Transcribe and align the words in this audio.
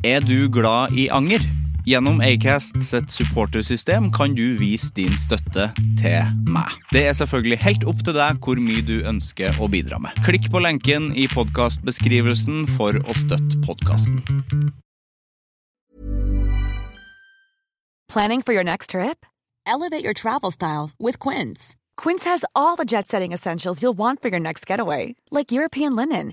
Er 0.00 0.20
du 0.20 0.48
glad 0.48 0.94
i 0.96 1.10
anger? 1.12 1.42
Gjennom 1.84 2.22
Acast 2.24 2.78
sitt 2.80 3.10
supportersystem 3.12 4.06
kan 4.12 4.32
du 4.32 4.56
vise 4.56 4.88
din 4.96 5.12
støtte 5.20 5.66
til 6.00 6.30
meg. 6.48 6.72
Det 6.88 7.02
er 7.10 7.12
selvfølgelig 7.18 7.58
helt 7.60 7.84
opp 7.84 8.00
til 8.06 8.16
deg 8.16 8.38
hvor 8.40 8.56
mye 8.64 8.80
du 8.80 9.02
ønsker 9.04 9.60
å 9.60 9.68
bidra 9.68 9.98
med. 10.00 10.16
Klikk 10.24 10.48
på 10.48 10.62
lenken 10.64 11.10
i 11.12 11.26
podkastbeskrivelsen 11.28 12.64
for 12.78 12.96
å 12.96 13.18
støtte 13.18 13.60
podkasten. 13.66 14.22
Planning 18.08 18.40
for 18.40 18.56
your 18.56 18.64
next 18.64 18.96
trip? 18.96 19.26
Elevate 19.66 20.02
your 20.02 20.14
travel 20.14 20.50
style 20.50 20.92
with 20.98 21.18
Quince. 21.18 21.76
Quince 21.98 22.24
has 22.24 22.46
all 22.56 22.74
the 22.74 22.86
jet 22.86 23.06
setting 23.06 23.32
essentials 23.32 23.82
you'll 23.82 23.92
want 23.92 24.22
for 24.22 24.28
your 24.28 24.40
next 24.40 24.64
getaway, 24.64 25.14
like 25.30 25.52
European 25.52 25.94
linen, 25.94 26.32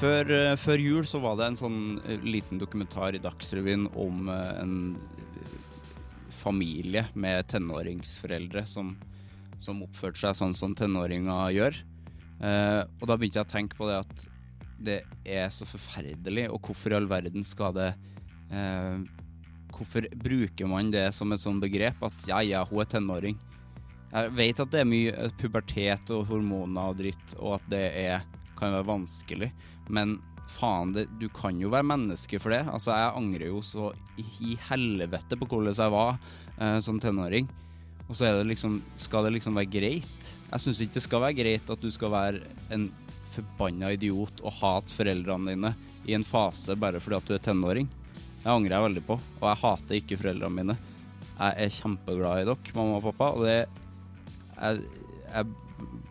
Før, 0.00 0.30
eh, 0.32 0.54
før 0.56 0.80
jul 0.80 1.04
så 1.04 1.18
var 1.20 1.34
det 1.36 1.46
en 1.50 1.58
sånn 1.58 1.80
eh, 2.08 2.22
liten 2.24 2.56
dokumentar 2.56 3.12
i 3.12 3.20
Dagsrevyen 3.20 3.82
om 4.00 4.30
eh, 4.32 4.60
en 4.62 4.94
familie 6.32 7.02
med 7.12 7.44
tenåringsforeldre 7.52 8.62
som, 8.64 8.94
som 9.60 9.82
oppførte 9.84 10.22
seg 10.22 10.38
sånn 10.38 10.54
som 10.56 10.72
tenåringer 10.78 11.52
gjør. 11.52 11.80
Og 12.40 13.02
da 13.04 13.16
begynte 13.20 13.42
jeg 13.42 13.44
å 13.44 13.50
tenke 13.50 13.76
på 13.76 13.90
det 13.90 13.98
at 14.00 14.22
det 14.80 14.94
er 15.28 15.50
så 15.52 15.66
forferdelig, 15.68 16.46
og 16.48 16.64
hvorfor 16.64 16.94
i 16.94 16.96
all 16.96 17.08
verden 17.10 17.44
skal 17.44 17.74
det 17.76 17.90
Hvorfor 19.74 20.06
bruker 20.16 20.70
man 20.70 20.88
det 20.94 21.10
som 21.12 21.36
et 21.36 21.42
sånt 21.42 21.60
begrep 21.60 22.00
at 22.08 22.24
ja, 22.30 22.38
ja, 22.40 22.62
hun 22.70 22.80
er 22.80 22.88
tenåring? 22.88 23.36
Jeg 24.14 24.32
vet 24.38 24.64
at 24.64 24.72
det 24.72 24.80
er 24.80 24.88
mye 24.88 25.28
pubertet 25.36 26.14
og 26.16 26.24
hormoner 26.32 26.94
og 26.94 27.02
dritt, 27.02 27.36
og 27.36 27.58
at 27.58 27.68
det 27.76 27.84
er, 28.06 28.24
kan 28.56 28.72
være 28.78 28.88
vanskelig, 28.88 29.50
men 29.90 30.18
faen, 30.50 30.94
det, 30.94 31.06
du 31.20 31.28
kan 31.32 31.58
jo 31.60 31.70
være 31.72 31.86
menneske 31.86 32.40
for 32.42 32.54
det. 32.54 32.62
Altså, 32.70 32.92
jeg 32.94 33.16
angrer 33.20 33.50
jo 33.50 33.60
så 33.64 33.90
i, 34.20 34.56
helvete 34.70 35.38
på 35.38 35.48
hvordan 35.50 35.76
jeg 35.76 35.94
var 35.94 36.16
eh, 36.58 36.78
som 36.84 37.00
tenåring. 37.02 37.48
Og 38.08 38.16
så 38.18 38.26
er 38.26 38.40
det 38.40 38.50
liksom, 38.50 38.80
skal 38.98 39.28
det 39.28 39.36
liksom 39.36 39.58
være 39.58 39.70
greit. 39.70 40.32
Jeg 40.50 40.64
syns 40.64 40.82
ikke 40.82 40.98
det 40.98 41.06
skal 41.06 41.24
være 41.24 41.38
greit 41.38 41.70
at 41.70 41.84
du 41.84 41.90
skal 41.94 42.12
være 42.14 42.42
en 42.74 42.88
forbanna 43.30 43.92
idiot 43.94 44.42
og 44.42 44.56
hate 44.58 44.94
foreldrene 44.96 45.54
dine 45.54 45.74
i 46.10 46.16
en 46.16 46.26
fase 46.26 46.74
bare 46.80 46.98
fordi 47.02 47.20
at 47.20 47.28
du 47.28 47.36
er 47.36 47.44
tenåring. 47.44 47.86
Det 48.40 48.50
angrer 48.50 48.74
jeg 48.74 48.86
veldig 48.88 49.02
på, 49.06 49.18
og 49.20 49.46
jeg 49.46 49.60
hater 49.62 49.98
ikke 50.00 50.18
foreldrene 50.18 50.56
mine. 50.56 50.76
Jeg 51.36 51.64
er 51.64 51.74
kjempeglad 51.76 52.42
i 52.42 52.46
dere, 52.48 52.74
mamma 52.76 52.98
og 52.98 53.06
pappa, 53.10 53.30
og 53.36 53.46
det 53.46 53.60
Jeg, 54.60 54.80
jeg 55.32 55.46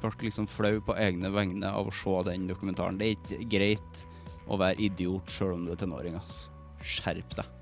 ble 0.01 0.11
liksom 0.25 0.47
flau 0.49 0.79
på 0.85 0.95
egne 0.99 1.31
vegne 1.33 1.69
av 1.69 1.89
å 1.89 1.95
se 1.95 2.15
den 2.29 2.47
dokumentaren. 2.49 2.99
Det 2.99 3.07
er 3.07 3.17
ikke 3.17 3.49
greit 3.51 4.03
å 4.49 4.57
være 4.59 4.79
idiot 4.89 5.31
sjøl 5.31 5.57
om 5.57 5.65
du 5.67 5.73
er 5.75 5.79
tenåring, 5.79 6.17
ass. 6.19 6.47
Skjerp 6.79 7.35
deg. 7.37 7.55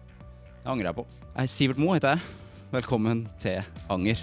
Det 0.64 0.74
angrer 0.74 0.92
jeg 0.92 1.00
på. 1.00 1.08
Jeg 1.34 1.44
er 1.44 1.54
Sivert 1.54 1.82
Moe 1.82 1.98
heter 1.98 2.16
jeg. 2.16 2.36
Velkommen 2.74 3.26
til 3.42 3.64
Anger. 3.94 4.20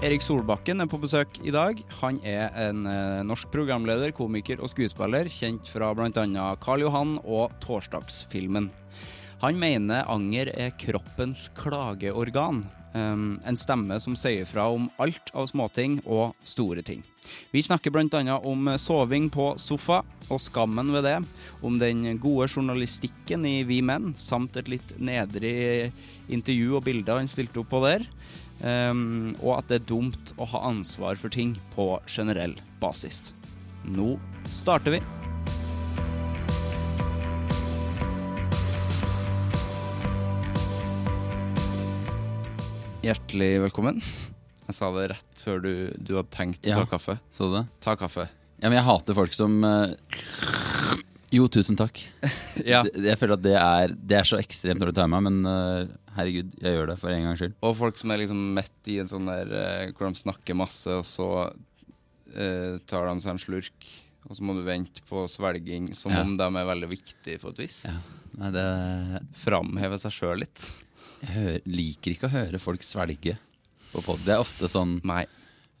Erik 0.00 0.24
Solbakken 0.24 0.80
er 0.80 0.88
på 0.88 0.98
besøk 1.00 1.36
i 1.44 1.52
dag. 1.52 1.80
Han 2.00 2.18
er 2.24 2.54
en 2.56 2.86
eh, 2.88 3.20
norsk 3.28 3.50
programleder, 3.52 4.14
komiker 4.16 4.62
og 4.64 4.72
skuespiller, 4.72 5.28
kjent 5.28 5.68
fra 5.68 5.90
bl.a. 5.92 6.46
Karl 6.64 6.86
Johan 6.86 7.18
og 7.20 7.52
Torsdagsfilmen. 7.60 8.70
Han 9.44 9.60
mener 9.60 10.08
anger 10.08 10.50
er 10.56 10.72
kroppens 10.80 11.50
klageorgan. 11.56 12.64
Um, 12.90 13.38
en 13.46 13.54
stemme 13.54 14.00
som 14.02 14.16
sier 14.18 14.48
fra 14.50 14.64
om 14.74 14.88
alt 14.98 15.30
av 15.30 15.46
småting 15.46 16.00
og 16.10 16.34
store 16.42 16.82
ting. 16.82 17.04
Vi 17.54 17.62
snakker 17.62 17.92
bl.a. 17.94 18.38
om 18.42 18.72
soving 18.82 19.28
på 19.30 19.52
sofa 19.62 20.00
og 20.30 20.42
skammen 20.42 20.90
ved 20.94 21.06
det, 21.06 21.16
om 21.62 21.78
den 21.78 22.18
gode 22.22 22.48
journalistikken 22.50 23.46
i 23.46 23.62
Vi 23.68 23.78
menn, 23.82 24.10
samt 24.18 24.58
et 24.58 24.70
litt 24.70 24.96
nedrig 24.98 25.92
intervju 26.30 26.80
og 26.80 26.86
bilder 26.88 27.22
han 27.22 27.30
stilte 27.30 27.62
opp 27.62 27.70
på 27.70 27.84
der, 27.86 28.06
um, 28.58 29.30
og 29.38 29.60
at 29.60 29.70
det 29.70 29.80
er 29.80 29.88
dumt 29.94 30.34
å 30.38 30.50
ha 30.50 30.66
ansvar 30.72 31.18
for 31.20 31.30
ting 31.30 31.54
på 31.76 31.92
generell 32.10 32.58
basis. 32.82 33.30
Nå 33.86 34.16
starter 34.50 34.98
vi. 34.98 35.19
Hjertelig 43.00 43.54
velkommen. 43.64 44.00
Jeg 44.68 44.76
sa 44.76 44.90
det 44.94 45.06
rett 45.14 45.40
før 45.42 45.62
du, 45.64 45.70
du 45.96 46.12
hadde 46.18 46.30
tenkt 46.34 46.66
å 46.66 46.70
Ja. 46.70 46.76
ta 46.82 46.86
kaffe. 46.86 47.16
Så 47.32 47.48
du 47.48 47.54
det? 47.56 47.64
Ta 47.80 47.94
kaffe. 47.96 48.28
Ja, 48.60 48.68
men 48.68 48.76
jeg 48.76 48.84
hater 48.84 49.14
folk 49.16 49.32
som 49.32 49.62
eh, 49.64 49.94
Jo, 51.32 51.46
tusen 51.48 51.76
takk. 51.80 51.96
Ja. 52.66 52.82
Det- 52.82 53.00
Jeg 53.08 53.16
føler 53.18 53.34
at 53.38 53.42
det 53.42 53.54
er, 53.56 53.94
det 53.96 54.16
er 54.18 54.24
så 54.28 54.36
ekstremt 54.38 54.80
med 54.84 55.08
meg 55.08 55.22
men 55.22 55.46
eh, 55.46 55.86
herregud, 56.16 56.52
jeg 56.60 56.76
gjør 56.76 56.88
det 56.92 56.98
for 57.00 57.08
en 57.14 57.24
gangs 57.24 57.40
skyld. 57.40 57.54
Og 57.62 57.76
folk 57.78 57.96
som 57.96 58.10
er 58.12 58.18
liksom 58.18 58.42
midt 58.58 58.92
i 58.92 58.98
en 59.00 59.08
sånn 59.08 59.26
der 59.30 59.48
eh, 59.48 59.92
hvor 59.96 60.10
de 60.12 60.20
snakker 60.20 60.54
masse, 60.58 60.86
og 60.92 61.04
så 61.08 61.30
eh, 62.36 62.76
tar 62.86 63.08
de 63.08 63.20
seg 63.24 63.32
en 63.32 63.38
slurk, 63.40 63.88
og 64.28 64.36
så 64.36 64.44
må 64.44 64.54
du 64.58 64.62
vente 64.66 65.00
på 65.08 65.24
svelging, 65.30 65.94
som 65.96 66.12
Ja. 66.12 66.20
om 66.20 66.36
de 66.36 66.44
er 66.44 66.68
veldig 66.68 66.90
viktige 66.92 67.40
på 67.40 67.48
et 67.54 67.64
vis. 67.64 67.84
Ja. 67.88 67.96
Nei, 68.36 68.50
det 68.54 68.66
Framheve 69.40 69.98
seg 69.98 70.12
sjøl 70.12 70.44
litt. 70.44 70.68
Hører, 71.28 71.60
liker 71.68 72.14
ikke 72.14 72.28
å 72.30 72.32
høre 72.32 72.58
folk 72.62 72.82
svelge 72.86 73.36
på 73.92 74.02
pod. 74.06 74.20
Det 74.24 74.32
er 74.34 74.40
ofte 74.40 74.68
sånn 74.70 75.00
Nei. 75.04 75.26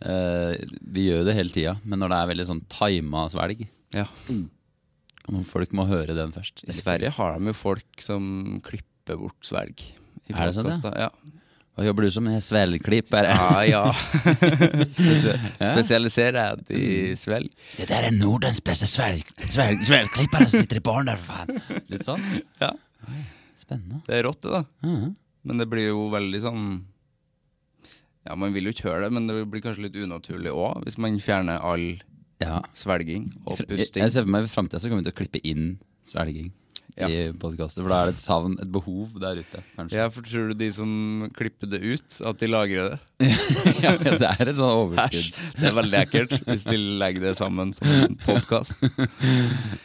eh, 0.04 0.56
Vi 0.82 1.06
gjør 1.08 1.24
det 1.28 1.34
hele 1.38 1.50
tida, 1.54 1.76
men 1.84 1.98
når 2.02 2.08
det 2.12 2.18
er 2.20 2.30
veldig 2.34 2.46
sånn 2.50 2.62
tima 2.68 3.24
svelg 3.32 3.66
Ja. 3.96 4.04
og 4.28 5.32
når 5.34 5.44
Folk 5.46 5.72
må 5.72 5.86
høre 5.88 6.14
den 6.16 6.32
først. 6.32 6.64
I 6.68 6.72
Sverige 6.76 7.10
har 7.16 7.38
de 7.38 7.46
jo 7.46 7.52
folk 7.56 8.00
som 8.02 8.60
klipper 8.64 9.16
bort 9.20 9.40
svelg. 9.46 9.80
i 10.28 10.32
Er 10.34 10.46
det 10.50 10.54
sånn, 10.58 10.68
ja? 10.92 11.06
ja? 11.06 11.36
Hva 11.78 11.84
jobber 11.86 12.02
du 12.02 12.10
som? 12.10 12.26
Svelgklipper? 12.44 13.24
Ja, 13.30 13.62
ja. 13.64 13.92
Spesialiserer 14.90 16.38
jeg 16.68 16.76
i 16.76 17.16
svelg. 17.18 17.52
Det 17.78 17.86
der 17.88 18.08
er 18.10 18.14
Nordens 18.16 18.60
beste 18.64 18.88
svelgklipper 18.90 20.44
som 20.44 20.52
sitter 20.60 20.80
i 20.80 20.84
baren 20.84 21.08
der, 21.10 21.16
for 21.20 21.32
faen. 21.46 21.82
Litt 21.90 22.04
sånn? 22.06 22.22
Ja. 22.60 22.72
Spennende. 23.56 24.02
Det 24.06 24.18
er 24.18 24.26
rått, 24.28 24.40
det, 24.44 24.52
da. 24.58 24.64
Mhm. 24.86 25.16
Men 25.44 25.58
det 25.58 25.68
blir 25.72 25.88
jo 25.88 26.08
veldig 26.12 26.40
sånn 26.44 26.64
Ja, 28.26 28.34
man 28.36 28.52
vil 28.52 28.64
jo 28.68 28.72
ikke 28.74 28.90
høre 28.90 29.06
det, 29.06 29.12
men 29.16 29.26
det 29.26 29.38
blir 29.50 29.62
kanskje 29.64 29.86
litt 29.86 29.96
unaturlig 29.96 30.52
òg, 30.52 30.82
hvis 30.84 30.98
man 31.00 31.16
fjerner 31.18 31.62
all 31.64 31.98
Ja. 32.40 32.60
svelging 32.76 33.30
og 33.46 33.58
Jeg, 33.58 33.66
pusting. 33.68 34.02
jeg 34.02 34.10
ser 34.12 34.22
for 34.22 34.30
meg 34.30 34.44
i 34.44 34.52
framtida 34.52 34.80
så 34.80 34.88
kommer 34.88 35.02
vi 35.02 35.10
til 35.10 35.14
å 35.16 35.20
klippe 35.20 35.40
inn 35.44 35.78
svelging 36.04 36.52
Ja. 37.00 37.08
i 37.10 37.32
podkaster. 37.40 37.82
For 37.84 37.92
da 37.92 38.02
er 38.02 38.10
det 38.10 38.16
et 38.18 38.22
savn, 38.22 38.56
et 38.60 38.70
behov 38.72 39.14
der 39.22 39.40
ute, 39.40 39.62
kanskje. 39.76 39.96
Ja, 39.98 40.08
for 40.12 40.26
tror 40.26 40.50
du 40.50 40.58
de 40.60 40.68
som 40.76 40.90
klipper 41.36 41.70
det 41.72 41.80
ut, 41.84 42.18
at 42.30 42.40
de 42.42 42.50
lagrer 42.50 42.92
det? 42.92 42.98
ja, 43.84 43.92
det 44.00 44.14
er 44.24 44.48
et 44.48 44.56
sånn 44.56 44.72
overskudd. 44.72 45.58
Det 45.60 45.66
er 45.68 45.74
veldig 45.76 45.98
ekkelt 46.00 46.36
hvis 46.46 46.64
de 46.64 46.78
legger 47.02 47.26
det 47.26 47.34
sammen 47.40 47.72
som 47.76 47.90
en 47.96 48.16
podkast. 48.24 48.80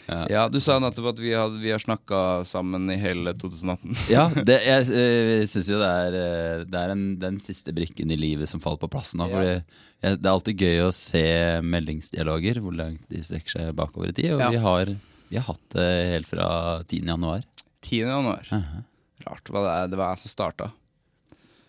Ja, 0.06 0.46
du 0.52 0.60
sa 0.64 0.78
nettopp 0.80 1.10
at 1.14 1.20
vi, 1.22 1.32
hadde, 1.36 1.58
vi 1.62 1.72
har 1.74 1.82
snakka 1.82 2.46
sammen 2.48 2.88
i 2.94 2.98
hele 3.00 3.34
2018. 3.36 3.96
Ja, 4.14 4.28
det, 4.30 4.60
jeg 4.66 4.86
uh, 4.88 5.48
syns 5.50 5.70
jo 5.72 5.80
det 5.82 5.90
er, 5.90 6.18
eh, 6.20 6.64
det 6.70 6.80
er 6.80 6.94
en, 6.94 7.04
den 7.22 7.40
siste 7.44 7.74
brikken 7.76 8.14
i 8.14 8.18
livet 8.20 8.50
som 8.52 8.62
faller 8.64 8.82
på 8.86 8.90
plass 8.94 9.16
nå. 9.18 9.28
Fordi 9.32 9.58
det 10.06 10.22
er 10.22 10.32
alltid 10.32 10.62
gøy 10.62 10.84
å 10.86 10.92
se 10.96 11.26
meldingsdialoger, 11.66 12.60
hvor 12.62 12.76
langt 12.78 13.04
de 13.12 13.24
strekker 13.26 13.56
seg 13.58 13.72
bakover 13.78 14.12
i 14.12 14.16
tid. 14.16 14.36
Og 14.36 14.44
Ja. 14.44 14.52
vi, 14.54 14.62
har, 14.62 14.92
vi 15.30 15.40
har 15.40 15.48
hatt 15.50 15.70
det 15.76 15.90
helt 16.14 16.30
fra 16.30 16.48
10. 16.84 17.06
januar. 17.06 17.46
10. 17.86 18.02
januar. 18.06 18.48
Mhm. 18.52 18.84
Rart. 19.26 19.50
hva 19.50 19.62
det, 19.64 19.76
det 19.94 19.98
var 19.98 20.12
jeg 20.14 20.26
som 20.26 20.32
starta. 20.34 20.72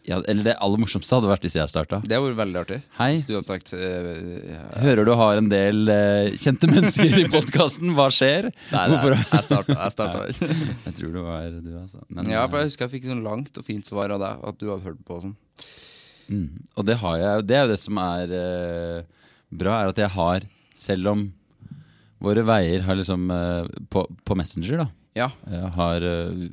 Ja, 0.06 0.20
eller 0.30 0.44
det 0.46 0.52
aller 0.62 0.78
morsomste 0.78 1.16
hadde 1.16 1.26
vært 1.26 1.42
hvis 1.42 1.56
jeg 1.58 1.70
starta. 1.70 1.98
Det 2.04 2.14
hadde 2.14 2.28
vært 2.28 2.38
veldig 2.38 2.58
artig. 2.60 2.76
Hei. 2.94 3.08
Hvis 3.16 3.24
du 3.26 3.32
hadde 3.34 3.48
sagt 3.48 3.72
uh, 3.74 4.10
ja. 4.46 4.60
Hører 4.84 5.08
du 5.08 5.10
har 5.18 5.40
en 5.40 5.48
del 5.50 5.90
uh, 5.90 6.28
kjente 6.38 6.68
mennesker 6.70 7.16
i 7.24 7.24
podkasten. 7.32 7.90
Hva 7.96 8.06
skjer? 8.14 8.52
Nei, 8.70 8.84
nei, 8.92 9.00
jeg 9.16 9.46
starta. 9.48 9.74
Jeg 9.80 9.94
starta. 9.96 10.22
Jeg 10.86 10.94
tror 11.00 11.16
det 11.16 11.24
var 11.26 11.48
du, 11.56 11.72
altså. 11.80 12.04
Men, 12.06 12.30
Ja, 12.30 12.44
for 12.46 12.62
jeg 12.62 12.70
husker 12.70 12.86
jeg 12.86 12.94
fikk 12.94 13.08
sånn 13.10 13.24
langt 13.26 13.58
og 13.58 13.66
fint 13.66 13.88
svar 13.88 14.14
av 14.14 14.22
deg, 14.22 14.46
at 14.52 14.60
du 14.60 14.68
hadde 14.70 14.86
hørt 14.86 15.02
på 15.08 15.18
og 15.18 15.24
sånn. 15.26 15.34
Mm. 16.30 16.46
Og 16.78 16.86
det 16.86 16.96
har 17.02 17.18
jeg. 17.24 17.46
Det 17.50 17.56
er 17.58 17.66
jo 17.66 17.72
det 17.72 17.80
som 17.82 17.98
er 18.02 18.36
eh, 18.38 19.26
bra, 19.58 19.74
er 19.80 19.90
at 19.90 20.00
jeg 20.02 20.12
har, 20.14 20.46
selv 20.78 21.12
om 21.12 21.26
våre 22.22 22.44
veier 22.46 22.84
har 22.86 22.96
liksom 22.98 23.30
eh, 23.30 23.66
på, 23.92 24.06
på 24.24 24.36
Messenger, 24.38 24.84
da. 24.84 24.88
Ja. 25.16 25.30
Jeg 25.48 25.72
har, 25.76 26.04
eh, 26.04 26.44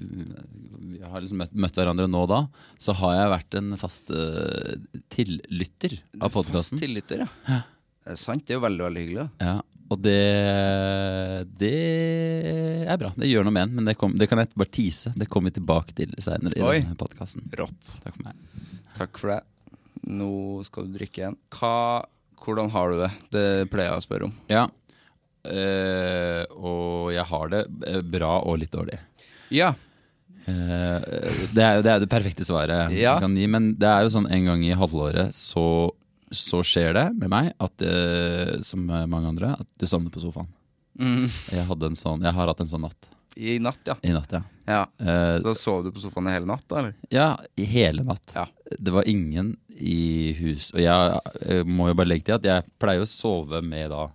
vi 0.93 1.01
har 1.03 1.23
liksom 1.23 1.41
møtt, 1.43 1.53
møtt 1.55 1.77
hverandre 1.79 2.07
nå 2.11 2.23
da, 2.31 2.45
så 2.79 2.95
har 2.99 3.17
jeg 3.17 3.33
vært 3.33 3.59
en 3.59 3.75
fast 3.79 4.11
eh, 4.15 4.73
tillytter 5.13 5.97
av 6.23 6.33
Fast 6.35 6.75
tillytter, 6.79 7.25
ja. 7.25 7.61
Det 8.03 8.15
er 8.15 8.19
sant, 8.19 8.43
det 8.47 8.55
er 8.55 8.59
jo 8.59 8.65
veldig, 8.65 8.83
veldig 8.89 9.03
hyggelig. 9.05 9.27
Ja, 9.39 9.57
og 9.93 9.99
det, 10.03 10.19
det 11.59 11.73
er 12.89 12.99
bra. 12.99 13.11
Det 13.15 13.29
gjør 13.29 13.45
noe 13.47 13.55
med 13.55 13.67
en, 13.67 13.75
men 13.77 13.87
det, 13.87 13.95
kom, 13.99 14.15
det 14.19 14.27
kan 14.31 14.41
jeg 14.41 14.51
bare 14.59 14.71
tease. 14.73 15.13
Det 15.15 15.27
kommer 15.31 15.51
vi 15.51 15.59
tilbake 15.59 15.95
til 15.97 16.15
senere 16.23 16.55
i 16.57 16.63
denne 16.63 16.97
podkasten. 16.99 17.45
Rått. 17.59 17.97
Takk 18.03 18.17
for 18.17 18.27
meg. 18.27 18.71
Takk 18.97 19.21
for 19.21 19.33
det. 19.35 19.39
Nå 20.13 20.31
skal 20.67 20.87
du 20.89 20.97
drikke 20.97 21.21
igjen. 21.23 21.37
Hva, 21.55 21.75
hvordan 22.43 22.71
har 22.73 22.91
du 22.91 23.03
det? 23.03 23.11
Det 23.35 23.45
pleier 23.71 23.91
jeg 23.93 24.01
å 24.01 24.05
spørre 24.07 24.27
om. 24.29 24.33
Ja, 24.51 24.65
eh, 25.47 26.43
og 26.55 27.11
jeg 27.13 27.25
har 27.29 27.51
det 27.51 27.63
eh, 27.89 28.01
bra 28.15 28.35
og 28.41 28.59
litt 28.61 28.73
dårlig. 28.73 28.99
Ja. 29.53 29.73
Uh, 30.43 30.99
det, 31.55 31.63
er 31.63 31.77
jo, 31.77 31.83
det 31.85 31.93
det 32.03 32.09
perfekte 32.11 32.43
svaret 32.43 32.91
Ja. 32.91 33.13
jeg 33.13 33.21
kan 33.23 33.35
gi, 33.39 33.45
men 33.47 33.69
det 33.79 33.87
er 33.87 34.03
jo 34.03 34.11
sånn 34.11 34.27
en 34.27 34.49
gang 34.49 34.65
i 34.67 34.73
halvåret 34.75 35.31
så, 35.37 35.93
så 36.27 36.59
skjer 36.67 36.91
det 36.97 37.05
med 37.15 37.31
meg, 37.31 37.53
at, 37.63 37.85
uh, 37.87 38.57
som 38.65 38.83
mange 38.83 39.29
andre, 39.29 39.53
at 39.55 39.69
du 39.79 39.87
sovner 39.87 40.11
på 40.11 40.23
sofaen. 40.23 40.49
Mm. 40.99 41.29
Jeg, 41.29 41.95
sånn, 41.95 42.25
jeg 42.27 42.35
har 42.35 42.51
hatt 42.51 42.59
en 42.61 42.69
sånn 42.69 42.83
natt 42.85 43.07
I 43.39 43.55
natt, 43.63 43.79
ja. 43.87 43.95
i 44.05 44.11
natt, 44.13 44.35
ja. 44.35 44.43
ja. 44.69 44.81
Da 45.41 45.53
sov 45.57 45.87
du 45.87 45.89
på 45.95 46.03
sofaen 46.03 46.27
hele 46.29 46.45
natt, 46.45 46.67
da? 46.67 46.83
eller? 46.83 46.93
Ja, 47.09 47.29
hele 47.57 48.03
natt. 48.05 48.35
Ja. 48.35 48.43
Det 48.77 48.93
var 48.93 49.07
ingen 49.09 49.55
i 49.73 50.35
hus. 50.37 50.69
Og 50.75 50.83
jeg 50.83 51.23
jeg 51.47 51.65
må 51.65 51.87
jo 51.89 51.95
bare 51.97 52.11
legge 52.11 52.27
til 52.27 52.37
at 52.37 52.45
jeg 52.45 52.75
pleier 52.81 53.01
å 53.01 53.09
sove 53.09 53.63
med 53.65 53.89
da 53.89 54.05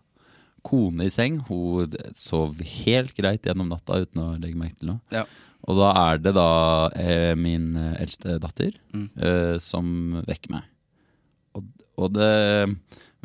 kone 0.69 1.07
i 1.09 1.13
seng. 1.13 1.41
Hun 1.49 1.95
sov 2.17 2.61
helt 2.85 3.15
greit 3.17 3.47
gjennom 3.49 3.71
natta 3.73 4.01
uten 4.05 4.23
å 4.25 4.31
legge 4.39 4.59
merke 4.61 4.81
til 4.83 4.93
noe. 4.93 5.01
Ja. 5.15 5.25
Og 5.69 5.77
da 5.81 5.89
er 6.07 6.21
det 6.23 6.33
da 6.37 6.49
eh, 6.97 7.33
min 7.37 7.73
eldste 7.99 8.37
datter 8.41 8.77
eh, 8.95 9.57
som 9.61 10.21
vekker 10.29 10.55
meg. 10.55 10.69
Og, 11.59 11.67
og 11.99 12.13
det, 12.15 12.29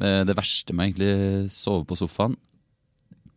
eh, 0.01 0.23
det 0.27 0.35
verste 0.39 0.75
med 0.75 0.89
egentlig 0.91 1.51
sove 1.53 1.85
på 1.87 1.99
sofaen, 1.99 2.35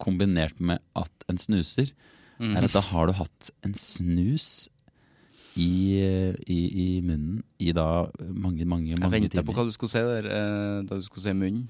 kombinert 0.03 0.59
med 0.61 0.82
at 0.99 1.29
en 1.31 1.38
snuser, 1.41 1.93
er 2.37 2.67
at 2.67 2.75
da 2.75 2.82
har 2.91 3.09
du 3.09 3.14
hatt 3.17 3.47
en 3.64 3.73
snus 3.73 4.67
i, 5.56 5.97
i, 6.52 6.59
i 6.69 6.87
munnen 7.00 7.38
i 7.64 7.70
da 7.73 8.05
mange, 8.29 8.67
mange, 8.69 8.91
Jeg 8.93 9.00
mange 9.00 9.14
venta 9.14 9.38
timer. 9.38 9.47
på 9.49 9.55
hva 9.56 9.64
du 9.64 9.73
skulle 9.73 9.93
si 9.94 10.02
der, 10.05 10.29
eh, 10.29 10.82
da 10.85 10.99
du 10.99 11.05
skulle 11.06 11.25
si 11.25 11.32
munnen. 11.32 11.62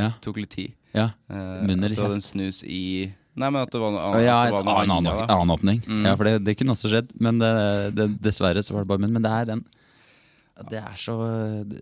Ja, 0.00 0.10
Tok 0.24 0.36
litt 0.42 0.50
tid. 0.56 0.74
ja. 0.96 1.10
Eh, 1.30 1.64
Munn 1.68 1.84
at 1.84 1.92
du 1.94 2.00
hadde 2.02 2.16
en 2.16 2.20
kjeft? 2.20 2.32
snus 2.34 2.62
i 2.64 2.82
Nei, 3.40 3.48
men 3.48 3.62
at 3.62 3.70
det 3.72 3.78
var 3.80 3.92
noe 3.94 4.02
annet. 4.10 4.24
ja, 4.26 4.38
at 4.42 4.48
det 4.50 4.54
var 4.56 4.64
noe 4.66 4.78
annen, 4.82 4.96
annet, 4.96 5.12
annen, 5.12 5.28
da. 5.28 5.34
annen 5.38 5.52
åpning. 5.54 5.78
Mm. 5.86 6.04
Ja, 6.08 6.14
for 6.18 6.24
det, 6.28 6.32
det 6.44 6.56
kunne 6.58 6.74
også 6.74 6.90
skjedd, 6.90 7.12
men 7.22 7.38
det, 7.40 7.50
det, 7.96 8.06
dessverre 8.26 8.62
så 8.66 8.74
var 8.74 8.82
det 8.84 8.90
bare 8.90 9.00
munn. 9.04 9.12
Men 9.14 9.22
det 9.24 9.30
er 9.30 9.46
den 9.52 9.62
Det 10.68 10.80
er 10.82 10.96
så 10.98 11.14
Det, 11.64 11.78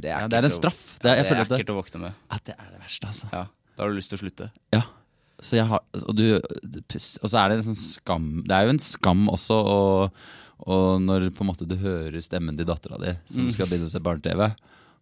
Det 0.00 0.08
er 0.10 0.24
ja, 0.24 0.28
det 0.32 0.38
er 0.40 0.48
en 0.48 0.54
straff. 0.56 0.80
Det 1.02 1.10
er, 1.12 1.20
jeg 1.22 1.44
ekkelt 1.44 1.70
å 1.70 1.76
våkne 1.76 2.00
med. 2.08 2.16
at 2.34 2.42
det 2.48 2.56
er 2.58 2.70
det 2.72 2.80
verste, 2.82 3.06
altså. 3.12 3.28
Ja, 3.30 3.44
Da 3.76 3.84
har 3.84 3.92
du 3.92 3.98
lyst 4.00 4.10
til 4.10 4.18
å 4.18 4.22
slutte. 4.24 4.48
Ja. 4.74 4.82
Så 5.38 5.60
har, 5.62 5.84
og, 6.08 6.16
du, 6.18 6.24
og 6.34 7.28
så 7.30 7.36
er 7.44 7.52
det 7.52 7.58
en 7.60 7.68
sånn 7.68 7.78
skam 7.78 8.24
Det 8.42 8.56
er 8.56 8.64
jo 8.66 8.72
en 8.74 8.80
skam 8.82 9.28
også 9.30 9.54
og, 9.54 10.16
og 10.66 10.98
når 11.04 11.28
på 11.36 11.44
en 11.44 11.50
måte 11.52 11.68
du 11.68 11.76
hører 11.78 12.18
stemmen 12.24 12.56
til 12.58 12.66
dattera 12.66 12.98
di 12.98 13.12
som 13.30 13.44
Mm. 13.46 13.52
skal 13.54 13.68
begynne 13.70 13.86
å 13.86 13.92
se 13.92 14.00
barne-TV, 14.02 14.48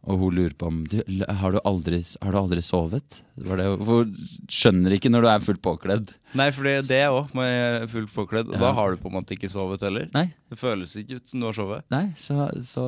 og 0.06 0.20
hun 0.20 0.35
lurer 0.37 0.53
på 0.55 0.69
om 0.70 0.76
du, 0.87 1.00
har, 1.26 1.50
du 1.50 1.58
aldri, 1.67 1.99
har 2.23 2.31
du 2.31 2.38
aldri 2.38 2.62
sovet? 2.62 3.17
Det 3.35 3.47
var 3.49 3.58
det, 3.58 3.64
hun 3.88 4.12
skjønner 4.47 4.94
ikke 4.94 5.11
når 5.11 5.25
du 5.25 5.29
er 5.32 5.43
fullt 5.43 5.62
påkledd. 5.67 6.12
Nei, 6.38 6.47
for 6.55 6.62
det 6.69 6.75
det 6.87 7.00
òg, 7.11 7.32
med 7.35 7.88
fullt 7.91 8.12
påkledd. 8.14 8.53
Og 8.53 8.55
Ja. 8.55 8.61
da 8.69 8.73
har 8.79 8.94
du 8.94 9.00
på 9.03 9.11
en 9.11 9.17
måte 9.19 9.35
ikke 9.35 9.50
sovet 9.50 9.82
heller. 9.82 10.06
Nei, 10.14 10.29
Det 10.49 10.58
føles 10.61 10.94
ikke 11.00 11.19
ut 11.19 11.26
som 11.26 11.41
du 11.43 11.47
har 11.49 11.56
sovet. 11.58 11.85
nei 11.91 12.05
så, 12.17 12.47
så, 12.62 12.85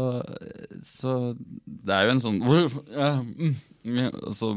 så 0.87 1.17
Det 1.67 1.91
er 1.97 2.07
jo 2.07 2.15
en 2.15 2.23
sånn 2.23 2.39
mm, 2.39 4.13
Og 4.23 4.35
så 4.39 4.53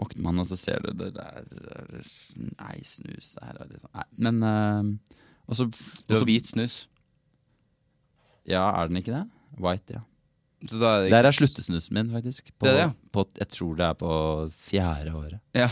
våkner 0.00 0.22
man, 0.24 0.40
og 0.40 0.46
så 0.48 0.56
ser 0.56 0.80
du 0.80 0.92
det, 0.96 1.10
det 1.18 1.26
er, 1.26 1.44
det 1.52 1.74
er 1.76 2.00
Nei, 2.56 2.78
snus 2.88 3.34
det 3.36 3.44
her 3.44 3.60
er 3.60 3.68
liksom, 3.74 3.90
Nei, 3.94 4.06
men 4.24 4.40
eh, 4.42 5.18
og 5.48 5.58
så, 5.58 5.66
Du 5.68 6.14
har 6.16 6.22
så- 6.22 6.28
hvit 6.30 6.48
snus. 6.48 6.86
Ja, 8.48 8.64
er 8.80 8.88
den 8.88 8.96
ikke 9.02 9.12
det? 9.14 9.26
White, 9.60 9.92
ja. 9.98 10.00
Så 10.68 10.78
da 10.78 10.92
er 10.96 11.04
det 11.04 11.10
Der 11.14 11.26
er 11.28 11.34
sluttesnusen 11.34 11.96
min, 11.96 12.10
faktisk. 12.14 12.50
På, 12.58 12.66
Det 12.66 12.74
det, 12.76 12.82
ja. 12.84 12.90
på, 13.12 13.24
jeg 13.38 13.48
tror 13.50 13.76
det 13.78 13.86
er 13.88 13.94
på 13.98 14.12
fjerde 14.68 15.14
året. 15.18 15.40
Ja. 15.58 15.68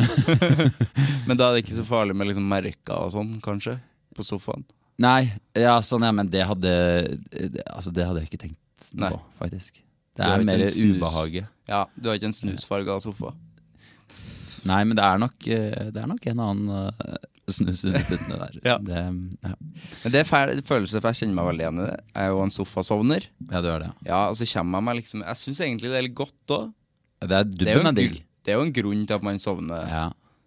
men 1.26 1.36
da 1.36 1.48
er 1.50 1.56
det 1.56 1.64
ikke 1.64 1.78
så 1.80 1.86
farlig 1.88 2.16
med 2.16 2.30
liksom 2.30 2.46
merka 2.48 3.00
og 3.04 3.12
sånn, 3.14 3.32
kanskje? 3.44 3.78
På 4.16 4.26
sofaen? 4.26 4.64
Nei, 5.00 5.32
ja, 5.56 5.78
sånn, 5.84 6.04
ja, 6.04 6.12
men 6.12 6.28
det 6.28 6.42
hadde 6.44 6.72
det, 7.32 7.62
Altså, 7.64 7.92
det 7.94 8.04
hadde 8.04 8.22
jeg 8.22 8.30
ikke 8.30 8.42
tenkt 8.46 8.90
Nei. 9.00 9.10
på, 9.14 9.20
faktisk. 9.40 9.80
Det 10.18 10.26
er 10.26 10.44
mer 10.44 10.64
ubehaget. 10.68 11.48
Ja, 11.70 11.84
Du 11.96 12.10
har 12.10 12.18
ikke 12.18 12.28
en 12.30 12.36
snusfarga 12.36 12.98
sofa? 13.00 13.32
Nei, 14.68 14.82
men 14.84 14.98
det 14.98 15.04
er 15.06 15.20
nok, 15.22 15.46
eh, 15.48 15.86
det 15.94 16.02
er 16.02 16.08
nok 16.10 16.26
en 16.28 16.42
annen 16.44 16.90
eh, 17.00 17.28
snus 17.56 17.82
under 17.88 18.04
puttene 18.08 18.38
der. 18.40 18.58
Ja. 18.66 18.76
Det, 18.78 19.00
ja. 19.44 19.54
Men 20.04 20.14
det 20.14 20.20
er 20.22 20.28
fæl 20.28 20.62
følelse, 20.66 21.00
for 21.00 21.10
jeg 21.10 21.20
kjenner 21.22 21.38
meg 21.40 21.48
veldig 21.50 21.64
igjen 21.66 21.80
i 21.82 21.86
det. 21.88 21.96
Jeg 22.14 22.22
er 22.24 22.32
jo 22.34 22.42
en 22.44 22.54
sofasovner. 22.54 23.26
ja, 23.50 23.60
du 23.64 23.68
er 23.72 23.84
det. 23.86 23.90
Ja, 24.08 24.20
og 24.30 24.36
så 24.40 24.48
kommer 24.52 24.78
jeg 24.80 24.88
meg 24.90 24.98
liksom 25.02 25.24
Jeg 25.26 25.40
syns 25.42 25.60
egentlig 25.66 25.90
det 25.92 25.98
er 26.00 26.06
litt 26.08 26.18
godt 26.18 26.56
òg. 26.56 26.70
ja. 27.20 27.26
Det 27.26 27.42
Det, 27.58 27.66
det 28.44 28.52
er 28.54 28.56
jo 28.58 28.64
en 28.64 28.72
grunn 28.72 29.04
til 29.06 29.14
at 29.18 29.22
man 29.26 29.38
sovner, 29.38 29.84
Ja. 29.88 30.06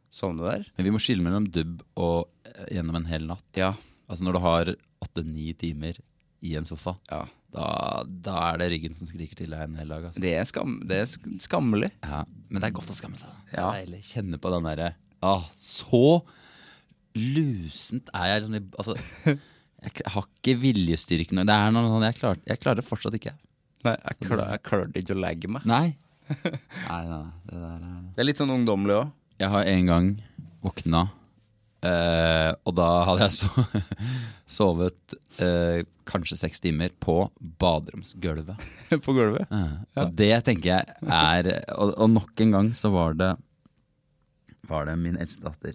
sovner 0.09 0.49
der. 0.51 0.65
Men 0.77 0.85
vi 0.87 0.91
må 0.95 0.99
skille 1.01 1.21
mellom 1.25 1.45
dubb 1.53 1.83
og 1.95 2.27
uh, 2.47 2.65
gjennom 2.73 2.95
en 2.97 3.05
hel 3.11 3.27
natt. 3.29 3.45
Ja. 3.55 3.73
Altså 4.09 4.25
når 4.25 4.33
du 4.33 4.39
har 4.43 4.73
åtte-ni 5.03 5.53
timer 5.53 5.97
i 6.43 6.55
en 6.59 6.65
sofa, 6.67 6.95
ja. 7.11 7.21
da, 7.53 8.03
da 8.03 8.33
er 8.51 8.57
det 8.59 8.71
ryggen 8.73 8.93
som 8.97 9.07
skriker 9.07 9.37
til 9.39 9.53
deg 9.53 9.61
en 9.63 9.77
hel 9.79 9.87
dag. 9.93 10.09
Altså. 10.09 10.19
Det 10.19 10.33
er, 10.35 10.43
skam, 10.49 10.73
det 10.89 10.97
er 11.03 11.05
sk- 11.07 11.37
skammelig. 11.45 11.91
Ja, 12.03 12.23
men 12.49 12.59
det 12.59 12.67
er 12.67 12.75
godt 12.75 12.89
å 12.91 12.97
skamme 12.97 13.15
seg. 13.21 13.29
Ja. 13.53 13.69
Deilig. 13.77 14.01
Kjenne 14.09 14.39
på 14.41 14.51
den 14.51 14.65
derre 14.67 14.89
ah, 15.23 15.45
Så 15.55 16.01
lusent 17.15 18.09
er 18.15 18.29
jeg 18.31 18.43
liksom 18.45 18.69
Altså, 18.79 18.95
jeg 19.83 20.05
har 20.13 20.27
ikke 20.29 20.55
viljestyrken 20.61 21.43
Det 21.43 21.55
er 21.55 21.73
noe 21.75 21.89
sånn 21.91 22.05
jeg 22.07 22.17
klarer, 22.19 22.43
jeg 22.47 22.61
klarer 22.63 22.79
det 22.79 22.87
fortsatt 22.87 23.17
ikke. 23.19 23.35
Nei, 23.83 23.97
jeg, 23.99 24.19
klar, 24.23 24.45
jeg 24.53 24.63
klarte 24.63 25.01
ikke 25.01 25.15
å 25.17 25.19
legge 25.19 25.49
meg. 25.51 25.65
Nei. 25.67 25.97
Nei, 26.87 27.01
nei, 27.03 27.17
nei. 27.19 27.33
Det 27.49 27.57
der 27.59 27.73
er 27.73 27.97
Det 28.15 28.23
er 28.23 28.27
litt 28.29 28.39
sånn 28.39 28.53
ungdommelig 28.53 28.95
òg. 29.01 29.09
Jeg 29.43 29.51
har 29.51 29.67
en 29.67 29.89
gang 29.89 30.07
våkna, 30.63 31.01
eh, 31.83 32.51
og 32.63 32.77
da 32.77 32.87
hadde 33.09 33.27
jeg 33.27 33.35
so 33.41 33.65
sovet 34.57 35.15
eh, 35.43 35.81
kanskje 36.07 36.37
seks 36.39 36.63
timer 36.63 36.93
på 37.03 37.17
baderomsgulvet. 37.59 38.55
på 39.05 39.15
gulvet. 39.17 39.51
Og 39.99 40.15
det 40.15 40.31
tenker 40.47 40.69
jeg 40.77 41.11
er 41.11 41.49
Og, 41.75 41.91
og 41.97 42.13
nok 42.13 42.45
en 42.45 42.55
gang 42.55 42.71
så 42.77 42.93
var 42.93 43.19
det 43.19 43.33
Var 44.69 44.85
det 44.87 44.93
min 45.01 45.17
eldste 45.19 45.43
datter. 45.43 45.73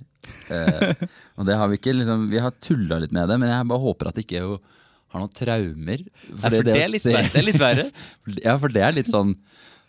Eh, 0.54 1.07
og 1.37 1.45
det 1.49 1.57
har 1.61 1.68
vi 1.68 1.76
ikke 1.76 1.92
liksom 1.92 2.23
Vi 2.33 2.38
har 2.40 2.54
tulla 2.64 2.97
litt 3.02 3.12
med 3.12 3.28
det, 3.28 3.37
men 3.42 3.50
jeg 3.52 3.66
bare 3.68 3.83
håper 3.85 4.09
at 4.09 4.16
det 4.16 4.25
ikke 4.25 4.40
har 4.49 5.21
noen 5.23 5.35
traumer. 5.37 6.02
Nei, 6.07 6.40
for 6.40 6.57
det, 6.57 6.62
det, 6.73 6.76
er 6.87 6.95
se- 6.97 7.12
verre, 7.12 7.28
det 7.35 7.42
er 7.42 7.47
litt 7.50 7.61
verre. 7.62 7.87
Ja, 8.47 8.57
for 8.61 8.73
det 8.73 8.83
er 8.87 8.97
litt 8.97 9.09
sånn 9.12 9.35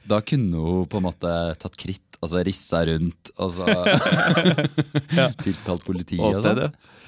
Da 0.10 0.20
kunne 0.26 0.62
hun 0.66 0.86
på 0.92 1.00
en 1.00 1.08
måte 1.08 1.32
tatt 1.64 1.76
kritt, 1.80 2.20
og 2.20 2.32
så 2.34 2.44
rissa 2.44 2.84
rundt, 2.92 3.32
og 3.40 3.52
så 3.56 3.68
tilkalt 5.46 5.84
politiet. 5.88 6.20
og 6.24 6.36
sånn. 6.40 6.66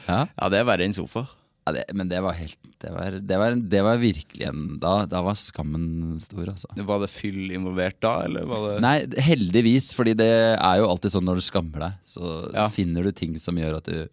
Ja. 0.08 0.24
Ja, 0.32 0.50
det 0.52 0.60
er 0.62 0.68
verre 0.68 0.88
enn 0.88 0.96
sofa. 0.96 1.26
Ja, 1.62 1.72
det, 1.75 1.84
men 1.94 2.10
det 2.10 2.18
var 2.25 2.34
helt 2.34 2.58
Det 2.82 2.89
var, 2.89 3.15
det 3.22 3.38
var, 3.38 3.56
det 3.70 3.82
var 3.86 4.00
virkelig 4.01 4.48
en 4.50 4.62
da, 4.82 4.94
da 5.06 5.20
var 5.22 5.36
skammen 5.38 6.15
stor, 6.24 6.48
altså. 6.50 6.72
Var 6.75 7.03
det 7.03 7.10
fyll 7.13 7.51
involvert 7.53 8.00
da, 8.01 8.15
eller 8.25 8.48
var 8.50 8.63
det 8.65 8.80
Nei, 8.82 8.96
heldigvis, 9.22 9.91
fordi 9.98 10.15
det 10.18 10.32
er 10.56 10.80
jo 10.82 10.88
alltid 10.89 11.13
sånn 11.13 11.27
når 11.30 11.38
du 11.41 11.46
skammer 11.46 11.86
deg, 11.86 12.00
så 12.01 12.32
Ja. 12.56 12.65
finner 12.74 13.06
du 13.06 13.12
ting 13.13 13.38
som 13.39 13.60
gjør 13.62 13.77
at 13.77 13.86
du 13.91 14.08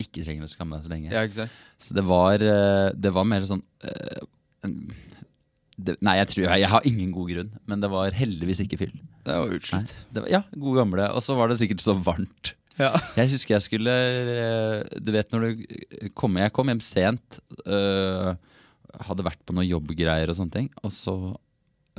ikke 0.00 0.24
trenger 0.26 0.44
å 0.44 0.52
skamme 0.52 0.76
deg 0.76 0.84
så 0.86 0.92
lenge. 0.92 1.08
Ja, 1.12 1.24
ikke 1.28 1.38
sant? 1.42 1.56
Så 1.80 1.96
det 1.96 2.04
var, 2.08 2.40
eh, 2.44 2.90
det 2.96 3.10
var 3.16 3.24
mer 3.28 3.48
sånn 3.48 3.64
eh, 3.84 4.20
det, 5.80 5.96
Nei, 6.04 6.18
jeg 6.20 6.28
tror 6.34 6.44
jeg, 6.44 6.60
jeg 6.66 6.70
har 6.74 6.86
ingen 6.88 7.12
god 7.16 7.30
grunn, 7.32 7.50
men 7.68 7.80
det 7.80 7.88
var 7.92 8.12
heldigvis 8.16 8.60
ikke 8.66 8.78
fyll. 8.80 8.94
Det 9.24 9.36
var 9.40 9.48
Nei, 9.48 9.82
det 10.12 10.22
var, 10.24 10.28
ja, 10.32 10.42
gode 10.52 10.82
gamle. 10.82 11.06
Og 11.16 11.24
så 11.24 11.36
var 11.38 11.48
det 11.48 11.56
sikkert 11.60 11.80
så 11.84 11.94
varmt. 11.96 12.52
Ja. 12.80 12.94
Jeg 13.20 13.30
husker 13.34 13.54
jeg 13.58 13.64
skulle 13.66 13.92
eh, 13.92 14.98
Du 15.04 15.10
vet 15.12 15.30
når 15.34 15.44
du 15.44 15.64
kom, 16.16 16.38
Jeg 16.40 16.52
kom 16.56 16.70
hjem 16.72 16.80
sent. 16.84 17.40
øh, 17.66 18.32
hadde 19.06 19.22
vært 19.26 19.42
på 19.46 19.54
noen 19.54 19.68
jobbgreier 19.68 20.32
og 20.32 20.34
sånne 20.38 20.54
ting, 20.56 20.68
og 20.82 20.90
så, 20.90 21.12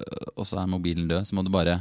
øh, 0.02 0.30
og 0.36 0.44
så 0.50 0.58
er 0.60 0.68
mobilen 0.72 1.06
død, 1.08 1.24
så 1.30 1.38
må 1.38 1.46
du 1.48 1.52
bare 1.54 1.78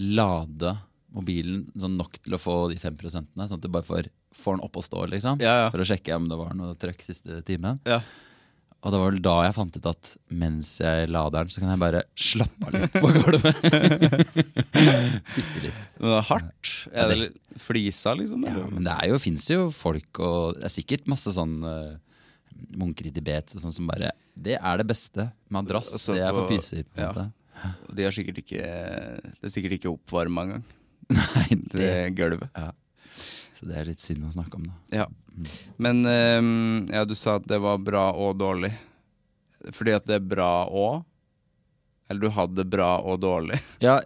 lade 0.00 0.74
mobilen 1.14 1.62
sånn 1.78 1.96
nok 1.98 2.18
til 2.22 2.36
å 2.36 2.40
få 2.40 2.56
de 2.70 2.76
fem 2.82 2.96
prosentene, 3.00 3.46
sånn 3.48 3.58
at 3.58 3.64
du 3.64 3.70
bare 3.72 3.86
får, 3.88 4.10
får 4.36 4.58
den 4.58 4.66
opp 4.66 4.76
og 4.78 4.84
stå, 4.86 5.06
liksom. 5.14 5.40
Ja, 5.42 5.54
ja. 5.64 5.70
For 5.72 5.82
å 5.82 5.86
sjekke 5.88 6.14
om 6.18 6.28
det 6.30 6.38
var 6.38 6.52
noe 6.58 6.76
trøkk 6.78 7.00
siste 7.06 7.40
timen. 7.48 7.80
Ja. 7.88 7.98
Og 8.80 8.94
det 8.94 8.98
var 9.02 9.10
vel 9.10 9.20
da 9.20 9.32
jeg 9.44 9.54
fant 9.58 9.74
ut 9.76 9.86
at 9.90 10.10
mens 10.40 10.70
jeg 10.80 11.08
lader 11.12 11.44
den, 11.44 11.50
så 11.52 11.60
kan 11.60 11.72
jeg 11.74 11.80
bare 11.82 12.00
slappe 12.16 12.64
av 12.64 12.76
litt 12.78 12.94
på 12.96 13.10
gulvet. 13.12 13.58
Bitte 15.34 15.62
litt. 15.66 15.82
Men 15.98 16.06
det 16.06 16.14
er 16.16 16.28
hardt. 16.30 16.70
Er 16.96 17.12
det 17.12 17.26
flisa, 17.60 18.14
liksom? 18.16 18.46
Ja, 18.48 18.64
men 18.70 18.86
det 18.88 18.94
er 18.96 19.20
fins 19.20 19.50
jo 19.52 19.66
folk, 19.74 20.22
og 20.24 20.56
det 20.56 20.64
er 20.70 20.72
sikkert 20.72 21.10
masse 21.12 21.34
sånn 21.36 21.58
uh, 21.60 21.92
munker 22.80 23.10
i 23.10 23.12
Tibet 23.12 23.52
sånn 23.52 23.74
som 23.74 23.88
bare 23.90 24.14
Det 24.32 24.56
er 24.56 24.80
det 24.80 24.88
beste. 24.88 25.28
Madrass, 25.52 25.92
Altså, 25.98 26.16
det 26.16 26.24
er 26.24 26.32
for 26.36 26.48
pyser. 26.48 26.84
på 26.88 27.00
en 27.00 27.04
ja. 27.04 27.12
måte. 27.12 27.28
De 27.92 28.06
har 28.06 28.14
sikkert 28.16 28.38
ikke 28.40 28.60
Det 28.64 29.44
er 29.44 29.52
sikkert 29.52 29.76
ikke 29.76 29.92
oppvarma 29.92 30.46
engang. 30.48 30.64
Nei, 31.12 31.48
Det 31.52 31.76
det, 31.76 31.90
er 32.06 32.14
gulvet. 32.16 32.48
ja. 32.56 32.70
Så 33.60 33.68
det 33.68 33.76
er 33.76 33.90
litt 33.90 34.00
synd 34.00 34.24
å 34.24 34.32
snakke 34.32 34.56
om, 34.56 34.62
da. 34.64 35.02
Ja. 35.02 35.06
Men 35.76 36.00
um, 36.08 36.86
ja, 36.88 37.04
du 37.04 37.12
sa 37.18 37.34
at 37.36 37.44
det 37.48 37.58
var 37.60 37.76
bra 37.84 38.06
og 38.16 38.38
dårlig. 38.40 38.70
Fordi 39.76 39.92
at 39.92 40.06
det 40.08 40.16
er 40.16 40.24
bra 40.24 40.64
og 40.64 41.02
Eller 42.08 42.24
du 42.24 42.32
hadde 42.32 42.64
bra 42.64 42.94
og 43.04 43.20
dårlig. 43.20 43.60
Ja, 43.84 43.98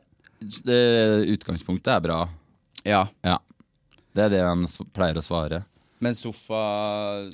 det, 0.66 0.80
utgangspunktet 1.36 1.92
er 1.94 2.02
bra. 2.02 2.18
Ja. 2.82 3.04
Ja. 3.22 3.38
Det 4.10 4.26
er 4.26 4.34
det 4.34 4.42
han 4.42 4.66
pleier 4.92 5.22
å 5.22 5.24
svare. 5.24 5.62
Men 6.02 6.18
sofa 6.18 6.58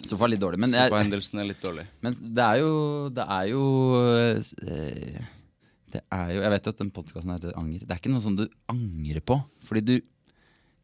Sofa 0.05 0.29
er 0.29 0.35
litt 0.35 0.45
dårlig. 0.45 0.61
Men, 0.61 0.77
Sofahendelsen 0.77 1.41
er 1.41 1.49
litt 1.49 1.65
dårlig. 1.65 1.89
men 2.05 2.15
det 2.21 2.45
er 2.45 2.61
jo 2.61 2.75
Det 3.17 3.25
er 3.25 3.49
jo 3.51 3.65
eh, 4.61 5.25
Det 5.91 6.05
er 6.05 6.33
jo 6.37 6.45
Jeg 6.45 6.53
vet 6.55 6.69
jo 6.69 6.77
at 6.77 6.85
den 6.85 6.93
podkasten 7.01 7.33
heter 7.35 7.57
Anger. 7.57 7.83
Det 7.83 7.97
er 7.97 8.03
ikke 8.05 8.13
noe 8.13 8.29
sånn 8.29 8.39
du 8.39 8.47
angrer 8.71 9.25
på. 9.25 9.41
Fordi 9.65 9.87
du 9.89 9.95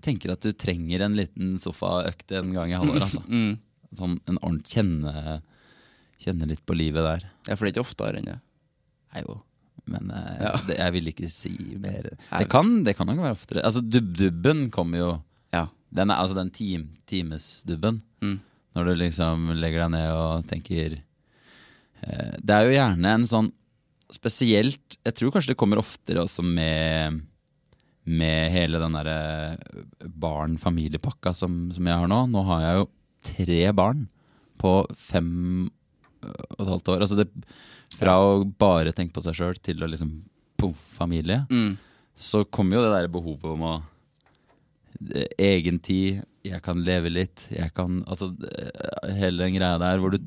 tenker 0.04 0.32
at 0.34 0.42
du 0.44 0.52
trenger 0.52 1.00
en 1.06 1.16
liten 1.18 1.56
sofaøkt 1.62 2.32
en 2.38 2.52
gang 2.56 2.72
i 2.74 2.78
halvåret. 2.78 3.06
Altså. 3.08 3.22
Mm. 3.32 3.56
Sånn 3.96 4.16
en 4.28 4.38
ordentlig 4.42 4.74
kjenne, 4.74 5.36
kjenne 6.20 6.48
litt 6.50 6.64
på 6.66 6.74
livet 6.76 7.04
der. 7.06 7.22
Ja, 7.48 7.54
for 7.56 7.64
det 7.64 7.70
er 7.70 7.74
ikke 7.76 7.84
oftere 7.86 8.18
enn 8.18 8.26
det. 8.28 8.34
Nei 9.14 9.22
jo. 9.22 9.36
Men 9.86 10.10
eh, 10.10 10.40
Ja. 10.42 10.50
det, 10.66 10.76
jeg 10.80 10.92
vil 10.96 11.10
ikke 11.12 11.30
si 11.30 11.52
mer. 11.80 12.08
Det 12.18 12.48
kan, 12.52 12.72
det 12.84 12.96
kan 12.98 13.06
nok 13.08 13.22
være 13.22 13.36
oftere. 13.38 13.62
Altså 13.64 13.80
Dubb-dubben 13.86 14.66
kommer 14.74 14.98
jo 15.04 15.10
Ja. 15.54 15.68
Den 15.94 16.10
er 16.10 16.18
altså 16.18 16.34
den 16.36 16.50
time, 16.50 16.88
timesdubben. 17.06 18.02
Mm. 18.20 18.40
Når 18.76 18.90
du 18.90 18.94
liksom 19.00 19.46
legger 19.56 19.86
deg 19.86 19.94
ned 19.94 20.10
og 20.12 20.44
tenker 20.50 20.98
eh, 22.02 22.34
Det 22.42 22.52
er 22.58 22.66
jo 22.66 22.74
gjerne 22.76 23.14
en 23.16 23.24
sånn 23.30 23.46
Spesielt 24.12 24.98
Jeg 25.06 25.16
tror 25.16 25.32
kanskje 25.34 25.54
det 25.54 25.58
kommer 25.62 25.80
oftere 25.80 26.20
også 26.26 26.44
med 26.44 27.22
Med 28.06 28.52
hele 28.54 28.78
den 28.78 28.94
derre 28.94 29.56
barn-familiepakka 30.22 31.32
som, 31.34 31.56
som 31.74 31.88
jeg 31.90 31.98
har 32.02 32.10
nå. 32.10 32.20
Nå 32.30 32.42
har 32.46 32.62
jeg 32.62 32.78
jo 32.80 32.86
tre 33.26 33.60
barn 33.74 34.04
på 34.60 34.76
fem 34.96 35.32
og 36.22 36.60
et 36.62 36.70
halvt 36.70 36.88
år. 36.94 37.02
Altså 37.04 37.18
det, 37.18 37.26
fra 37.98 38.14
å 38.22 38.44
bare 38.58 38.94
tenke 38.96 39.14
på 39.16 39.22
seg 39.24 39.36
sjøl 39.38 39.58
til 39.62 39.82
å 39.82 39.90
liksom 39.90 40.14
Poff, 40.56 40.78
familie. 40.96 41.42
Mm. 41.52 41.74
Så 42.16 42.44
kommer 42.48 42.78
jo 42.78 42.84
det 42.86 42.94
der 42.94 43.10
behovet 43.12 43.50
om 43.52 43.64
å 43.68 43.74
Egentid, 44.96 45.34
Egen 45.44 45.78
tid, 45.84 46.22
jeg 46.46 46.62
kan 46.64 46.78
leve 46.86 47.10
litt, 47.12 47.42
jeg 47.52 47.68
kan 47.76 47.98
Altså 48.08 48.30
eh, 48.48 49.10
hele 49.18 49.42
den 49.44 49.58
greia 49.58 49.76
der 49.82 49.98
hvor 50.00 50.14
du 50.14 50.22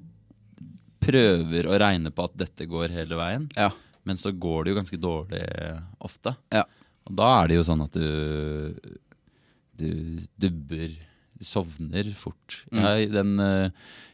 prøver 1.02 1.66
å 1.66 1.80
regne 1.82 2.12
på 2.14 2.28
at 2.28 2.36
dette 2.38 2.68
går 2.70 2.92
hele 2.94 3.18
veien, 3.18 3.48
Ja. 3.58 3.72
men 4.06 4.20
så 4.20 4.30
går 4.36 4.66
det 4.68 4.72
jo 4.74 4.78
ganske 4.78 5.00
dårlig 5.02 5.42
ofte. 6.06 6.36
Ja. 6.54 6.66
Og 7.10 7.18
da 7.18 7.30
er 7.40 7.50
det 7.50 7.60
jo 7.60 7.68
sånn 7.68 7.86
at 7.86 7.96
du 7.98 8.10
Du 9.80 9.92
dubber 10.40 10.92
Du 11.40 11.48
sovner 11.48 12.12
fort. 12.20 12.62
Mm. 12.72 12.82
Jeg, 12.84 13.12
den, 13.16 13.34
eh, 13.44 13.70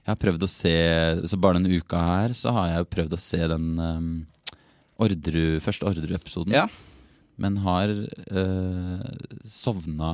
jeg 0.05 0.11
har 0.11 0.21
prøvd 0.21 0.45
å 0.45 0.51
se 0.51 0.75
Så 1.25 1.39
bare 1.41 1.59
denne 1.59 1.81
uka 1.81 2.01
her 2.09 2.35
så 2.37 2.53
har 2.55 2.71
jeg 2.71 2.91
prøvd 2.93 3.17
å 3.17 3.21
se 3.21 3.41
den 3.51 3.71
um, 3.81 4.11
Ordru, 4.95 5.57
første 5.59 5.83
Orderud-episoden. 5.89 6.53
Ja. 6.55 6.69
Men 7.35 7.57
har 7.65 7.91
uh, 7.91 9.01
sovna 9.43 10.13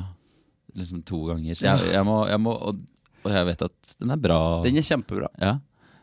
liksom 0.73 1.03
to 1.05 1.19
ganger. 1.27 1.53
Så 1.53 1.67
jeg, 1.67 1.91
jeg 1.93 2.07
må, 2.07 2.15
jeg 2.25 2.41
må 2.41 2.55
og, 2.55 2.79
og 3.21 3.35
jeg 3.35 3.47
vet 3.51 3.65
at 3.67 3.93
den 3.99 4.13
er 4.15 4.23
bra. 4.23 4.39
Den 4.65 4.79
er 4.81 4.87
kjempebra. 4.87 5.29
Ja. 5.37 5.59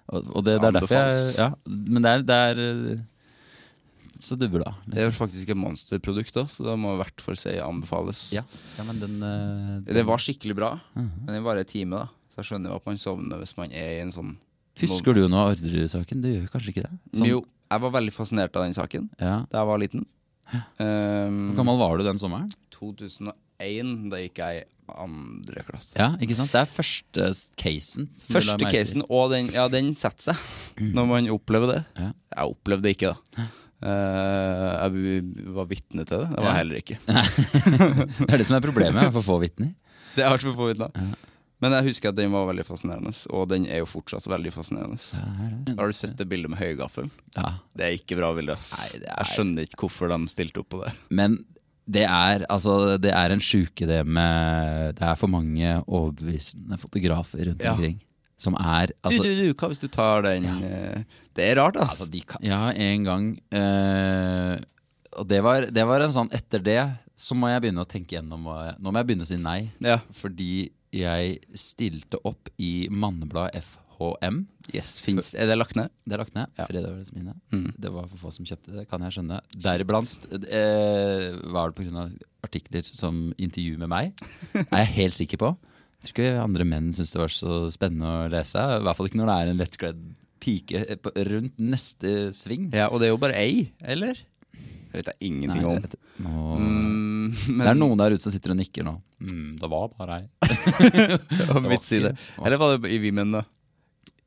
Og, 0.09 0.29
og 0.31 0.45
det, 0.47 0.57
det 0.63 0.69
er 0.71 0.77
derfor 0.79 0.95
jeg 0.97 1.17
ja, 1.37 1.49
Men 1.67 2.05
det 2.05 2.11
er, 2.11 2.23
det 2.25 2.37
er 2.51 2.61
eh, 2.65 3.01
Så 4.21 4.37
dubber, 4.39 4.65
da. 4.65 4.73
Det 4.87 4.99
er 5.05 5.11
faktisk 5.15 5.49
et 5.53 5.57
monsterprodukt 5.57 6.35
òg, 6.43 6.49
så 6.51 6.65
det 6.67 6.75
må 6.81 6.95
i 6.97 6.99
hvert 7.03 7.21
fall 7.23 7.37
si 7.39 7.53
anbefales. 7.63 8.33
Ja, 8.35 8.43
ja 8.77 8.85
men 8.85 8.99
den, 9.01 9.21
den, 9.21 9.85
Det 9.87 10.05
var 10.07 10.19
skikkelig 10.19 10.57
bra, 10.59 10.73
Mhm. 10.97 11.25
men 11.25 11.35
det 11.39 11.43
var 11.45 11.57
en 11.57 11.65
time, 11.65 11.91
da. 12.03 12.09
Så 12.35 12.43
jeg 12.43 12.49
skjønner 12.53 12.71
jo 12.71 12.77
at 12.77 12.87
man 12.87 12.97
sovner 12.99 13.39
hvis 13.39 13.57
man 13.57 13.71
er 13.73 13.99
i 13.99 14.01
en 14.03 14.11
sånn 14.13 14.37
Husker 14.79 15.13
du 15.15 15.25
noe 15.29 15.41
av 15.49 15.57
Orderud-saken? 15.57 16.21
Du 16.23 16.29
gjør 16.31 16.49
kanskje 16.53 16.71
ikke 16.71 16.83
det? 16.87 16.99
Sånn- 17.19 17.27
Jo, 17.27 17.41
jeg 17.71 17.81
var 17.81 17.91
veldig 17.91 18.13
fascinert 18.15 18.55
av 18.55 18.63
den 18.63 18.75
saken 18.75 19.09
Ja. 19.21 19.45
da 19.51 19.59
jeg 19.59 19.67
var 19.67 19.79
liten. 19.79 20.07
Um, 20.79 21.53
Hvor 21.53 21.57
gammel 21.57 21.79
var 21.79 21.99
du 21.99 22.05
den 22.05 22.19
sommeren? 22.19 22.49
2001, 22.71 24.09
da 24.11 24.17
gikk 24.23 24.39
jeg 24.39 24.63
i 24.63 24.93
andre 25.03 25.65
klasse. 25.67 25.97
Ja, 25.99 26.13
ikke 26.17 26.37
sant? 26.39 26.53
Det 26.55 26.63
er 26.63 26.71
første 26.71 27.27
casen. 27.61 28.09
som 28.11 28.37
Første 28.39 28.71
casen, 28.71 29.03
og 29.11 29.31
den, 29.35 29.51
ja, 29.53 29.67
den 29.69 29.93
setter 29.99 30.33
seg 30.33 30.81
når 30.95 31.07
man 31.11 31.29
opplever 31.35 31.75
det. 31.75 31.85
Ja. 31.99 32.13
Jeg 32.37 32.55
opplevde 32.55 32.83
det 32.87 32.97
ikke, 32.97 33.15
da. 33.37 33.47
Eh, 33.79 34.91
jeg 34.91 35.53
var 35.55 35.69
vitne 35.71 36.05
til 36.09 36.23
det. 36.25 36.29
Det 36.33 36.43
var 36.43 36.49
jeg 36.51 36.61
heller 36.63 36.81
ikke. 36.83 36.97
Det 38.27 38.33
er 38.33 38.41
det 38.43 38.47
som 38.49 38.57
er 38.59 38.65
problemet, 38.65 39.11
for 39.15 39.23
få 39.27 39.37
vitner. 39.45 39.75
Det 40.19 40.25
er 40.27 40.39
for 40.43 40.57
få 40.59 40.71
vitner. 40.73 40.95
Men 41.63 41.75
jeg 41.75 41.89
husker 41.89 42.13
at 42.13 42.19
den 42.19 42.31
var 42.31 42.45
veldig 42.47 42.65
fascinerende, 42.69 43.11
og 43.35 43.49
den 43.51 43.65
er 43.67 43.81
jo 43.83 43.87
fortsatt 43.91 44.27
veldig 44.31 44.53
fascinerende. 44.55 44.99
Ja, 45.15 45.49
det. 45.67 45.75
Har 45.79 45.91
du 45.91 45.97
sett 45.99 46.15
det 46.19 46.29
bildet 46.31 46.53
med 46.53 46.61
høygaffel? 46.63 47.09
Ja. 47.35 47.57
Det 47.75 47.87
er 47.89 47.97
ikke 47.99 48.19
bra 48.21 48.31
bilde. 48.37 48.55
er- 48.55 49.07
Jeg 49.09 49.31
skjønner 49.33 49.67
ikke 49.67 49.81
hvorfor 49.85 50.11
de 50.13 50.19
stilte 50.31 50.63
opp 50.63 50.69
på 50.75 50.83
det. 50.85 50.93
Men 51.21 51.39
det 51.89 52.05
er, 52.07 52.45
altså, 52.53 52.99
det 53.01 53.11
er 53.17 53.33
en 53.35 53.41
sjuke, 53.43 53.87
det 53.89 54.03
med 54.07 54.95
Det 54.99 55.07
er 55.09 55.17
for 55.19 55.31
mange 55.33 55.71
overbevisende 55.87 56.79
fotografer 56.79 57.47
rundt 57.49 57.65
Ja. 57.65 57.73
omkring. 57.75 57.99
Som 58.39 58.55
er 58.55 58.93
altså, 59.03 59.23
du, 59.25 59.29
du, 59.29 59.49
du, 59.49 59.55
hva 59.59 59.69
hvis 59.73 59.83
du 59.83 59.89
tar 59.91 60.23
den 60.29 60.47
ja. 60.47 61.03
Det 61.35 61.43
er 61.43 61.59
rart, 61.59 61.77
ass. 61.83 62.01
altså 62.05 62.23
kan, 62.27 62.43
ja, 62.47 62.71
en 62.71 63.07
gang 63.07 63.25
øh, 63.51 64.55
Og 65.19 65.27
det 65.31 65.41
var, 65.43 65.67
det 65.75 65.87
var 65.91 66.05
en 66.07 66.15
sånn 66.15 66.31
Etter 66.35 66.63
det 66.63 66.81
så 67.19 67.35
må 67.35 67.51
jeg 67.51 67.65
begynne 67.65 67.83
å 67.83 67.89
tenke 67.89 68.15
gjennom 68.15 68.47
Nå 68.47 68.93
må 68.93 69.01
jeg 69.01 69.09
begynne 69.09 69.27
å 69.27 69.31
si 69.31 69.39
nei. 69.43 69.61
ja. 69.83 69.99
Fordi 70.15 70.69
jeg 70.95 71.39
stilte 71.59 72.21
opp 72.25 72.49
i 72.57 72.89
mannebladet 72.89 73.61
FHM. 73.61 74.39
Yes, 74.73 74.99
finnes, 75.05 75.35
Er 75.37 75.49
det 75.51 75.59
lagt 75.59 75.77
ned? 75.77 75.91
Det 76.05 76.17
er 76.17 76.23
lagt 76.23 76.37
ned. 76.37 76.49
Ja. 76.57 76.67
Fredagens 76.69 77.13
mine. 77.13 77.35
Mm. 77.53 77.73
Det 77.77 77.93
var 77.93 78.07
for 78.09 78.23
få 78.23 78.33
som 78.33 78.49
kjøpte 78.49 78.73
det, 78.73 78.87
kan 78.89 79.05
jeg 79.05 79.19
skjønne. 79.19 79.41
Deriblant 79.65 80.29
øh, 80.33 81.27
var 81.53 81.73
det 81.75 81.83
pga. 81.83 82.07
artikler 82.47 82.89
som 82.89 83.27
intervju 83.37 83.77
med 83.83 83.93
meg. 83.93 84.25
Er 84.71 84.87
jeg 84.87 84.95
helt 84.97 85.19
sikker 85.19 85.43
på. 85.43 85.53
Jeg 85.99 86.07
tror 86.07 86.15
ikke 86.15 86.43
andre 86.45 86.65
menn 86.69 86.93
syns 86.95 87.11
det 87.15 87.19
var 87.21 87.33
så 87.35 87.59
spennende 87.75 88.07
å 88.07 88.31
lese. 88.31 88.63
I 88.79 88.83
hvert 88.87 88.99
fall 88.99 89.09
ikke 89.11 89.19
når 89.21 89.31
det 89.33 89.37
er 89.43 89.53
en 89.53 89.61
lettkledd 89.63 90.03
pike 90.39 90.83
rundt 91.33 91.57
neste 91.59 92.13
sving. 92.37 92.69
Ja, 92.75 92.87
Og 92.93 93.01
det 93.03 93.09
er 93.09 93.15
jo 93.15 93.19
bare 93.21 93.35
ei, 93.41 93.65
eller? 93.83 94.21
Det 94.89 95.03
vet 95.03 95.11
jeg 95.11 95.27
ingenting 95.29 95.65
Nei, 95.67 95.73
om. 95.75 95.83
det, 95.85 95.99
nå, 96.25 96.45
Mm, 96.59 97.35
men, 97.53 97.61
det 97.61 97.69
er 97.75 97.77
noen 97.77 97.99
der 98.01 98.15
ute 98.15 98.23
som 98.23 98.33
sitter 98.33 98.55
og 98.55 98.57
nikker 98.57 98.87
nå. 98.87 98.95
Mm, 99.21 99.59
det 99.61 99.69
var 99.69 99.91
bare 99.99 100.15
ei. 100.23 100.29
Var 101.51 101.61
mitt 101.67 101.85
side. 101.85 102.15
Eller 102.41 102.57
var 102.63 102.79
det 102.79 102.89
i 102.95 103.01
Vi 103.03 103.11
menn, 103.13 103.35
da? 103.35 103.43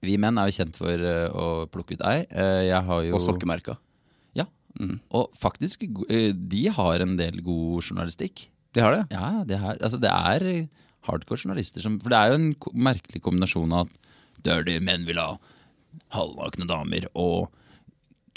Vi 0.06 0.18
menn 0.22 0.38
er 0.38 0.52
jo 0.52 0.58
kjent 0.60 0.78
for 0.78 0.92
eh, 1.08 1.32
å 1.34 1.48
plukke 1.72 1.98
ut 1.98 2.04
ei. 2.06 2.20
Eh, 2.30 2.68
jeg 2.68 2.84
har 2.92 3.02
jo 3.08 3.16
Og 3.18 3.24
sokkemerka. 3.26 3.78
Ja. 4.38 4.46
Mm. 4.78 5.00
Og 5.18 5.34
faktisk, 5.40 5.88
eh, 6.12 6.30
de 6.36 6.62
har 6.78 7.02
en 7.08 7.16
del 7.18 7.42
god 7.46 7.82
journalistikk. 7.88 8.46
De 8.78 8.86
har 8.86 9.00
det? 9.00 9.02
Ja, 9.18 9.32
det 9.48 9.58
har, 9.64 9.82
altså 9.82 9.98
det 10.04 10.14
er 10.14 10.46
hardcore 11.08 11.42
journalister 11.42 11.84
som 11.84 11.98
For 12.02 12.14
det 12.14 12.20
er 12.20 12.32
jo 12.32 12.40
en 12.40 12.52
merkelig 12.90 13.24
kombinasjon 13.26 13.74
av 13.74 13.88
at 13.88 14.14
dirty 14.46 14.78
menn 14.84 15.08
vil 15.08 15.22
ha 15.22 15.32
halvnakne 16.16 16.68
damer 16.70 17.08
og 17.14 17.50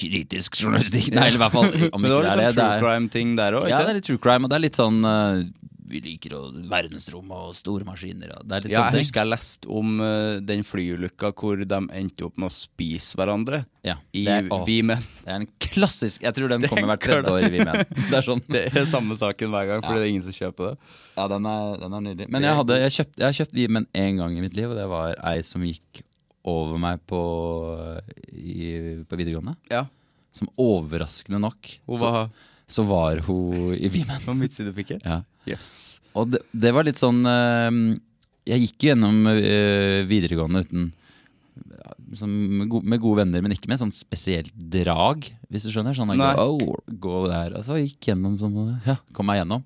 kritisk 0.01 0.57
journalistikk. 0.59 1.13
Nei, 1.15 1.29
eller 1.29 1.39
i 1.39 1.43
hvert 1.45 1.55
fall 1.55 1.69
om 1.95 2.01
Men 2.03 2.11
det 2.11 2.17
var 2.17 2.25
litt 2.27 2.41
det 2.41 2.55
sånn 2.57 2.73
true 2.73 2.81
crime-ting 2.83 3.37
der 3.39 3.59
òg, 3.61 3.69
ja, 3.71 3.83
det 3.85 3.93
er 3.93 4.01
litt 4.01 4.09
true 4.09 4.23
crime, 4.23 4.47
og 4.47 4.51
det 4.51 4.59
er 4.59 4.65
litt 4.65 4.79
sånn 4.81 4.99
eh, 5.07 5.45
Vi 5.85 6.01
liker 6.01 6.33
å 6.39 6.41
verdensrom 6.71 7.29
og 7.37 7.51
store 7.59 7.85
maskiner. 7.85 8.31
Og 8.39 8.47
det 8.49 8.57
er 8.57 8.65
litt 8.65 8.73
Ja, 8.73 8.85
jeg 8.89 9.05
husker 9.05 9.21
jeg 9.25 9.31
leste 9.35 9.69
om 9.69 9.99
uh, 10.01 10.39
den 10.41 10.63
flyulykka 10.65 11.33
hvor 11.37 11.61
de 11.61 11.81
endte 11.93 12.25
opp 12.25 12.39
med 12.41 12.49
å 12.49 12.55
spise 12.55 13.19
hverandre 13.21 13.63
Ja, 13.85 13.99
i 14.17 14.23
det, 14.25 14.39
er, 14.39 14.49
åh, 14.55 14.65
Vimen. 14.65 15.05
det 15.25 15.29
er 15.35 15.43
en 15.43 15.49
klassisk 15.61 16.25
Jeg 16.25 16.37
tror 16.39 16.55
den 16.55 16.65
kommer 16.71 16.95
hvert 16.95 17.05
tredje 17.05 17.35
år 17.35 17.45
i 17.49 17.53
Vimen. 17.59 17.83
Det 18.11 18.17
er 18.21 18.25
sånn 18.31 18.41
Det 18.49 18.65
er 18.73 18.89
samme 18.89 19.17
saken 19.21 19.53
hver 19.53 19.69
gang, 19.69 19.85
fordi 19.85 19.99
Ja. 19.99 20.01
det 20.01 20.09
er 20.09 20.15
ingen 20.15 20.25
som 20.25 20.39
kjøper 20.39 20.71
det. 20.73 20.97
Ja, 21.19 21.29
den 21.35 21.47
er, 21.53 21.77
den 21.85 21.99
er 22.01 22.07
nydelig. 22.09 22.31
Men 22.33 22.49
jeg, 22.49 22.59
hadde, 22.63 22.81
jeg, 22.81 22.97
kjøpt, 22.97 23.15
jeg 23.21 23.29
har 23.29 23.39
kjøpt 23.43 23.55
Vimen 23.61 23.87
én 23.93 24.19
gang 24.23 24.39
i 24.39 24.43
mitt 24.45 24.57
liv, 24.57 24.73
og 24.73 24.79
det 24.81 24.89
var 24.91 25.15
ei 25.35 25.37
som 25.47 25.63
gikk 25.69 26.01
over 26.45 26.81
meg 26.81 27.01
på, 27.09 27.21
i, 28.33 28.73
på 29.09 29.17
videregående. 29.21 29.55
Ja. 29.73 29.85
Som 30.35 30.51
overraskende 30.61 31.39
nok 31.41 31.71
Hun 31.87 32.01
var 32.01 32.19
så 32.27 32.27
var 32.89 33.23
hun 33.27 33.75
i 33.77 33.91
Vimen. 33.93 34.21
På 34.25 34.35
midtsidepikken? 34.37 35.03
Ja. 35.05 35.23
Yes. 35.49 36.01
Og 36.17 36.31
det, 36.33 36.41
det 36.57 36.73
var 36.73 36.87
litt 36.87 36.97
sånn 36.97 37.19
eh, 37.29 37.75
Jeg 38.49 38.63
gikk 38.63 38.87
jo 38.87 38.93
gjennom 38.93 39.27
eh, 39.29 40.01
videregående 40.09 40.63
uten 40.65 40.93
med, 42.23 42.69
go 42.71 42.81
med 42.85 43.01
gode 43.03 43.25
venner, 43.25 43.43
men 43.43 43.55
ikke 43.55 43.71
med 43.71 43.81
sånn 43.81 43.93
spesielt 43.95 44.53
drag, 44.55 45.27
hvis 45.51 45.67
du 45.67 45.73
skjønner. 45.75 45.97
Sånn 45.97 46.13
gå, 46.15 46.31
oh, 46.45 46.77
gå 46.87 47.17
der. 47.27 47.57
Altså, 47.59 47.79
jeg 47.81 47.93
gikk 47.93 48.13
gjennom 48.13 48.37
sånn, 48.39 48.77
ja, 48.87 48.99
kom 49.17 49.27
meg 49.27 49.41
gjennom. 49.41 49.65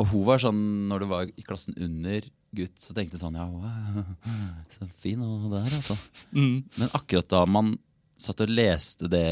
Og 0.00 0.10
hun 0.12 0.26
var 0.28 0.40
sånn, 0.42 0.60
når 0.90 1.04
du 1.04 1.08
var 1.10 1.30
i 1.30 1.44
klassen 1.46 1.76
under 1.80 2.24
gutt, 2.56 2.76
så 2.80 2.94
tenkte 2.96 3.16
jeg 3.16 3.22
sånn 3.22 3.36
Ja, 3.36 3.44
hun 3.48 3.64
er 4.32 4.68
så 4.72 4.88
fin 5.00 5.20
og 5.24 5.48
der, 5.52 5.68
altså. 5.68 5.96
Men 6.32 6.92
akkurat 6.96 7.28
da 7.32 7.44
man 7.48 7.74
satt 8.16 8.40
og 8.40 8.48
leste 8.52 9.08
det 9.12 9.24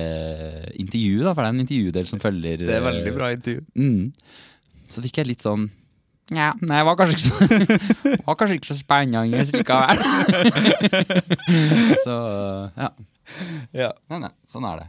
intervjuet, 0.81 1.25
da, 1.25 1.33
for 1.33 1.41
det 1.41 1.49
er 1.49 1.55
en 1.55 1.63
intervjudel 1.65 2.07
som 2.11 2.21
følger 2.21 2.65
Det 2.67 2.75
er 2.77 2.85
veldig 2.85 3.15
bra 3.17 3.31
intervju. 3.33 3.63
Mm. 3.81 4.13
Så 4.93 5.01
fikk 5.07 5.23
jeg 5.23 5.31
litt 5.33 5.45
sånn 5.45 5.65
Ja, 6.33 6.51
nei, 6.61 6.79
det 6.81 6.85
var 6.89 6.97
kanskje 7.01 7.17
ikke 7.17 7.25
så, 7.25 8.13
var 8.29 8.37
kanskje 8.41 8.59
ikke 8.61 8.71
så 8.71 8.77
spennende 8.79 9.45
likevel. 9.53 9.99
så 12.05 12.17
ja. 12.77 12.91
Ja. 13.75 13.91
Nei, 14.13 14.19
nei, 14.27 14.31
sånn 14.51 14.67
er 14.69 14.83
det. 14.85 14.89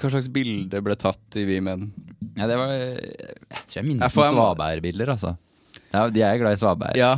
Hva 0.00 0.10
slags 0.10 0.28
bilde 0.34 0.80
ble 0.82 0.96
tatt 0.98 1.38
i 1.38 1.44
Vimen? 1.48 1.90
Ja, 2.34 2.48
det 2.50 2.56
var 2.58 2.72
Jeg 2.74 3.62
tror 3.68 3.76
jeg 3.78 3.86
minnes 3.86 4.10
FHM. 4.12 4.24
noen 4.24 4.34
svaberbilder, 4.34 5.12
altså. 5.14 5.34
Ja, 5.94 6.08
de 6.10 6.24
er 6.26 6.40
glad 6.40 6.56
i 6.56 6.60
svaberg. 6.60 6.98
Ja. 6.98 7.12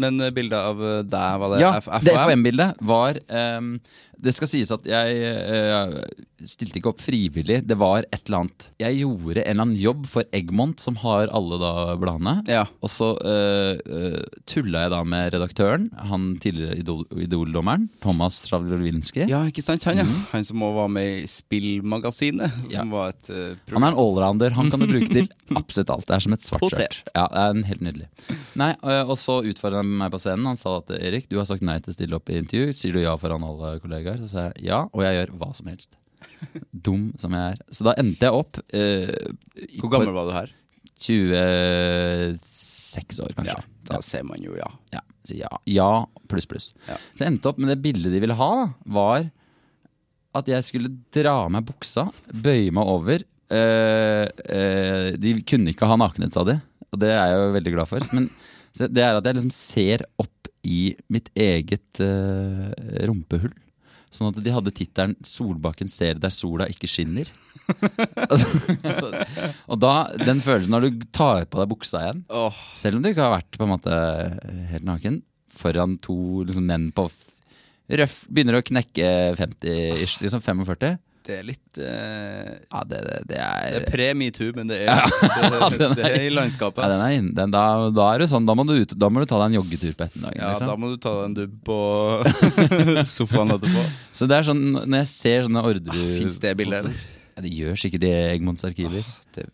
Men 0.00 0.20
eh, 0.22 0.30
bildet 0.32 0.54
av 0.70 0.78
eh, 0.86 1.00
deg, 1.02 1.40
var 1.42 1.50
det 1.56 1.58
Ja, 1.64 1.72
F- 1.80 1.90
det 2.04 2.14
FHM? 2.14 2.20
FHM-bildet 2.28 2.84
var 2.92 3.18
ehm, 3.26 3.72
Det 4.20 4.34
skal 4.36 4.50
sies 4.50 4.70
at 4.74 4.84
jeg 4.88 5.20
eh, 5.24 5.94
stilte 6.46 6.80
ikke 6.80 6.90
opp 6.92 7.00
frivillig. 7.04 7.60
Det 7.68 7.76
var 7.80 8.04
et 8.08 8.22
eller 8.28 8.42
annet 8.44 8.66
Jeg 8.80 8.98
gjorde 9.02 9.42
en 9.42 9.50
eller 9.50 9.64
annen 9.66 9.80
jobb 9.80 10.06
for 10.08 10.24
Egmont, 10.36 10.80
som 10.80 10.96
har 11.02 11.30
alle 11.36 11.58
da 11.60 11.72
bladene. 12.00 12.34
Ja. 12.50 12.66
Og 12.84 12.92
så 12.92 13.10
uh, 13.16 14.20
tulla 14.48 14.84
jeg 14.86 14.92
da 14.94 15.00
med 15.08 15.32
redaktøren, 15.34 15.88
han 16.10 16.30
tidligere 16.42 16.78
Idol- 16.80 17.06
Idol-dommeren, 17.24 17.88
Thomas 18.04 18.40
Travlovinski. 18.46 19.26
Ja, 19.30 19.42
ikke 19.50 19.64
sant? 19.64 19.84
Han, 19.88 20.00
ja. 20.02 20.06
Han 20.32 20.46
som 20.48 20.62
også 20.64 20.78
var 20.80 20.92
med 20.96 21.22
i 21.22 21.26
Spillmagasinet. 21.30 22.56
Ja. 22.72 22.84
Var 22.90 23.12
et 23.14 23.30
eh, 23.34 23.56
Han 23.74 23.84
er 23.86 23.92
en 23.94 24.00
allrounder. 24.00 24.56
Han 24.56 24.70
kan 24.72 24.80
du 24.82 24.88
bruke 24.90 25.10
til 25.12 25.28
absolutt 25.60 25.92
alt. 25.94 26.08
Det 26.08 26.16
er 26.16 26.24
som 26.26 26.36
et 26.36 26.44
svart 26.46 26.66
skjørt. 26.72 27.00
Ja, 27.14 27.26
det 27.32 27.44
er 27.44 27.54
en 27.56 27.66
helt 27.68 27.84
nydelig. 27.84 28.08
Nei, 28.60 28.72
øh, 28.82 29.04
Og 29.12 29.16
så 29.20 29.40
utfordret 29.46 29.84
han 29.84 29.92
meg 30.00 30.12
på 30.14 30.20
scenen. 30.22 30.48
Han 30.50 30.58
sa 30.60 30.78
at 30.80 30.92
Erik, 31.00 31.28
du 31.30 31.38
har 31.40 31.48
sagt 31.48 31.64
nei 31.66 31.78
til 31.84 31.92
å 31.92 31.96
stille 31.96 32.16
opp 32.18 32.32
i 32.32 32.38
intervju. 32.40 32.72
Sier 32.76 32.96
du 32.96 33.02
ja 33.04 33.14
foran 33.20 33.44
alle 33.46 33.76
kollegaer? 33.82 34.09
Så 34.18 34.26
sa 34.30 34.38
jeg 34.48 34.56
ja, 34.70 34.80
og 34.90 35.00
jeg 35.04 35.12
gjør 35.18 35.30
hva 35.40 35.50
som 35.56 35.66
helst. 35.70 35.90
Dum 36.88 37.04
som 37.20 37.30
jeg 37.36 37.44
er. 37.54 37.58
Så 37.72 37.80
da 37.86 37.92
endte 38.00 38.26
jeg 38.26 38.36
opp 38.36 38.54
øh, 38.76 39.10
Hvor 39.80 39.92
gammel 39.92 40.14
var 40.16 40.24
du 40.28 40.32
her? 40.36 40.50
26 41.00 43.22
år, 43.24 43.32
kanskje. 43.36 43.56
Ja, 43.56 43.60
da 43.88 44.00
ser 44.04 44.24
man 44.28 44.40
jo 44.44 44.52
ja. 44.58 44.68
Ja, 44.92 45.00
så 45.24 45.32
ja, 45.38 45.48
ja 45.64 45.92
pluss, 46.28 46.46
pluss. 46.50 46.66
Ja. 46.88 46.96
Så 47.14 47.24
jeg 47.24 47.30
endte 47.32 47.48
opp 47.48 47.58
med 47.60 47.68
det 47.72 47.82
bildet 47.84 48.12
de 48.12 48.20
ville 48.20 48.36
ha, 48.36 48.52
var 48.84 49.30
at 50.36 50.48
jeg 50.50 50.66
skulle 50.66 50.92
dra 51.14 51.32
av 51.46 51.50
meg 51.54 51.64
buksa, 51.66 52.04
bøye 52.44 52.70
meg 52.76 52.84
over. 52.86 53.24
Eh, 53.50 54.26
eh, 54.28 55.08
de 55.18 55.42
kunne 55.48 55.70
ikke 55.72 55.88
ha 55.90 55.96
nakenhet, 55.98 56.32
sa 56.36 56.42
de, 56.46 56.56
og 56.90 56.96
det 57.02 57.10
er 57.14 57.32
jeg 57.32 57.40
jo 57.40 57.56
veldig 57.56 57.72
glad 57.78 57.88
for. 57.90 58.00
Men 58.14 58.24
det 58.78 59.02
er 59.02 59.18
at 59.18 59.26
jeg 59.26 59.34
liksom 59.40 59.54
ser 59.54 59.98
opp 60.22 60.38
i 60.66 60.94
mitt 61.10 61.28
eget 61.34 62.00
eh, 62.04 62.70
rumpehull. 63.08 63.54
Sånn 64.10 64.32
at 64.32 64.40
de 64.42 64.50
hadde 64.50 64.72
tittelen 64.74 65.14
'Solbakken 65.22 65.90
ser 65.90 66.18
der 66.18 66.32
sola 66.34 66.66
ikke 66.70 66.90
skinner'. 66.90 67.30
og 69.70 69.76
da, 69.78 70.10
den 70.18 70.40
følelsen 70.42 70.74
når 70.74 70.86
du 70.86 71.04
tar 71.14 71.44
på 71.46 71.60
deg 71.60 71.70
buksa 71.70 72.00
igjen, 72.02 72.24
oh. 72.34 72.56
selv 72.74 72.98
om 72.98 73.04
du 73.04 73.12
ikke 73.12 73.22
har 73.22 73.36
vært 73.36 73.58
på 73.58 73.66
en 73.66 73.70
måte 73.70 73.98
helt 74.72 74.86
naken 74.86 75.20
foran 75.54 75.94
to 76.02 76.42
liksom, 76.46 76.66
menn 76.66 76.88
på 76.94 77.06
røff 77.90 78.16
Begynner 78.30 78.58
å 78.58 78.66
knekke 78.66 79.06
50-ish, 79.38 80.18
liksom 80.22 80.42
45. 80.42 80.98
det 81.26 81.34
er 81.38 81.44
litt 81.46 81.78
eh, 81.78 82.48
Ja, 82.72 82.80
det, 82.88 83.00
det, 83.06 83.16
det 83.28 83.34
Det 83.34 83.40
er 83.44 83.76
er 83.80 83.84
pre-metoo, 83.90 84.50
men 84.56 84.70
det 84.72 84.78
er, 84.88 85.04
det, 85.04 85.78
den 85.78 85.94
det 85.98 86.06
er- 86.08 86.16
er 86.16 86.24
i 86.26 86.32
landskapet. 86.32 86.82
ja, 86.82 86.88
den 86.94 87.04
er 87.04 87.28
den, 87.42 87.52
da, 87.54 87.64
da 87.94 88.08
er 88.14 88.24
det 88.24 88.30
sånn, 88.32 88.48
da 88.48 88.56
må, 88.58 88.64
du 88.68 88.74
da 88.94 89.10
må 89.12 89.20
du 89.22 89.28
ta 89.30 89.38
deg 89.42 89.52
en 89.52 89.58
joggetur 89.60 89.92
på 89.98 90.06
ettermiddagen. 90.08 90.40
Ja, 90.40 90.50
da 90.50 90.58
liksom. 90.58 90.80
må 90.82 90.90
du 90.94 90.98
ta 91.04 91.14
deg 91.18 91.28
en 91.30 91.38
dubb 91.38 91.54
på 91.68 91.78
sofaen 93.16 93.54
etterpå. 93.58 93.86
Så 94.16 94.28
det 94.30 94.40
er 94.40 94.48
sånn, 94.50 94.64
når 94.80 95.02
jeg 95.04 95.10
ser 95.14 95.48
sånne 95.48 95.64
Orderud 95.70 95.96
Fins 96.18 96.40
det 96.42 96.56
bildet, 96.58 96.84
eller? 96.84 97.00
Ja, 97.30 97.44
det 97.46 97.52
gjør 97.54 97.78
sikkert 97.78 98.02
det 98.02 98.08
i 98.10 98.24
Egmonts 98.34 98.64
arkiver. 98.66 99.04
Det, 99.36 99.44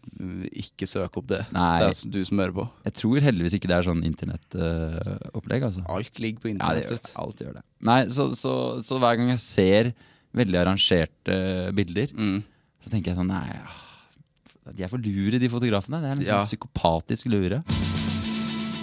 ikke 0.64 0.87
søk 0.88 1.19
opp 1.21 1.27
det. 1.31 1.43
Nei. 1.55 1.67
Det 1.79 1.85
er 1.85 1.93
altså 1.93 2.09
du 2.11 2.17
som 2.27 2.40
hører 2.40 2.55
på. 2.57 2.64
Jeg 2.88 2.95
tror 3.03 3.21
heldigvis 3.29 3.55
ikke 3.59 3.69
det 3.71 3.77
er 3.77 3.85
sånn 3.87 4.01
internettopplegg. 4.09 5.67
altså. 5.69 5.85
Alt 5.93 6.19
ligger 6.23 6.40
på 6.47 6.55
Ja, 6.55 6.73
det 6.75 6.87
gjør 6.87 6.97
det. 6.97 7.12
Alt 7.23 7.43
gjør 7.45 7.53
det. 7.59 7.64
Nei, 7.87 7.99
så, 8.17 8.31
så, 8.38 8.55
så 8.83 8.99
hver 9.03 9.19
gang 9.21 9.31
jeg 9.35 9.43
ser 9.45 9.93
veldig 10.37 10.61
arrangerte 10.61 11.37
bilder, 11.75 12.12
Mm. 12.14 12.42
så 12.85 12.90
tenker 12.92 13.12
jeg 13.12 13.16
sånn 13.18 13.29
Nei, 13.33 13.59
de 14.75 14.83
er 14.85 14.88
for 14.90 14.99
lure, 14.99 15.38
de 15.38 15.49
fotografene. 15.49 16.01
Det 16.03 16.11
er 16.11 16.16
liksom 16.20 16.40
Ja. 16.40 16.44
psykopatisk 16.44 17.27
lure. 17.31 17.62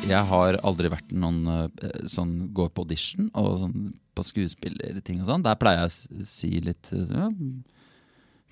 Jeg 0.04 0.26
har 0.28 0.58
aldri 0.68 0.90
vært 0.92 1.12
noen 1.16 1.48
eh, 1.48 2.08
sånn 2.12 2.52
går 2.54 2.70
på 2.76 2.84
audition 2.84 3.30
og 3.34 3.60
sånn 3.62 3.94
på 4.16 4.24
skuespillerting 4.28 5.22
og 5.22 5.28
sånn. 5.28 5.44
Der 5.44 5.56
pleier 5.56 5.86
jeg 5.88 6.20
å 6.22 6.26
si 6.28 6.50
litt 6.60 6.90
eh, 6.92 7.08
ja, 7.10 7.30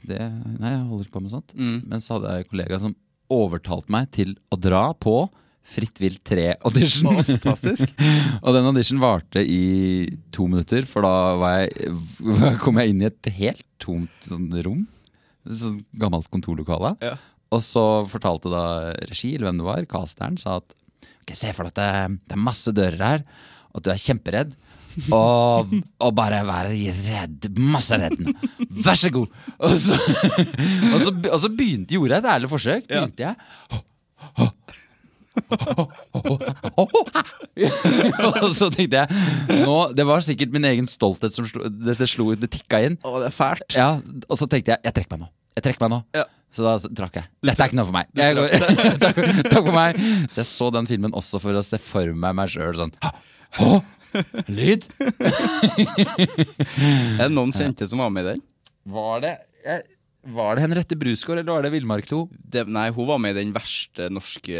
det, 0.07 0.19
Nei, 0.59 0.71
jeg 0.77 0.87
holder 0.87 1.05
ikke 1.05 1.17
på 1.19 1.21
med 1.25 1.31
sånt. 1.35 1.53
Mm. 1.57 1.87
Men 1.91 1.99
så 1.99 2.15
hadde 2.17 2.31
jeg 2.31 2.45
en 2.45 2.49
kollega 2.53 2.79
som 2.79 2.95
overtalte 3.31 3.89
meg 3.93 4.09
til 4.11 4.35
å 4.51 4.59
dra 4.59 4.93
på 4.93 5.29
Fritt 5.61 6.01
vilt 6.01 6.23
3-audition. 6.27 7.21
Fantastisk. 7.23 7.91
og 8.43 8.55
den 8.55 8.67
audition 8.67 9.01
varte 9.01 9.43
i 9.45 10.09
to 10.33 10.47
minutter, 10.49 10.87
for 10.89 11.05
da 11.05 11.13
var 11.39 11.59
jeg, 11.61 11.93
kom 12.63 12.81
jeg 12.81 12.91
inn 12.91 13.03
i 13.03 13.09
et 13.11 13.31
helt 13.37 13.65
tomt 13.81 14.27
sånn 14.27 14.49
rom. 14.65 14.83
Sånn 15.47 15.79
gammelt 16.01 16.29
kontorlokale. 16.33 16.95
Ja. 17.03 17.15
Og 17.51 17.63
så 17.63 17.85
fortalte 18.07 18.51
da 18.51 18.65
regi, 19.09 19.35
eller 19.35 19.49
hvem 19.49 19.61
det 19.61 19.67
var, 19.67 19.87
casteren, 19.91 20.39
sa 20.39 20.59
at 20.61 20.75
okay, 21.21 21.37
se 21.37 21.53
for 21.55 21.67
deg 21.67 21.73
at 21.73 22.11
det, 22.11 22.35
er 22.35 22.43
masse 22.49 22.73
dører 22.75 23.05
her, 23.05 23.25
og 23.71 23.81
at 23.81 23.87
du 23.87 23.91
er 23.93 24.03
kjemperedd. 24.03 24.55
Og, 25.15 25.71
og 26.03 26.15
bare 26.17 26.41
være 26.47 26.73
redd. 26.73 27.47
Masse 27.63 27.99
redd. 28.01 28.25
Vær 28.83 28.99
så 28.99 29.11
god! 29.13 29.37
Og 29.61 29.77
så, 29.79 29.95
og 29.95 30.97
så, 30.99 31.13
og 31.15 31.37
så 31.45 31.51
begynte, 31.53 31.95
gjorde 31.95 32.17
jeg 32.17 32.25
et 32.25 32.33
ærlig 32.33 32.51
forsøk. 32.51 32.89
Begynte 32.91 33.29
jeg 33.29 34.51
Og 38.41 38.51
så 38.57 38.67
tenkte 38.73 39.01
jeg 39.01 39.07
nå, 39.63 39.75
Det 39.95 40.05
var 40.07 40.23
sikkert 40.25 40.51
min 40.55 40.67
egen 40.67 40.87
stolthet 40.89 41.35
som 41.35 41.47
slo, 41.47 41.69
det, 41.69 41.95
det 41.99 42.09
slo 42.09 42.33
Det 42.35 42.49
tikka 42.51 42.81
inn. 42.87 42.97
Å, 43.05 43.15
det 43.23 43.29
er 43.31 43.35
fælt. 43.35 43.77
Ja, 43.77 43.89
Og 44.27 44.35
så 44.39 44.47
tenkte 44.51 44.75
jeg 44.75 44.79
jeg 44.87 44.97
trekker 44.97 45.15
meg 45.15 45.25
nå. 45.25 45.31
Jeg 45.57 45.67
trekker 45.67 45.87
meg 45.87 45.91
nå 45.95 46.01
Ja. 46.19 46.27
Så 46.51 46.65
da 46.65 46.73
trakk 46.83 47.15
jeg. 47.15 47.29
Dette 47.47 47.63
er 47.63 47.69
ikke 47.71 47.77
noe 47.79 47.87
for 47.87 47.95
meg. 47.95 48.09
Jeg 48.19 48.35
takk, 49.05 49.19
takk 49.47 49.63
for 49.63 49.71
meg. 49.71 49.95
Så 50.27 50.41
jeg 50.41 50.49
så 50.49 50.67
den 50.75 50.89
filmen 50.89 51.15
også 51.15 51.39
for 51.39 51.55
å 51.55 51.63
se 51.63 51.79
for 51.79 52.11
meg 52.11 52.35
meg 52.35 52.51
sjøl 52.51 52.75
sånn. 52.75 52.91
Hå? 53.55 53.69
lyd? 54.51 54.83
Er 57.15 57.23
det 57.23 57.31
noen 57.31 57.53
kjente 57.55 57.87
som 57.87 58.03
var 58.03 58.11
med 58.11 58.25
i 58.25 58.33
den? 58.33 58.43
Var 58.91 59.23
det 59.23 59.33
jeg, 59.63 59.83
Var 60.21 60.55
det 60.55 60.61
Henriette 60.67 60.95
Brusgaard, 61.01 61.39
eller 61.41 61.55
var 61.55 61.63
det 61.65 61.71
Villmark 61.73 62.05
2? 62.05 62.19
Det, 62.53 62.67
nei, 62.69 62.89
hun 62.93 63.07
var 63.09 63.17
med 63.23 63.33
i 63.33 63.39
den 63.41 63.53
verste 63.55 64.05
norske 64.13 64.53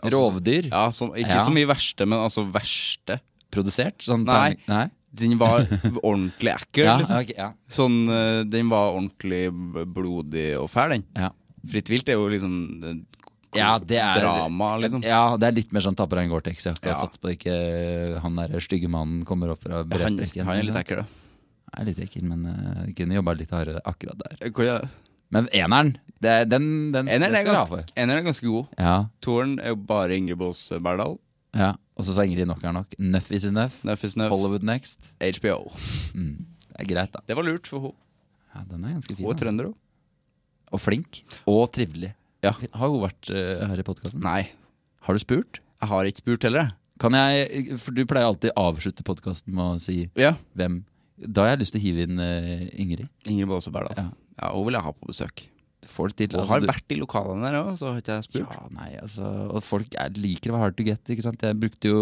altså, 0.00 0.12
Rovdyr? 0.16 0.70
Ja, 0.70 0.86
som, 0.96 1.10
Ikke 1.12 1.28
Ja. 1.36 1.44
så 1.44 1.52
mye 1.52 1.68
verste, 1.68 2.06
men 2.08 2.18
altså 2.24 2.46
verste. 2.50 3.18
Produsert? 3.52 4.00
Sånn 4.02 4.24
Nei. 4.24 4.54
Nei? 4.66 4.86
Den 5.14 5.36
var 5.38 5.62
ordentlig 6.02 6.54
ekkel. 6.56 6.84
Ja, 6.88 6.96
liksom. 6.98 7.20
okay, 7.20 7.36
ja, 7.38 7.50
Sånn, 7.70 7.98
eh, 8.10 8.40
Den 8.50 8.70
var 8.72 8.94
ordentlig 8.96 9.44
blodig 9.94 10.54
og 10.58 10.70
fæl, 10.72 10.96
den. 10.96 11.04
ja. 11.14 11.30
Fritt 11.70 11.88
vilt 11.88 12.08
er 12.12 12.18
jo 12.18 12.24
liksom 12.32 12.56
eh, 12.84 12.96
Ja, 13.56 13.78
det 13.78 14.00
er 14.02 14.18
drama, 14.18 14.72
liksom. 14.82 15.04
Ja, 15.06 15.36
det 15.38 15.46
er 15.48 15.54
litt 15.60 15.70
mer 15.76 15.84
sånn 15.84 15.94
tapper 15.96 16.18
deg 16.18 16.26
en 16.26 16.32
Gore-Tex-jakke 16.34 16.88
Ja. 16.90 16.96
satse 16.96 17.14
sats 17.14 17.20
på 17.22 17.28
at 17.30 17.36
ikke 17.38 18.18
han 18.24 18.40
der 18.40 18.56
stygge 18.64 18.88
mannen 18.90 19.22
kommer 19.28 19.52
opp 19.54 19.62
fra 19.62 19.84
Han, 19.84 19.92
han 19.94 20.56
er 20.58 20.64
litt 20.66 20.80
ekkel, 20.80 21.04
da. 21.04 21.06
Er 21.74 21.88
litt 21.88 21.98
ekkel, 22.04 22.22
men 22.28 22.44
uh, 22.46 22.84
kunne 22.96 23.16
jobba 23.16 23.34
litt 23.38 23.50
hardere 23.54 23.80
akkurat 23.88 24.20
der. 24.20 24.36
Hvor, 24.50 24.64
ja. 24.68 24.76
Men 25.34 25.48
eneren, 25.56 25.94
det, 26.22 26.34
den, 26.52 26.66
den, 26.94 27.08
Eneren 27.10 27.34
er, 27.34 27.44
ganske, 27.48 27.80
eneren 27.98 28.20
er 28.22 28.26
ganske 28.28 28.46
god. 28.46 28.68
Ja, 28.78 28.96
Toren 29.24 29.56
er 29.58 29.72
jo 29.72 29.78
bare 29.88 30.14
Ingrid 30.16 30.38
Bås 30.38 30.68
Berdal. 30.84 31.18
ja. 31.56 31.74
Og 31.94 32.02
så 32.02 32.10
sa 32.16 32.24
Ingrid 32.26 32.48
nok 32.50 32.62
er 32.66 32.72
nok. 32.74 32.94
Nuff 32.98 33.28
is 33.30 33.44
enough. 33.46 33.76
Nuff 33.86 34.00
is 34.02 34.16
enough. 34.16 34.32
Hollywood 34.32 34.64
next. 34.66 35.12
HBO. 35.22 35.68
Det 36.10 36.80
er 36.82 36.88
greit, 36.90 37.12
da. 37.14 37.20
Det 37.30 37.36
var 37.38 37.46
lurt 37.46 37.68
for 37.70 37.84
henne. 37.84 38.00
Ja, 38.50 38.62
Den 38.70 38.82
er 38.88 38.96
ganske 38.96 39.14
fin. 39.14 39.26
Og 39.30 39.36
trønder 39.38 39.68
òg. 39.68 39.76
Og 40.74 40.80
flink. 40.82 41.20
Og 41.46 41.68
trivelig. 41.70 42.10
Ja. 42.42 42.50
Har 42.74 42.90
hun 42.90 42.98
vært 43.04 43.30
uh, 43.30 43.62
her 43.70 43.78
i 43.78 43.84
podkasten? 43.86 44.18
Nei, 44.26 44.48
Har 45.06 45.14
du 45.14 45.22
spurt? 45.22 45.60
jeg 45.84 45.88
har 45.92 46.08
ikke 46.10 46.22
spurt 46.24 46.48
heller. 46.48 46.66
jeg. 46.66 46.76
Kan 47.04 47.14
jeg, 47.18 47.78
For 47.82 47.94
du 47.94 48.02
pleier 48.10 48.26
alltid 48.26 48.50
å 48.58 48.66
avslutte 48.72 49.06
podkasten 49.06 49.54
med 49.54 49.64
å 49.76 49.80
si 49.82 50.08
Ja. 50.18 50.34
hvem 50.58 50.80
Da 51.14 51.44
har 51.44 51.54
jeg 51.54 51.62
lyst 51.62 51.76
til 51.76 51.82
å 51.82 51.84
hive 51.84 52.06
inn 52.08 52.20
uh, 52.20 52.62
Ingrid. 52.74 53.10
Ingrid 53.30 53.50
Baase 53.50 53.72
Berdal. 53.74 53.98
Ja. 53.98 54.08
Ja. 54.40 54.48
hun 54.50 54.64
vil 54.66 54.78
jeg 54.78 54.86
ha 54.86 54.92
på 54.94 55.10
besøk. 55.10 55.44
Folk 55.84 56.16
til. 56.16 56.32
Altså, 56.32 56.48
har 56.48 56.64
vært 56.64 56.94
i 56.94 56.96
lokalene 56.96 57.44
der 57.44 57.58
òg, 57.60 57.74
så 57.76 57.90
har 57.92 58.00
ikke 58.00 58.16
jeg 58.16 58.26
spurt. 58.26 58.54
Ja, 58.56 58.70
nei, 58.72 58.88
altså 59.02 59.28
Og 59.52 59.60
folk 59.62 59.96
er, 60.00 60.14
liker 60.16 60.50
å 60.50 60.56
være 60.56 60.64
hard 60.64 60.78
to 60.78 60.86
get. 60.86 61.12
Ikke 61.12 61.26
sant? 61.26 61.44
Jeg 61.44 61.58
brukte 61.60 61.90
jo 61.92 61.98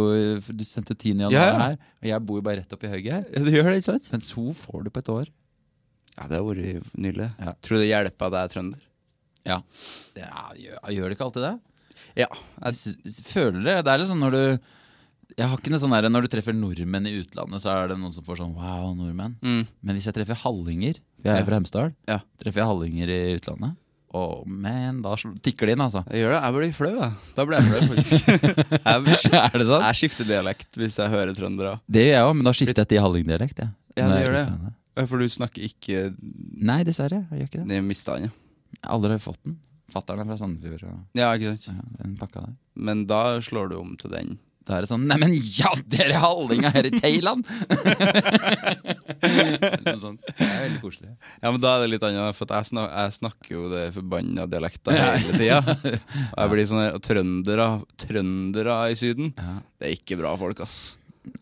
Du 0.55 0.63
sendte 0.69 0.95
jo 0.95 1.01
10. 1.01 1.25
januar 1.27 1.35
Ja, 1.35 1.49
ja. 1.49 1.65
her, 1.65 1.79
og 1.99 2.09
jeg 2.13 2.27
bor 2.29 2.39
jo 2.39 2.45
bare 2.47 2.63
rett 2.63 2.77
oppi 2.77 2.93
høyet 2.93 3.11
her. 3.11 3.27
Ja, 3.35 3.43
du 3.43 3.51
gjør 3.51 3.73
det, 3.73 3.81
ikke 3.83 3.89
sant? 3.91 4.09
Mens 4.15 4.31
hun 4.39 4.55
får 4.57 4.87
du 4.87 4.93
på 4.95 5.03
et 5.03 5.13
år. 5.13 5.33
Ja, 6.15 6.29
det 6.29 6.39
har 6.39 6.47
vært 6.47 6.95
nydelig. 6.95 7.29
Ja. 7.43 7.57
Tror 7.59 7.79
du 7.79 7.83
det 7.83 7.91
hjelper 7.91 8.29
at 8.29 8.39
jeg 8.39 8.49
er 8.49 8.55
trønder? 8.55 8.89
Ja. 9.49 9.59
ja 10.21 10.47
gjør, 10.61 10.79
gjør 10.95 11.11
det 11.11 11.19
ikke 11.19 11.29
alltid 11.29 11.47
det? 11.49 11.55
Ja. 12.23 12.29
Jeg 12.63 12.97
jeg 13.09 13.27
føler 13.27 13.61
det. 13.67 13.77
Det 13.83 13.93
er 13.93 14.03
litt 14.03 14.11
sånn 14.13 14.23
når 14.23 14.37
du 14.37 14.45
Jeg 15.39 15.49
har 15.49 15.59
ikke 15.59 15.73
noe 15.73 15.81
sånn 15.81 15.95
der 15.95 16.09
Når 16.13 16.27
du 16.27 16.33
treffer 16.35 16.57
nordmenn 16.57 17.07
i 17.09 17.15
utlandet, 17.23 17.63
så 17.65 17.73
er 17.73 17.93
det 17.93 17.99
noen 18.01 18.13
som 18.15 18.25
får 18.27 18.43
sånn 18.43 18.57
wow, 18.57 18.91
nordmenn. 18.97 19.39
Mm. 19.41 19.63
Men 19.81 19.97
hvis 19.97 20.09
jeg 20.11 20.17
treffer 20.19 20.39
hallinger 20.45 20.99
Jeg 21.25 21.33
er 21.39 21.47
fra 21.47 21.61
Hemsedal. 21.61 21.95
Ja. 22.11 22.19
Treffer 22.43 22.63
jeg 22.65 22.69
hallinger 22.73 23.13
i 23.13 23.23
utlandet, 23.39 23.79
Oh, 24.13 24.43
men, 24.45 24.99
da 25.01 25.15
tikker 25.17 25.71
det 25.71 25.73
inn, 25.73 25.81
altså. 25.81 26.03
Jeg 26.13 26.21
gjør 26.21 26.35
det. 26.35 26.41
Jeg 26.45 26.55
blir 26.57 26.73
flau, 26.77 26.91
da. 26.99 27.07
Da 27.33 27.47
blir 27.49 27.57
jeg 27.57 27.69
flau, 27.71 27.87
faktisk. 27.95 28.27
jeg, 28.29 29.39
er 29.39 29.55
det 29.57 29.69
sant? 29.71 29.87
jeg 29.87 29.99
skifter 30.03 30.29
dialekt 30.29 30.77
hvis 30.77 30.99
jeg 31.01 31.13
hører 31.15 31.33
trøndere. 31.37 31.79
Det 31.89 32.05
gjør 32.05 32.19
jeg 32.19 32.27
òg, 32.27 32.35
men 32.37 32.45
da 32.49 32.53
skifter 32.59 32.83
jeg 32.85 32.91
til 32.93 33.01
hallingdialekt. 33.07 33.65
Ja, 33.65 33.71
Ja, 33.97 34.11
det 34.13 34.21
gjør 34.27 34.37
det. 34.37 34.75
For 35.09 35.21
du 35.25 35.33
snakker 35.33 35.65
ikke 35.65 36.05
Nei, 36.61 36.83
dessverre. 36.85 37.23
Jeg 37.33 37.41
gjør 37.41 37.49
ikke 37.49 37.63
det. 37.63 37.69
Det 37.73 37.81
mista 37.89 38.19
han, 38.19 38.29
ja. 38.29 38.35
Jeg 38.77 38.85
har 38.85 38.97
aldri 38.99 39.19
fått 39.25 39.41
den. 39.49 39.57
Fatter'n 39.93 40.21
er 40.23 40.29
fra 40.29 40.39
Sandefjord. 40.41 40.85
Og, 40.89 41.01
Ja, 41.17 41.33
ikke 41.37 41.55
sant? 41.57 41.73
ja, 41.73 42.05
den 42.05 42.15
pakka 42.21 42.45
der. 42.45 42.55
Men 42.77 43.07
da 43.09 43.23
slår 43.45 43.73
du 43.73 43.79
om 43.81 43.97
til 44.01 44.13
den. 44.13 44.37
Da 44.63 44.77
er 44.77 44.85
det 44.85 44.91
sånn 44.93 45.07
Neimen, 45.11 45.33
ja, 45.57 45.73
dere 45.91 46.21
hallinga 46.23 46.71
her 46.75 46.87
i 46.87 46.93
Thailand! 46.95 47.43
Det 49.23 49.93
er 49.93 50.63
veldig 50.63 50.81
koselig. 50.83 51.13
Ja, 51.43 51.51
men 51.53 51.61
da 51.63 51.73
er 51.77 51.85
det 51.85 51.91
litt 51.95 52.05
annet, 52.07 52.37
for 52.37 52.51
jeg, 52.51 52.69
snak, 52.69 52.91
jeg 52.91 53.15
snakker 53.19 53.55
jo 53.57 53.65
det 53.73 53.83
forbanna 53.95 54.47
dialekta 54.51 54.95
hele 54.97 55.39
tida. 55.39 55.59
Og 56.35 56.39
jeg 56.43 56.53
blir 56.55 56.69
sånn 56.71 56.83
her, 56.83 56.99
trøndere, 57.05 57.67
trøndere 58.03 58.77
i 58.93 58.99
Syden, 58.99 59.33
Ja. 59.39 59.57
det 59.81 59.89
er 59.91 59.97
ikke 59.97 60.19
bra 60.21 60.35
folk, 60.41 60.63
ass. 60.65 60.79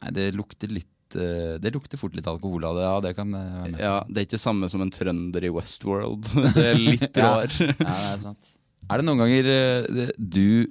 Nei, 0.01 0.13
det 0.17 0.27
lukter 0.37 0.69
litt 0.73 1.17
eh, 1.17 1.55
Det 1.63 1.71
lukter 1.73 1.97
fort 2.01 2.13
litt 2.17 2.27
alkohol 2.29 2.67
av 2.69 2.77
det. 2.77 2.85
Ja, 2.85 2.97
det 3.07 3.15
kan 3.17 3.33
eh, 3.37 3.47
være 3.63 3.71
med. 3.73 3.81
Ja, 3.81 3.95
Det 4.09 4.21
er 4.23 4.27
ikke 4.29 4.43
samme 4.43 4.69
som 4.73 4.85
en 4.85 4.93
trønder 4.93 5.47
i 5.49 5.53
Westworld. 5.57 6.29
Det 6.57 6.67
er 6.75 6.81
litt 6.81 7.17
Ja. 7.17 7.31
rar. 7.41 7.49
Ja, 7.49 7.73
det 7.77 7.95
er 8.17 8.21
sant. 8.27 8.53
Er 8.91 9.01
det 9.01 9.07
noen 9.09 9.21
ganger 9.23 9.49
eh, 9.55 10.13
du 10.19 10.67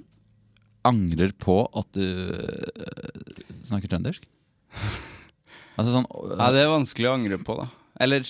angrer 0.88 1.32
på 1.38 1.56
at 1.76 1.88
du 1.96 2.04
eh, 2.04 3.42
snakker 3.66 3.90
trøndersk? 3.92 4.26
Altså 5.80 5.94
sånn 5.94 6.04
Ja, 6.36 6.50
det 6.52 6.60
er 6.60 6.68
vanskelig 6.68 7.06
å 7.08 7.12
angre 7.16 7.38
på, 7.40 7.54
da. 7.56 7.68
Eller 8.04 8.26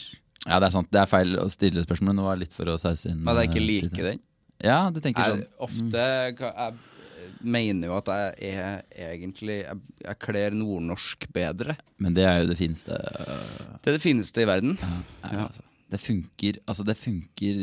Ja, 0.46 0.60
det 0.62 0.68
er 0.68 0.74
sant. 0.76 0.90
Det 0.92 1.00
er 1.02 1.08
feil 1.10 1.32
å 1.40 1.48
stille 1.50 1.82
spørsmålet, 1.82 2.12
men 2.12 2.20
det 2.20 2.26
var 2.28 2.38
litt 2.38 2.54
for 2.54 2.70
å 2.70 2.76
sause 2.78 3.10
inn 3.10 3.26
at 3.26 3.40
jeg 3.40 3.50
ikke 3.50 3.60
eh, 3.62 3.66
liker 3.66 4.06
den. 4.12 4.20
Ja, 4.62 4.76
du 4.92 5.00
tenker 5.02 5.24
Jeg, 5.24 5.40
sånn 5.40 5.66
ofte 5.66 6.04
Jeg 6.04 7.40
mener 7.40 7.88
jo 7.88 7.96
at 7.96 8.10
jeg 8.12 8.52
er 8.60 8.82
egentlig 9.08 9.56
Jeg, 9.62 9.78
jeg 10.04 10.18
kler 10.22 10.54
nordnorsk 10.56 11.26
bedre. 11.34 11.74
Men 11.98 12.14
det 12.16 12.26
er 12.28 12.42
jo 12.42 12.50
det 12.52 12.58
fineste 12.60 12.92
øh, 13.00 13.74
Det 13.80 13.92
er 13.94 13.96
det 13.98 14.04
fineste 14.04 14.44
i 14.44 14.48
verden. 14.52 14.76
ja, 14.78 14.92
Ja. 15.32 15.46
altså. 15.48 15.64
Det 15.90 15.98
funker 15.98 16.60
Altså, 16.70 16.84
det 16.86 16.96
funker 17.00 17.62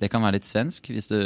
Det 0.00 0.10
kan 0.12 0.24
være 0.24 0.36
litt 0.36 0.48
svensk 0.48 0.90
hvis 0.92 1.08
du 1.08 1.18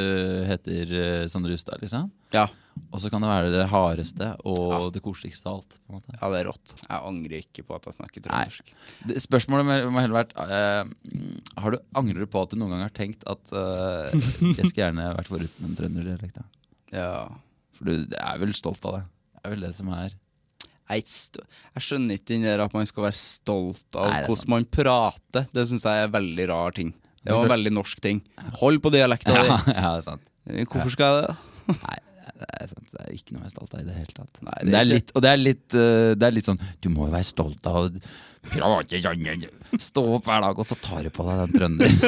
heter 0.46 0.92
eh, 0.94 1.28
Sondre 1.30 1.56
Hustad, 1.56 1.80
liksom. 1.82 2.10
Ja. 2.34 2.46
Og 2.90 3.02
så 3.02 3.10
kan 3.12 3.22
det 3.22 3.30
være 3.30 3.50
det 3.52 3.64
hardeste 3.70 4.30
og 4.48 4.92
det 4.94 5.02
koseligste 5.04 5.50
av 5.50 5.58
alt. 5.58 5.76
på 5.76 5.92
en 5.92 5.98
måte 5.98 6.14
ja, 6.14 6.30
det 6.32 6.38
er 6.38 6.46
rått. 6.48 6.72
Jeg 6.78 7.02
angrer 7.10 7.42
ikke 7.42 7.64
på 7.66 7.76
at 7.76 7.88
jeg 7.88 7.96
snakker 7.98 8.24
trøndersk. 8.24 8.72
Spørsmålet 9.26 9.90
må 9.90 10.00
heller 10.00 10.16
vært 10.16 10.32
uh, 10.38 10.86
Har 11.60 11.74
du 11.74 11.78
Angrer 11.98 12.24
du 12.24 12.30
på 12.30 12.42
at 12.42 12.54
du 12.54 12.58
noen 12.60 12.76
gang 12.76 12.86
har 12.86 12.94
tenkt 12.96 13.26
at 13.30 13.52
uh, 13.52 14.08
jeg 14.14 14.70
skulle 14.70 14.86
gjerne 14.86 15.10
vært 15.18 15.30
foruten 15.30 15.68
en 15.68 15.76
trønderdialekt? 15.78 16.40
Ja. 16.94 17.28
For 17.76 17.90
du 17.90 18.16
er 18.16 18.42
vel 18.42 18.56
stolt 18.56 18.86
av 18.88 18.98
det? 18.98 19.04
Det 19.34 19.44
er 19.44 19.54
vel 19.54 19.68
det 19.68 19.74
som 19.76 19.92
er 19.96 20.08
Jeg, 20.90 21.04
er 21.74 21.84
skjønner 21.84 22.18
ikke 22.18 22.32
den 22.32 22.48
der 22.48 22.64
at 22.64 22.74
man 22.76 22.88
skal 22.88 23.06
være 23.06 23.18
stolt 23.18 23.98
av 23.98 24.10
Nei, 24.10 24.24
hvordan 24.26 24.54
man 24.56 24.66
prater. 24.66 25.46
Det 25.52 25.68
syns 25.68 25.86
jeg 25.86 26.02
er 26.02 26.10
en 26.10 26.16
veldig 26.16 26.50
rar 26.50 26.74
ting. 26.76 26.94
Det 27.20 27.34
var 27.36 27.44
en 27.44 27.52
veldig 27.52 27.72
norsk 27.76 28.00
ting. 28.04 28.22
Hold 28.62 28.80
på 28.84 28.92
dialekta 28.94 29.34
Ja, 29.34 29.42
di. 29.44 29.74
ja, 29.76 29.90
det 29.92 29.98
er 29.98 30.06
sant. 30.06 30.30
Hvorfor 30.72 30.94
skal 30.94 31.18
jeg 31.18 31.26
det? 31.26 31.76
Nei, 31.82 31.98
det 32.40 32.48
er, 32.48 32.70
sant. 32.70 32.88
det 32.94 33.04
er 33.04 33.12
ikke 33.18 33.34
noe 33.36 33.44
jeg 33.44 33.50
er 33.50 33.54
stolt 33.54 33.76
av 33.76 33.82
i 33.82 33.86
det 33.90 33.98
hele 33.98 34.16
tatt. 34.16 34.40
Nei, 34.46 34.56
det 34.64 34.72
er 34.72 34.80
er 34.80 34.88
litt, 34.88 35.12
og 35.14 35.24
det 35.24 35.30
er 35.30 35.40
litt, 35.40 35.66
øh, 35.76 36.08
det 36.16 36.26
er 36.26 36.36
litt 36.38 36.48
sånn 36.48 36.60
Du 36.80 36.88
må 36.92 37.06
jo 37.08 37.12
være 37.12 37.28
stolt 37.28 37.68
av 37.68 37.78
å 37.82 37.84
prate 38.48 39.00
sånn 39.04 39.44
Stå 39.84 40.02
opp 40.16 40.26
hver 40.26 40.40
dag, 40.46 40.58
og 40.58 40.66
så 40.66 40.78
tar 40.80 41.04
du 41.04 41.10
på 41.14 41.26
deg 41.28 41.42
den 41.42 41.52
trønderen. 41.54 41.98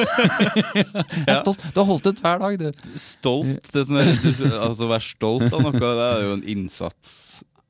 Jeg 1.13 1.29
er 1.29 1.39
stolt. 1.39 1.61
Du 1.71 1.79
har 1.79 1.87
holdt 1.87 2.09
ut 2.09 2.23
hver 2.25 2.41
dag, 2.41 2.57
du. 2.59 2.89
Stolt 2.99 3.69
det 3.69 3.83
er 3.83 3.87
sånn 3.87 4.01
der, 4.01 4.11
du, 4.25 4.43
Altså 4.57 4.89
Være 4.89 5.05
stolt 5.05 5.47
av 5.53 5.61
noe, 5.61 5.77
det 5.77 6.09
er 6.09 6.25
jo 6.25 6.35
en 6.39 6.45
innsats 6.55 7.13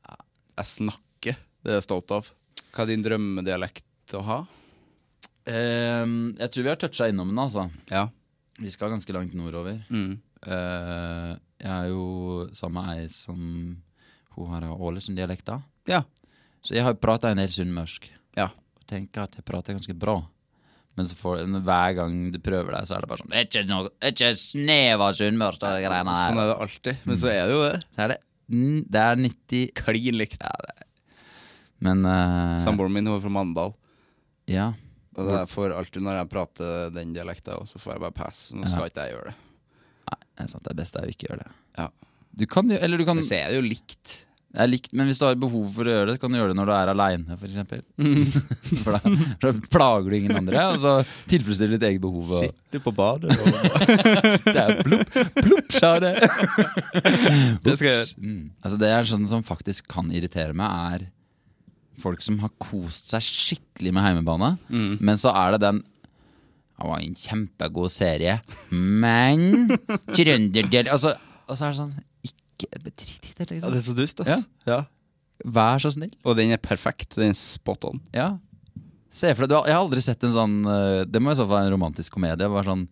Jeg 0.08 0.71
snakker, 0.71 1.38
det 1.63 1.75
er 1.75 1.82
jeg 1.82 1.88
stolt 1.91 2.15
av. 2.15 2.32
Hva 2.73 2.88
er 2.88 2.93
din 2.95 3.06
drømmedialekt 3.06 4.15
å 4.17 4.23
ha? 4.32 4.39
Ehm, 5.49 6.34
jeg 6.39 6.51
tror 6.51 6.63
vi 6.65 6.71
har 6.71 6.79
toucha 6.79 7.08
innom 7.12 7.32
den, 7.32 7.39
altså. 7.43 7.67
Ja. 7.91 8.08
Vi 8.60 8.71
skal 8.71 8.93
ganske 8.93 9.15
langt 9.15 9.34
nordover. 9.36 9.82
Mm. 9.89 10.19
Uh, 10.43 11.34
jeg 11.63 11.71
er 11.71 11.88
jo 11.89 12.47
sammen 12.56 12.84
med 12.84 13.03
ei 13.03 13.08
som 13.12 13.39
hun 14.36 14.51
har 14.51 14.67
Ålesund-dialekt 14.73 15.49
av. 15.53 15.63
Ja. 15.89 16.03
Så 16.63 16.75
jeg 16.77 16.86
har 16.86 16.95
prata 16.99 17.32
en 17.32 17.41
del 17.41 17.51
sunnmørsk. 17.51 18.12
ja. 18.39 18.51
Og 18.77 18.88
tenker 18.89 19.23
at 19.23 19.36
jeg 19.38 19.45
prater 19.47 19.73
ganske 19.77 19.95
bra. 19.95 20.17
Men 20.93 21.08
så 21.08 21.15
får, 21.15 21.45
hver 21.65 21.93
gang 21.97 22.17
du 22.34 22.38
prøver 22.43 22.75
deg, 22.75 22.86
så 22.86 22.97
er 22.97 23.01
det 23.06 23.10
bare 23.10 23.23
sånn 23.23 23.32
Det 23.32 23.43
ikke, 23.47 23.62
er 24.03 24.12
ikke 24.12 24.32
snev 24.38 25.01
av 25.01 25.15
sunnmørsk, 25.17 25.63
de 25.63 25.86
greiene 25.88 26.15
Sånn 26.19 26.41
er 26.43 26.49
det 26.51 26.58
alltid. 26.65 27.06
Men 27.08 27.19
så 27.21 27.32
er 27.32 27.47
det 27.47 27.56
jo 27.56 27.62
det. 27.63 27.77
Så 27.95 28.03
er 28.03 28.13
det 28.13 28.19
Det 28.93 29.01
er 29.01 29.21
90 29.23 29.71
Klin 29.79 30.19
likt. 30.19 30.43
ja. 30.43 30.89
Men 31.84 32.06
uh, 32.06 32.60
Samboeren 32.63 32.93
min 32.93 33.10
er 33.12 33.23
fra 33.23 33.32
Mandal. 33.34 33.73
Ja. 34.51 34.69
Og 35.13 35.30
det 35.30 35.39
er 35.43 35.49
for 35.49 35.73
alltid 35.76 36.06
når 36.06 36.21
jeg 36.21 36.32
prater 36.32 36.93
den 36.95 37.13
dialekta, 37.15 37.60
så 37.69 37.82
får 37.82 37.95
jeg 37.95 38.04
bare 38.08 38.17
pass. 38.17 38.43
Nå 38.58 38.65
skal 38.69 38.89
ikke 38.89 39.06
jeg 39.06 39.15
gjøre 39.15 39.32
det. 39.32 39.38
Nei, 40.10 40.19
det 40.19 40.45
er 40.45 40.52
sant. 40.52 40.67
Det 40.67 40.78
beste 40.78 41.02
er 41.02 41.08
å 41.10 41.13
ikke 41.13 41.30
gjøre 41.30 41.45
det. 41.45 41.56
Ja. 41.80 41.89
Du 42.34 42.45
kan 42.49 42.69
jo 42.71 42.78
Eller 42.82 42.97
du 42.97 43.06
kan 43.06 43.19
Men 43.19 43.26
så 43.26 43.38
er 43.38 43.52
det 43.52 43.60
jo 43.60 43.65
likt. 43.65 44.13
Det 44.54 44.62
er 44.62 44.69
likt, 44.69 44.91
men 44.93 45.08
hvis 45.10 45.17
du 45.17 45.23
har 45.26 45.38
behov 45.41 45.69
for 45.73 45.89
å 45.89 45.93
gjøre 45.95 46.06
det, 46.06 46.13
så 46.13 46.21
kan 46.21 46.34
du 46.34 46.38
gjøre 46.38 46.52
det 46.52 46.58
når 46.60 46.67
du 46.69 46.73
er 46.76 46.89
aleine, 46.91 47.38
f.eks. 47.39 47.56
For 48.84 48.93
da, 48.93 49.13
da 49.41 49.52
plager 49.73 50.13
du 50.13 50.17
ingen 50.19 50.38
andre, 50.38 50.65
og 50.69 50.78
så 50.78 50.91
tilfredsstiller 51.32 51.80
ditt 51.80 51.88
eget 51.88 52.04
behov. 52.04 52.30
Og, 52.38 52.43
Sitter 52.52 52.84
på 52.86 52.93
badet 52.93 53.34
og 53.34 53.49
det 54.54 54.54
er 54.62 54.76
plopp, 54.86 55.17
plopp, 55.39 55.73
sa 55.73 55.95
det. 56.04 56.13
Det 57.65 57.73
skal 57.80 57.89
jeg 57.89 57.97
gjøre. 57.97 58.06
Mm. 58.21 58.45
Altså 58.62 58.78
det 58.86 58.93
er 58.93 59.10
sånn 59.10 59.26
som 59.34 59.41
faktisk 59.47 59.89
kan 59.89 60.13
irritere 60.13 60.54
meg, 60.54 60.69
er 60.99 61.10
folk 62.01 62.21
som 62.25 62.39
har 62.43 62.49
kost 62.60 63.12
seg 63.13 63.21
skikkelig 63.25 63.93
med 63.93 64.03
heimebane, 64.03 64.53
Mm. 64.69 64.97
men 65.01 65.15
så 65.19 65.34
er 65.36 65.51
det 65.58 65.62
den 65.62 65.84
Det 66.73 66.88
var 66.89 66.99
en 66.99 67.15
kjempegod 67.15 67.91
serie, 67.93 68.39
men 68.71 69.67
Trønderdel 70.13 70.89
altså, 70.91 71.13
Og 71.47 71.56
så 71.58 71.67
er 71.67 71.71
det 71.71 71.77
sånn 71.79 71.93
Ikke 72.27 72.79
drit 72.82 73.29
i 73.29 73.34
det, 73.38 73.45
Ja, 73.45 73.45
det 73.45 73.62
liksom. 73.62 73.77
er 73.77 73.86
så 73.88 73.95
dust, 73.95 74.19
ass. 74.23 74.27
Ja. 74.65 74.73
Ja. 74.73 74.79
Vær 75.45 75.79
så 75.84 75.91
snill. 75.91 76.12
Og 76.23 76.38
den 76.38 76.51
er 76.56 76.58
perfekt. 76.62 77.15
Den 77.17 77.34
er 77.34 77.38
spot 77.38 77.84
on. 77.89 77.99
Ja. 78.13 78.38
Se 79.12 79.34
for 79.36 79.45
deg, 79.47 79.65
Jeg 79.67 79.75
har 79.75 79.82
aldri 79.84 80.01
sett 80.01 80.23
en 80.23 80.32
sånn 80.34 80.53
eh, 80.65 81.03
Det 81.06 81.19
må 81.21 81.32
i 81.32 81.36
så 81.36 81.45
fall 81.47 81.58
være 81.60 81.67
en 81.71 81.75
romantisk 81.75 82.13
komedie. 82.15 82.47
Bare 82.49 82.63
sånn, 82.65 82.88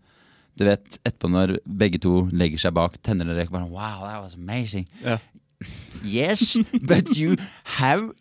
du 0.57 0.65
vet, 0.67 0.97
Etterpå 1.07 1.29
når 1.31 1.53
begge 1.65 1.99
to 2.03 2.27
legger 2.31 2.59
seg 2.59 2.73
bak, 2.75 2.97
tenner 3.01 3.25
en 3.29 3.37
røyk 3.37 3.49
bare 3.53 3.69
Wow, 3.69 4.03
that 4.05 4.21
was 4.21 4.35
amazing. 4.35 4.87
Yeah. 5.03 5.19
Yes, 6.03 6.57
but 6.81 7.15
you 7.15 7.37
have 7.77 8.11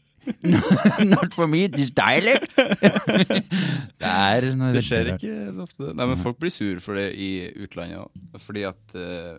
not 1.04 1.34
for 1.34 1.46
me 1.48 1.66
this 1.68 1.90
dialect. 1.90 2.52
det 4.00 4.10
er 4.10 4.50
noe 4.56 4.72
Det 4.76 4.82
skjer 4.84 5.14
ikke 5.14 5.36
så 5.56 5.64
ofte. 5.66 5.92
Nei, 5.96 6.08
men 6.12 6.20
Folk 6.20 6.40
blir 6.42 6.52
sur 6.54 6.80
for 6.84 6.98
det 7.00 7.10
i 7.16 7.30
utlandet 7.64 8.02
òg. 8.02 8.26
Fordi 8.44 8.66
at 8.68 8.96
uh, 8.98 9.38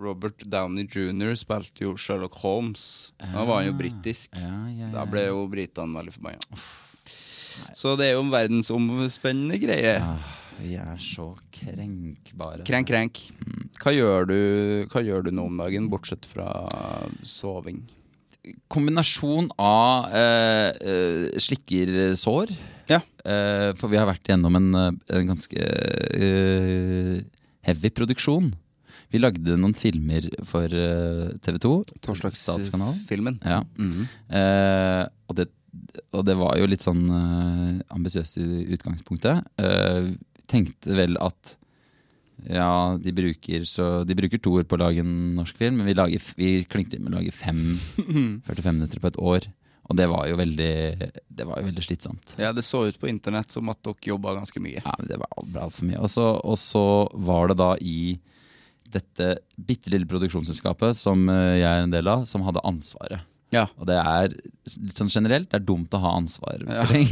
Robert 0.00 0.44
Downey 0.48 0.86
jr. 0.88 1.34
spilte 1.38 1.84
jo 1.84 1.96
Sherlock 1.98 2.38
Holmes. 2.44 3.12
Da 3.20 3.44
var 3.44 3.60
han 3.60 3.70
jo 3.72 3.78
britisk. 3.80 4.30
rart. 4.36 4.44
Ja, 4.44 4.60
ja, 4.70 4.86
ja. 4.86 4.92
Da 4.94 5.06
ble 5.10 5.26
jo 5.28 5.44
britene 5.50 5.98
veldig 5.98 6.16
forbanna. 6.16 6.62
Så 7.76 7.96
det 7.98 8.08
er 8.08 8.14
jo 8.16 8.24
en 8.24 8.32
verdensomspennende 8.32 9.58
greie. 9.60 9.96
Ah, 10.00 10.30
vi 10.60 10.76
er 10.80 10.96
så 11.02 11.32
krenkbare. 11.52 12.64
Krenk, 12.68 12.88
krenk. 12.88 13.20
Hva 13.80 13.92
gjør, 13.96 14.28
du, 14.30 14.38
hva 14.92 15.02
gjør 15.04 15.26
du 15.26 15.34
nå 15.34 15.48
om 15.50 15.60
dagen, 15.60 15.90
bortsett 15.92 16.28
fra 16.30 16.48
soving? 17.26 17.82
Kombinasjon 18.72 19.50
av 19.60 20.08
eh, 20.16 20.70
eh, 20.80 21.26
slikkersår. 21.44 22.52
Ja. 22.90 23.00
Eh, 23.24 23.70
for 23.78 23.92
vi 23.92 23.98
har 24.00 24.08
vært 24.08 24.30
gjennom 24.30 24.56
en, 24.56 24.70
eh, 24.74 25.16
en 25.18 25.28
ganske 25.28 25.60
eh, 25.60 27.20
heavy 27.68 27.90
produksjon. 27.92 28.50
Vi 29.10 29.20
lagde 29.20 29.58
noen 29.58 29.74
filmer 29.76 30.26
for 30.46 30.64
eh, 30.64 31.30
TV 31.44 31.60
2. 31.60 31.72
Statskanalen. 32.00 32.98
Torsdagsfilmen. 33.04 33.40
Ja. 33.44 33.62
Mhm. 33.78 34.08
Eh, 34.40 35.06
og 35.30 35.40
det 35.40 35.50
og 36.10 36.24
det 36.26 36.34
var 36.34 36.56
jo 36.58 36.66
litt 36.66 36.82
sånn 36.82 37.04
eh, 37.14 37.76
ambisiøst 37.94 38.40
i 38.42 38.46
utgangspunktet. 38.74 39.46
Tenkte 40.50 40.96
vel 40.98 41.14
at 41.22 41.52
ja, 42.48 42.96
de 43.02 43.12
bruker, 43.12 43.64
så, 43.68 44.04
de 44.08 44.14
bruker 44.16 44.38
to 44.40 44.52
år 44.60 44.64
på 44.68 44.78
å 44.78 44.82
lage 44.84 45.02
en 45.04 45.34
norsk 45.36 45.56
film, 45.60 45.76
men 45.80 45.86
vi, 45.90 45.94
lager, 45.98 46.22
vi 46.38 46.50
klinker 46.64 46.94
til 46.96 47.02
med 47.04 47.12
å 47.12 47.18
lage 47.20 47.34
fem 47.34 47.60
45 48.48 48.76
minutter 48.78 49.02
på 49.02 49.10
et 49.12 49.18
år. 49.20 49.48
Og 49.90 49.96
det 49.98 50.06
var 50.06 50.28
jo 50.30 50.36
veldig, 50.38 50.72
det 51.34 51.44
var 51.48 51.58
jo 51.58 51.66
veldig 51.66 51.82
slitsomt. 51.82 52.36
Ja, 52.38 52.52
det 52.54 52.62
så 52.62 52.84
ut 52.86 52.98
på 53.02 53.08
internett 53.10 53.50
som 53.50 53.66
at 53.72 53.80
dere 53.82 54.12
jobba 54.12 54.36
ganske 54.38 54.60
mye. 54.62 54.78
Ja, 54.84 54.92
Det 55.02 55.18
var 55.18 55.26
alt- 55.36 55.56
altfor 55.64 55.88
mye. 55.88 55.98
Og 55.98 56.12
så, 56.12 56.28
og 56.46 56.54
så 56.62 56.84
var 57.18 57.50
det 57.50 57.56
da 57.58 57.72
i 57.82 57.96
dette 58.90 59.32
bitte 59.58 59.90
lille 59.90 60.06
produksjonsselskapet 60.10 60.94
som 60.98 61.26
eh, 61.30 61.56
jeg 61.60 61.66
er 61.70 61.84
en 61.84 61.92
del 61.94 62.06
av, 62.10 62.22
som 62.26 62.42
hadde 62.46 62.62
ansvaret. 62.66 63.26
Ja. 63.54 63.66
Og 63.80 63.88
det 63.90 63.98
er 63.98 64.30
litt 64.30 64.98
sånn 64.98 65.10
generelt, 65.10 65.50
det 65.50 65.58
er 65.58 65.66
dumt 65.66 65.94
å 65.96 66.00
ha 66.02 66.14
ansvar 66.18 66.62
for 66.62 66.92
ting. 66.94 67.10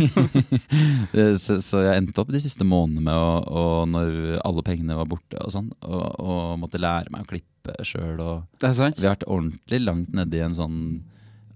så, 1.43 1.59
så 1.65 1.83
jeg 1.83 2.03
endte 2.03 2.23
opp 2.23 2.33
de 2.35 2.43
siste 2.43 2.67
månedene 2.67 3.05
med 3.11 3.19
å, 3.19 3.29
og 3.63 3.79
når 3.91 4.41
alle 4.47 4.65
pengene 4.67 4.99
var 4.99 5.11
borte 5.11 5.41
og 5.43 5.53
sånn, 5.55 5.71
og, 5.83 6.07
og 6.23 6.59
måtte 6.63 6.81
lære 6.83 7.15
meg 7.15 7.27
å 7.27 7.31
klippe 7.35 7.77
sjøl. 7.85 8.23
Vi 8.63 8.69
har 8.71 9.13
vært 9.13 9.29
ordentlig 9.29 9.83
langt 9.85 10.15
nedi 10.17 10.41
i 10.41 10.47
en 10.47 10.57
sånn 10.57 10.79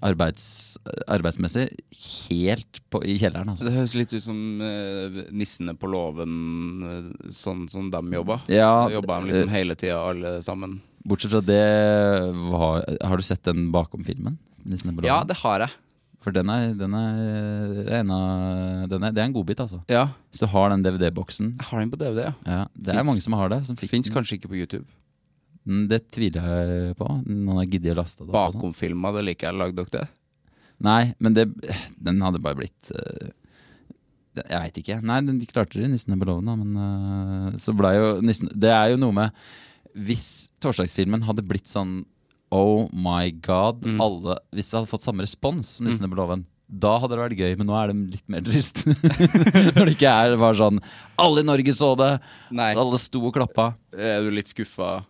arbeids, 0.03 0.77
arbeidsmessig 1.07 1.69
helt 2.29 2.81
på, 2.91 3.03
i 3.07 3.17
kjelleren. 3.21 3.53
Altså. 3.53 3.67
Det 3.69 3.75
høres 3.77 3.95
litt 3.97 4.15
ut 4.17 4.25
som 4.25 4.39
uh, 4.63 5.21
nissene 5.31 5.77
på 5.79 5.91
låven, 5.91 6.33
eh, 6.89 7.29
sånn 7.35 7.69
som 7.71 7.91
de 7.93 8.03
jobba. 8.17 8.41
Ja, 8.51 8.91
jobba 8.93 9.21
de 9.21 9.31
liksom 9.31 9.53
hele 9.55 9.79
tida, 9.79 10.01
alle 10.11 10.41
sammen. 10.45 10.81
Bortsett 11.07 11.33
fra 11.35 11.43
det, 11.43 11.63
var, 12.51 12.83
har 13.03 13.19
du 13.19 13.27
sett 13.27 13.45
den 13.47 13.71
bakom-filmen? 13.75 14.39
Nissene 14.65 14.95
på 14.97 15.05
Ja, 15.07 15.23
det 15.25 15.37
har 15.43 15.59
jeg. 15.67 15.71
For 16.23 16.31
den 16.31 16.49
er, 16.55 16.73
den 16.79 16.93
er 16.95 17.89
en 17.99 18.11
av 18.15 18.89
den 18.89 19.03
er, 19.03 19.11
Det 19.11 19.19
er 19.19 19.27
en 19.27 19.33
godbit, 19.35 19.59
altså. 19.59 19.81
Ja, 19.91 20.05
Hvis 20.31 20.39
du 20.41 20.47
har 20.47 20.69
den 20.71 20.83
DVD-boksen. 20.85 21.49
jeg 21.59 21.67
har 21.67 21.81
den 21.81 21.91
på 21.91 21.99
DVD, 21.99 22.21
ja. 22.29 22.35
Ja, 22.47 22.67
det 22.79 22.89
er 22.95 22.99
Finns- 23.01 23.07
mange 23.11 23.23
som 23.23 23.33
har 23.35 23.49
det. 23.49 23.67
Som 23.67 23.77
fikk 23.77 23.91
Fins 23.91 24.07
den. 24.07 24.15
kanskje 24.15 24.39
ikke 24.39 24.49
på 24.53 24.59
YouTube. 24.61 24.87
Mm, 25.67 25.89
Det 25.89 26.11
tviler 26.11 26.43
jeg 26.43 26.97
på. 26.97 27.09
Noen 27.27 27.57
har 27.59 27.67
giddet 27.67 27.93
å 27.97 27.99
laste 28.03 28.19
det 28.25 28.29
opp. 28.31 28.35
og 28.35 28.53
sånn. 28.55 28.61
Bakomfilma, 28.61 29.13
det 29.17 29.25
liker 29.25 29.51
jeg. 29.51 29.59
Lagde 29.59 29.77
dere 29.77 29.91
det? 30.01 30.09
Nei, 30.81 31.15
men 31.21 31.35
det, 31.35 31.45
den 32.03 32.21
hadde 32.21 32.41
bare 32.43 32.55
blitt 32.57 32.91
eh, 32.95 33.31
det- 34.35 34.47
Jeg 34.49 34.61
veit 34.63 34.79
ikke. 34.83 35.03
Nei, 35.03 35.21
den, 35.23 35.39
de 35.39 35.47
klarte 35.47 35.73
det 35.75 35.85
i 35.85 35.89
'Nissene 35.93 36.19
på 36.19 36.25
låven', 36.27 36.47
da, 36.47 36.57
men 36.57 37.53
eh, 37.53 37.59
så 37.59 37.75
blei 37.77 37.95
jo 37.99 38.21
nissen 38.23 38.49
Det 38.59 38.71
er 38.71 38.91
jo 38.91 38.97
noe 38.97 39.13
med 39.13 39.33
Hvis 39.97 40.51
torsdagsfilmen 40.61 41.23
hadde 41.23 41.43
blitt 41.47 41.67
sånn 41.67 42.05
Oh 42.53 42.89
my 42.93 43.31
god, 43.45 43.83
Mm. 43.87 44.01
alle 44.05 44.35
Hvis 44.53 44.69
det 44.71 44.77
hadde 44.81 44.91
fått 44.91 45.07
samme 45.07 45.25
respons 45.25 45.77
som 45.79 45.87
'Nissene 45.87 46.11
på 46.13 46.19
låven', 46.19 46.45
da 46.73 46.99
hadde 46.99 47.17
det 47.17 47.21
vært 47.21 47.39
gøy, 47.41 47.57
men 47.59 47.67
nå 47.69 47.75
er 47.77 47.93
det 47.93 48.13
litt 48.17 48.29
mer 48.33 48.41
trist. 48.45 48.85
Når 49.77 49.85
det 49.89 49.95
ikke 49.97 50.09
er 50.13 50.37
bare 50.41 50.57
sånn 50.57 50.79
Alle 51.21 51.41
i 51.43 51.49
Norge 51.49 51.73
så 51.77 51.91
det! 52.01 52.13
Nei. 52.51 52.71
Alle 52.81 52.97
sto 53.01 53.21
og 53.29 53.35
klappa. 53.37 53.75
Er 53.93 54.23
du 54.25 54.31
litt 54.31 54.49
skuffa? 54.53 55.05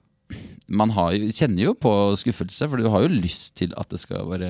man 0.72 0.88
har 0.96 1.12
jo, 1.12 1.26
kjenner 1.28 1.60
jo 1.66 1.74
på 1.76 1.90
skuffelse, 2.16 2.64
for 2.70 2.80
du 2.80 2.86
har 2.88 3.02
jo 3.04 3.08
lyst 3.12 3.50
til 3.60 3.74
at 3.76 3.90
det 3.92 3.98
skal 4.00 4.24
være 4.30 4.48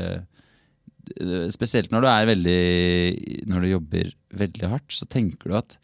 eh, 1.18 1.48
Spesielt 1.50 1.90
når 1.90 2.04
du 2.04 2.08
er 2.12 2.28
veldig 2.30 3.46
Når 3.50 3.60
du 3.64 3.68
jobber 3.72 4.12
veldig 4.44 4.68
hardt, 4.70 4.92
så 4.94 5.08
tenker 5.10 5.50
du 5.50 5.56
at 5.58 5.78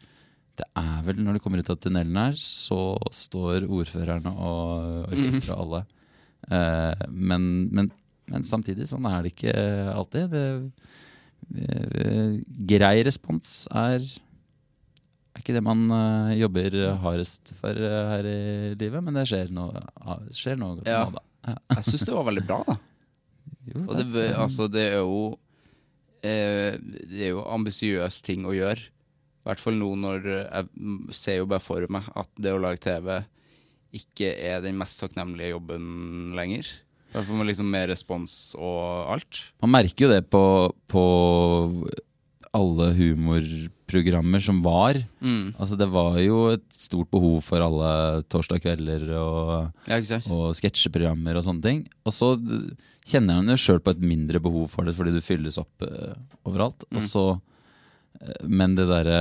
det 0.59 0.65
er 0.75 1.03
vel 1.05 1.19
når 1.23 1.37
du 1.37 1.39
kommer 1.43 1.59
ut 1.63 1.69
av 1.71 1.77
tunnelen 1.79 2.17
her, 2.19 2.33
så 2.35 2.97
står 3.15 3.63
ordførerne 3.67 4.27
og 4.35 5.05
orkesteret 5.07 5.53
og 5.55 5.61
alle. 5.63 5.79
Eh, 6.49 7.03
men, 7.09 7.43
men, 7.75 7.91
men 8.31 8.45
samtidig, 8.47 8.87
sånn 8.89 9.05
er 9.09 9.23
det 9.25 9.33
ikke 9.35 9.53
alltid. 9.93 10.33
Det, 10.33 10.45
eh, 11.55 12.33
grei 12.73 12.97
respons 13.05 13.67
er 13.71 14.01
er 15.39 15.43
ikke 15.43 15.55
det 15.55 15.63
man 15.63 15.85
eh, 15.93 16.33
jobber 16.41 16.73
hardest 17.03 17.53
for 17.59 17.77
eh, 17.77 17.99
her 18.13 18.27
i 18.27 18.39
livet, 18.79 19.03
men 19.05 19.15
det 19.15 19.27
skjer 19.29 19.51
noe, 19.55 19.83
ah, 20.03 20.19
skjer 20.35 20.57
noe 20.59 20.81
Ja. 20.89 21.05
nå, 21.07 21.15
da. 21.15 21.25
Ja. 21.53 21.57
Jeg 21.79 21.85
syns 21.87 22.07
det 22.09 22.15
var 22.17 22.25
veldig 22.31 22.45
bra, 22.49 22.61
da. 22.67 22.77
Jo, 23.69 23.83
Og 23.85 23.99
det, 23.99 24.25
altså, 24.39 24.65
det 24.71 24.81
er 24.89 24.95
jo 25.03 25.37
eh, 26.25 26.73
Det 26.81 27.19
er 27.27 27.31
jo 27.35 27.43
ambisiøs 27.53 28.21
ting 28.25 28.47
å 28.49 28.53
gjøre. 28.55 28.87
I 28.89 29.47
hvert 29.49 29.61
fall 29.63 29.77
nå 29.79 29.89
når 29.97 30.25
jeg 30.29 31.13
ser 31.15 31.37
jo 31.39 31.47
bare 31.49 31.63
for 31.63 31.85
meg 31.93 32.07
at 32.19 32.29
det 32.41 32.51
å 32.53 32.59
lage 32.61 32.81
TV 32.83 33.07
ikke 33.95 34.31
er 34.35 34.61
den 34.63 34.77
mest 34.79 34.99
takknemlige 35.01 35.53
jobben 35.55 36.35
lenger. 36.37 36.67
Da 37.13 37.23
får 37.25 37.39
man 37.39 37.49
liksom 37.49 37.69
mer 37.73 37.89
respons 37.89 38.53
og 38.59 39.09
alt. 39.15 39.41
Man 39.63 39.73
merker 39.73 40.05
jo 40.05 40.11
det 40.11 40.21
på, 40.29 40.43
på 40.91 41.03
alle 42.55 42.91
humorprogrammer 42.97 44.43
som 44.45 44.61
var. 44.65 44.99
Mm. 45.21 45.55
Altså 45.57 45.77
Det 45.79 45.89
var 45.89 46.19
jo 46.21 46.43
et 46.53 46.65
stort 46.73 47.09
behov 47.13 47.41
for 47.45 47.65
alle 47.65 48.21
torsdag 48.29 48.61
kvelder 48.65 49.09
og, 49.17 49.73
Ja, 49.89 49.99
og 50.29 50.53
sketsjeprogrammer 50.57 51.37
og 51.37 51.45
sånne 51.45 51.65
ting. 51.65 51.83
Og 52.05 52.15
så 52.15 52.35
kjenner 53.09 53.41
han 53.41 53.49
jo 53.49 53.57
sjøl 53.57 53.81
på 53.81 53.95
et 53.95 54.05
mindre 54.05 54.41
behov 54.43 54.69
for 54.69 54.85
det 54.85 54.95
fordi 54.97 55.15
du 55.15 55.21
fylles 55.25 55.57
opp 55.61 55.85
uh, 55.85 56.13
overalt. 56.45 56.85
Og 56.93 57.01
så 57.05 57.25
Men 58.43 58.75
det 58.75 58.87
derre 58.89 59.19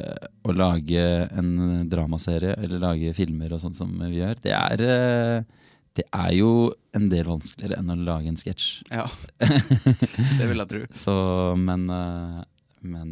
eh, 0.00 0.28
å 0.44 0.54
lage 0.56 1.02
en 1.32 1.88
dramaserie 1.88 2.56
eller 2.60 2.82
lage 2.82 3.14
filmer 3.16 3.54
og 3.54 3.62
sånn 3.62 3.76
som 3.76 3.92
vi 4.04 4.20
gjør, 4.20 4.40
det 4.44 4.54
er 4.56 4.86
eh, 4.86 5.58
det 5.92 6.06
er 6.08 6.30
jo 6.38 6.72
en 6.96 7.10
del 7.12 7.26
vanskeligere 7.28 7.76
enn 7.76 7.92
å 7.92 7.96
lage 8.00 8.30
en 8.30 8.38
sketsj. 8.40 8.86
Ja. 8.88 9.04
det 10.38 10.46
vil 10.48 10.62
jeg 10.62 10.70
tro. 10.70 10.80
Så, 10.96 11.14
men 11.60 11.84
eh, 11.92 12.38
Men 12.82 13.10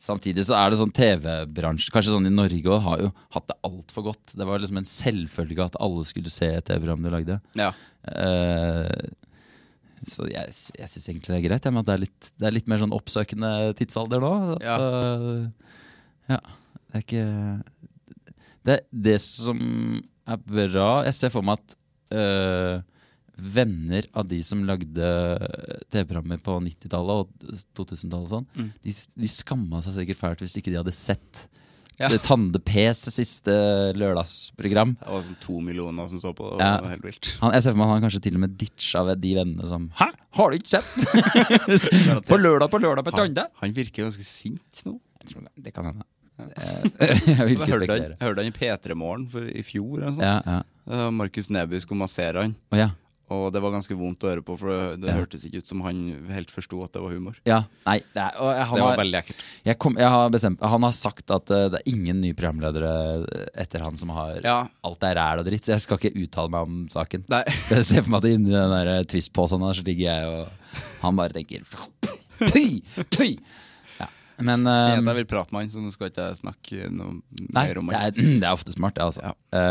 samtidig 0.00 0.46
så 0.46 0.54
er 0.56 0.70
det 0.70 0.78
sånn 0.80 0.92
TV-bransje 0.94 1.92
Kanskje 1.92 2.14
sånn 2.14 2.30
i 2.30 2.32
Norge 2.32 2.70
òg 2.70 2.80
har 2.86 3.02
jo 3.02 3.10
hatt 3.34 3.50
det 3.50 3.58
altfor 3.66 4.06
godt. 4.06 4.36
Det 4.38 4.46
var 4.46 4.62
liksom 4.62 4.78
en 4.80 4.88
selvfølge 4.88 5.66
at 5.66 5.76
alle 5.82 6.06
skulle 6.08 6.32
se 6.32 6.48
et 6.54 6.64
TV-program 6.64 7.04
du 7.04 7.10
lagde. 7.12 7.40
Ja. 7.58 7.72
Så 10.10 10.26
jeg, 10.30 10.52
jeg 10.78 10.90
syns 10.92 11.08
egentlig 11.10 11.32
det 11.34 11.38
er 11.40 11.46
greit, 11.48 11.64
ja, 11.68 11.72
men 11.74 11.82
at 11.82 11.88
det 11.88 11.94
er, 11.96 12.02
litt, 12.04 12.30
det 12.40 12.48
er 12.48 12.54
litt 12.56 12.68
mer 12.70 12.82
sånn 12.82 12.94
oppsøkende 12.96 13.50
tidsalder 13.78 14.22
nå. 14.24 14.32
Ja. 14.64 14.76
Uh, 14.80 15.70
ja. 16.32 16.40
Det 16.94 16.98
er 17.00 17.04
ikke 17.04 17.26
det, 18.64 18.76
det 18.94 19.16
som 19.20 19.58
er 20.24 20.38
bra 20.48 20.88
Jeg 21.04 21.16
ser 21.18 21.32
for 21.34 21.44
meg 21.44 21.58
at 21.60 21.74
uh, 22.16 22.78
venner 23.34 24.06
av 24.14 24.28
de 24.30 24.38
som 24.46 24.62
lagde 24.64 25.08
TV-programmer 25.90 26.38
på 26.44 26.54
90-tallet 26.62 27.24
og 27.24 27.58
2000-tallet, 27.74 28.28
og 28.28 28.30
sånn, 28.30 28.46
Mm. 28.54 28.68
de, 28.86 28.94
de 29.24 29.30
skamma 29.30 29.80
seg 29.82 29.96
sikkert 29.98 30.20
fælt 30.20 30.44
hvis 30.44 30.54
ikke 30.60 30.70
de 30.70 30.78
hadde 30.78 30.94
sett 30.94 31.48
Ja. 32.00 32.08
det 32.10 32.18
Tande 32.24 32.58
P's 32.58 33.04
siste 33.14 33.52
lørdagsprogram. 33.94 34.96
Det 34.98 35.10
var 35.12 35.22
sånn 35.26 35.36
to 35.42 35.60
millioner 35.62 36.08
som 36.10 36.18
så 36.22 36.32
på 36.34 36.48
det. 36.56 36.64
Ja. 36.64 36.80
Var 36.82 36.94
helt 36.96 37.04
vilt. 37.06 37.30
Han, 37.42 37.52
jeg 37.54 37.62
ser 37.66 37.74
for 37.76 37.78
meg 37.82 37.86
at 37.86 37.94
han 37.96 38.06
kanskje 38.08 38.22
til 38.26 38.38
og 38.38 38.42
med 38.46 38.56
ditcha 38.58 39.04
ved 39.06 39.22
de 39.22 39.34
vennene 39.38 39.68
som 39.70 39.86
Hæ, 40.00 40.08
har 40.38 40.50
du 40.50 40.58
ikke 40.58 40.74
sett? 40.74 40.90
på 42.30 42.38
lørdag 42.40 42.70
på 42.72 42.80
lørdag 42.82 43.06
på 43.06 43.14
Tande? 43.14 43.46
Han 43.62 43.76
virker 43.76 44.06
ganske 44.08 44.26
sint 44.26 44.82
nå. 44.88 44.98
Det 45.56 45.72
kan 45.74 45.86
hende. 45.92 46.04
Jeg 46.44 47.46
vil 47.46 47.54
Jeg 47.54 47.54
ikke 47.54 47.66
hørte, 47.70 47.86
han, 47.86 47.86
spekulere. 47.86 48.16
jeg 48.18 48.26
hørte 48.26 48.42
han 48.42 48.48
i 48.50 48.54
P3 48.58 48.94
Morgen 48.98 49.26
i 49.54 49.62
fjor. 49.62 50.00
Eller. 50.02 50.18
Ja, 50.18 50.32
ja. 50.42 50.56
Eh, 50.90 51.10
Markus 51.14 51.46
Neby 51.54 51.78
skulle 51.80 52.00
massere 52.02 52.42
han, 52.42 52.56
Oh, 52.74 52.78
ja. 52.80 52.88
Og 53.34 53.48
det 53.54 53.60
var 53.64 53.72
ganske 53.74 53.96
vondt 53.98 54.22
å 54.24 54.30
høre 54.30 54.42
på, 54.46 54.56
for 54.60 54.70
det, 54.70 55.00
det 55.02 55.10
Ja. 55.10 55.16
hørtes 55.18 55.44
ikke 55.48 55.60
ut 55.62 55.70
som 55.70 55.80
han 55.86 56.00
helt 56.30 56.50
forsto 56.54 56.78
at 56.84 56.92
det 56.96 57.02
var 57.04 57.12
humor. 57.16 57.36
ja. 57.48 57.58
Nei, 57.86 57.98
det 58.14 58.22
er, 58.22 58.32
jeg, 58.38 58.68
Det 58.74 58.80
var 58.80 58.90
har, 58.92 58.96
veldig 59.02 59.18
ekkelt. 59.20 59.42
jeg, 59.68 59.78
kom, 59.82 59.98
jeg 60.00 60.08
har 60.14 60.30
bestemt 60.32 60.62
Han 60.74 60.82
har 60.86 60.94
sagt 60.96 61.30
at 61.34 61.50
eh, 61.50 61.66
det 61.74 61.80
er 61.82 61.90
ingen 61.92 62.20
nye 62.24 62.34
programledere 62.38 62.94
etter 63.60 63.84
han 63.84 63.96
som 64.00 64.08
har 64.16 64.40
Ja. 64.44 64.56
Alt 64.84 65.02
er 65.04 65.14
ræl 65.20 65.42
og 65.42 65.46
dritt, 65.50 65.64
så 65.66 65.74
jeg 65.74 65.84
skal 65.84 65.98
ikke 66.00 66.14
uttale 66.24 66.50
meg 66.54 66.68
om 66.70 66.80
saken. 66.92 67.24
Nei. 67.28 67.42
Jeg 67.74 67.84
ser 67.90 68.02
for 68.06 68.14
meg 68.14 68.24
at 68.24 68.30
inni 68.38 68.54
den 68.54 68.72
der 68.78 69.04
Twist-posen 69.10 69.60
der 69.64 69.74
så 69.76 69.84
ligger 69.84 70.08
jeg, 70.08 70.26
og 70.30 70.80
han 71.04 71.16
bare 71.20 71.32
tenker 71.36 71.62
Tøy! 72.50 72.80
Tøy! 73.14 73.36
Ja. 74.00 74.08
Men 74.42 74.66
eh, 74.66 74.96
jeg 74.98 75.14
vil 75.20 75.26
prate 75.30 75.54
med 75.54 75.62
han, 75.62 75.70
så 75.70 75.78
nå 75.84 75.92
skal 75.94 76.08
ikke 76.10 76.24
jeg 76.26 76.40
snakke 76.40 76.88
noe 76.90 77.20
Nei, 77.54 77.68
mer 77.68 77.78
om 77.78 77.86
det 77.92 77.94
han. 78.00 78.08
er, 78.10 78.38
det 78.42 78.48
er 78.48 78.50
ofte 78.56 78.74
smart, 78.74 78.96
det, 78.98 79.04
altså. 79.06 79.22
Ja. 79.52 79.70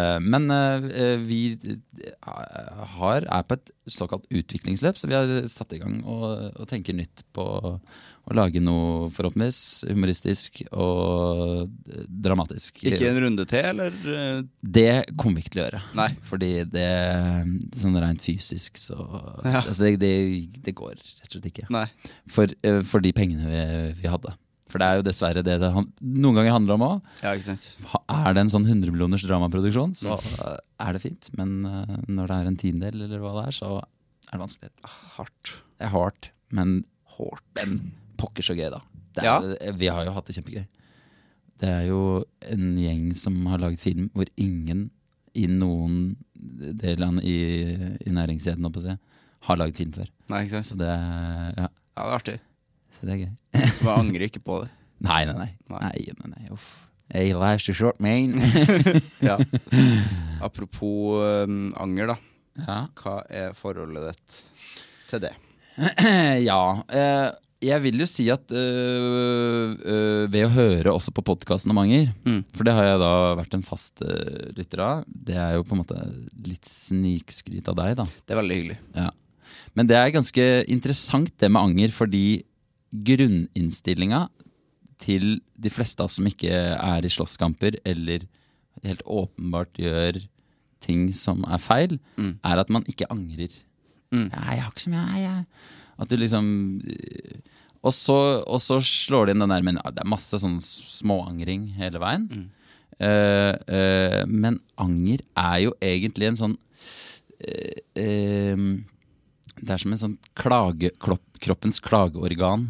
Eh, 0.00 0.18
Men 0.20 0.50
eh, 0.50 1.16
vi 1.20 1.40
eh, 1.64 2.84
har, 2.96 3.26
er 3.26 3.46
på 3.48 3.58
et 3.58 3.72
såkalt 3.90 4.26
utviklingsløp, 4.30 4.98
så 4.98 5.10
vi 5.10 5.16
har 5.18 5.30
satt 5.50 5.74
i 5.76 5.80
gang 5.82 6.00
og, 6.04 6.52
og 6.60 6.68
tenker 6.70 6.96
nytt 6.96 7.24
på 7.36 7.46
å 8.30 8.34
lage 8.36 8.60
noe 8.62 9.08
forhåpentligvis 9.10 9.88
humoristisk 9.88 10.60
og 10.70 11.70
dramatisk. 12.06 12.82
Ikke 12.86 13.08
en 13.08 13.18
runde 13.24 13.46
til, 13.50 13.64
eller? 13.72 14.44
Det 14.62 15.16
kommer 15.18 15.40
vi 15.40 15.46
ikke 15.46 15.54
til 15.56 15.62
å 15.62 15.64
gjøre. 15.64 15.80
Nei. 15.98 16.08
Fordi 16.28 16.50
det 16.70 16.86
sånn 17.80 17.98
rent 17.98 18.22
fysisk 18.22 18.78
så 18.78 19.00
Ja. 19.42 19.64
altså 19.64 19.88
det, 19.88 19.96
det, 20.04 20.12
det 20.62 20.76
går 20.78 20.94
rett 21.00 21.26
og 21.26 21.32
slett 21.34 21.50
ikke. 21.50 21.66
Nei. 21.74 21.86
For, 22.30 22.52
for 22.86 23.02
de 23.02 23.14
pengene 23.16 23.50
vi, 23.50 23.64
vi 24.04 24.12
hadde. 24.12 24.36
For 24.70 24.82
det 24.82 24.86
er 24.88 25.00
jo 25.00 25.06
dessverre 25.06 25.42
det 25.46 25.56
det 25.62 25.70
noen 25.74 26.36
ganger 26.38 26.54
handler 26.54 26.76
om 26.76 26.84
òg. 26.86 27.12
Ja, 27.24 27.34
ikke 27.34 27.48
sant. 27.50 27.68
Er 28.06 28.36
det 28.36 28.44
en 28.44 28.52
sånn 28.52 28.68
100 28.68 28.92
millioners 28.94 29.24
dramaproduksjon, 29.26 29.94
så 29.98 30.18
er 30.80 30.96
det 30.96 31.02
fint. 31.04 31.30
Men 31.38 31.56
eh, 31.66 31.96
når 32.08 32.30
det 32.30 32.36
er 32.38 32.50
en 32.50 32.60
tiendedel, 32.60 33.06
eller 33.08 33.22
hva 33.24 33.34
det 33.40 33.46
er, 33.50 33.58
så 33.60 33.72
er 33.80 34.36
det 34.36 34.42
vanskelig. 34.44 34.72
Hardt. 35.16 35.54
Det 35.80 35.88
er 35.88 35.94
hardt, 35.94 36.30
men 36.54 36.80
hardt 37.16 37.60
Men 37.60 37.78
pokker 38.20 38.44
så 38.46 38.54
gøy, 38.58 38.68
da. 38.72 38.80
Det 39.16 39.26
er, 39.26 39.72
Vi 39.80 39.90
har 39.90 40.06
jo 40.06 40.14
hatt 40.14 40.28
det 40.30 40.36
kjempegøy. 40.38 40.66
Det 41.60 41.68
er 41.68 41.86
jo 41.90 42.00
en 42.48 42.66
gjeng 42.80 43.10
som 43.20 43.36
har 43.50 43.60
laget 43.60 43.82
film 43.82 44.06
hvor 44.16 44.28
ingen 44.40 44.86
i 45.36 45.46
noen 45.50 46.14
delene 46.80 47.22
i, 47.22 47.36
i 48.00 48.12
næringskjeden 48.14 48.70
si, 48.80 48.94
har 49.46 49.60
laget 49.60 49.80
film 49.80 49.92
før. 49.94 50.08
Nei, 50.32 50.44
ikke 50.46 50.56
sant. 50.58 50.70
Så 50.72 50.78
det, 50.80 50.88
ja, 50.88 51.68
Ja, 51.68 52.06
det 52.06 52.06
er 52.06 52.16
artig. 52.16 52.36
Så 53.00 53.08
det 53.08 53.14
er 53.16 53.22
gøy. 53.24 53.32
Så 53.72 53.86
jeg 53.86 53.94
angrer 53.96 54.26
ikke 54.28 54.42
på 54.44 54.60
det. 54.64 54.70
Nei, 55.08 55.22
nei. 55.24 55.34
Nei. 55.72 55.78
nei, 55.80 56.12
nei, 56.20 56.30
nei 56.36 56.50
uff. 56.52 56.68
Hey, 57.10 57.32
life's 57.34 57.66
a 57.72 57.74
short, 57.74 57.96
man. 58.04 58.36
Ja. 59.24 59.38
Apropos 60.46 61.16
um, 61.48 61.72
anger, 61.80 62.12
da. 62.12 62.16
ja. 62.66 62.76
Hva 63.00 63.14
er 63.32 63.54
forholdet 63.58 64.10
ditt 64.12 64.36
til 65.10 65.22
det? 65.24 65.32
ja. 66.50 66.60
Eh, 66.86 67.30
jeg 67.60 67.82
vil 67.84 67.98
jo 68.00 68.06
si 68.08 68.24
at 68.32 68.52
øh, 68.56 69.74
øh, 69.80 70.22
ved 70.32 70.46
å 70.46 70.52
høre 70.54 70.92
også 70.94 71.12
på 71.16 71.24
podkasten 71.32 71.72
om 71.74 71.80
anger, 71.82 72.12
Mm. 72.24 72.44
for 72.56 72.64
det 72.68 72.72
har 72.76 72.86
jeg 72.92 73.00
da 73.02 73.10
vært 73.40 73.56
en 73.58 73.64
fast 73.66 74.00
øh, 74.06 74.52
lytter 74.56 74.80
av, 74.84 75.02
det 75.08 75.36
er 75.36 75.56
jo 75.58 75.64
på 75.68 75.74
en 75.76 75.82
måte 75.82 75.98
litt 76.46 76.64
snikskryt 76.68 77.68
av 77.72 77.76
deg, 77.82 77.96
da. 78.00 78.06
Det 78.24 78.36
er 78.36 78.40
veldig 78.40 78.60
hyggelig. 78.60 78.78
Ja. 78.96 79.10
Men 79.76 79.90
det 79.90 79.98
er 79.98 80.14
ganske 80.14 80.46
interessant 80.72 81.34
det 81.42 81.50
med 81.52 81.60
anger, 81.68 81.92
fordi 81.94 82.24
grunninnstillinga 82.90 84.28
til 85.00 85.40
de 85.56 85.72
fleste 85.72 86.02
av 86.02 86.10
oss 86.10 86.18
som 86.18 86.28
ikke 86.28 86.50
er 86.50 87.06
i 87.06 87.12
slåsskamper, 87.12 87.78
eller 87.88 88.26
helt 88.84 89.02
åpenbart 89.06 89.80
gjør 89.80 90.20
ting 90.80 91.10
som 91.16 91.44
er 91.44 91.60
feil, 91.60 91.98
Mm. 92.16 92.38
er 92.44 92.58
at 92.58 92.70
man 92.70 92.84
ikke 92.84 93.10
angrer. 93.10 93.52
Mm. 94.12 94.30
Nei, 94.32 94.54
jeg 94.56 94.62
har 94.62 94.70
ikke 94.70 94.86
så 94.86 94.90
mye 94.90 95.06
jeg, 95.06 95.22
jeg. 95.22 95.44
At 96.00 96.08
du 96.08 96.16
liksom 96.16 96.46
og 97.80 97.94
så, 97.96 98.16
og 98.44 98.60
så 98.60 98.76
slår 98.84 99.26
det 99.28 99.34
inn 99.34 99.44
den 99.44 99.52
der 99.54 99.64
Men 99.64 99.78
det 99.80 100.02
er 100.02 100.08
masse 100.08 100.40
sånn 100.40 100.58
småangring 100.60 101.70
hele 101.78 102.00
veien. 102.02 102.26
Mm. 102.28 102.48
Uh, 103.00 103.54
uh, 103.72 104.22
men 104.28 104.58
anger 104.76 105.22
er 105.38 105.58
jo 105.64 105.70
egentlig 105.80 106.28
en 106.28 106.36
sånn 106.36 106.56
uh, 107.40 107.78
eh, 107.96 108.64
Det 109.56 109.72
er 109.72 109.80
som 109.80 109.94
en 109.94 110.02
sånn 110.02 110.18
klage, 110.36 110.90
klopp, 111.00 111.24
kroppens 111.40 111.80
klageorgan. 111.80 112.68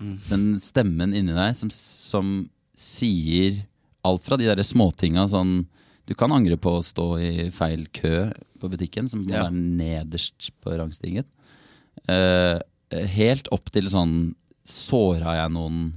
Den 0.00 0.54
stemmen 0.62 1.12
inni 1.14 1.34
deg 1.36 1.54
som, 1.58 1.70
som 1.70 2.30
sier 2.76 3.58
alt 4.06 4.24
fra 4.24 4.38
de 4.40 4.46
der 4.48 4.62
småtinga 4.64 5.26
sånn 5.28 5.66
Du 6.08 6.14
kan 6.16 6.32
angre 6.32 6.56
på 6.56 6.72
å 6.78 6.82
stå 6.84 7.04
i 7.20 7.50
feil 7.54 7.84
kø 7.94 8.30
på 8.60 8.68
butikken, 8.72 9.08
som 9.08 9.22
Ja. 9.28 9.44
er 9.46 9.52
nederst 9.54 10.50
på 10.60 10.72
rangstigen. 10.76 11.24
Uh, 12.08 12.58
helt 12.90 13.46
opp 13.54 13.70
til 13.72 13.86
sånn 13.92 14.34
Såra 14.64 15.36
jeg 15.38 15.52
noen 15.54 15.92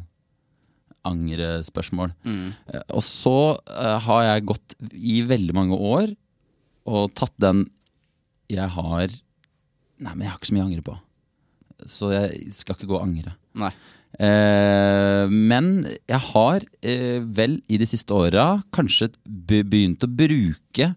angrespørsmål? 1.07 2.13
Eh, 2.25 2.83
og 2.95 3.03
så 3.03 3.33
uh, 3.59 3.97
har 4.05 4.21
jeg 4.27 4.45
gått 4.51 4.75
i 4.95 5.21
veldig 5.27 5.55
mange 5.55 5.75
år 5.77 6.13
og 6.87 7.13
tatt 7.17 7.33
den 7.41 7.65
Jeg 8.51 8.69
har 8.75 9.07
Nei, 10.03 10.13
men 10.15 10.25
jeg 10.25 10.31
har 10.31 10.39
ikke 10.39 10.49
så 10.49 10.55
mye 10.55 10.63
å 10.63 10.67
angre 10.67 10.83
på. 10.83 10.93
Så 11.87 12.09
jeg 12.11 12.53
skal 12.55 12.75
ikke 12.75 12.89
gå 12.89 12.95
og 12.97 13.05
angre. 13.05 13.35
Nei. 13.59 13.71
Eh, 14.21 15.25
men 15.29 15.69
jeg 16.05 16.21
har 16.29 16.65
eh, 16.85 17.21
vel 17.33 17.57
i 17.65 17.79
de 17.81 17.87
siste 17.89 18.13
åra 18.13 18.61
kanskje 18.75 19.09
begynt 19.25 20.05
å 20.05 20.09
bruke 20.11 20.91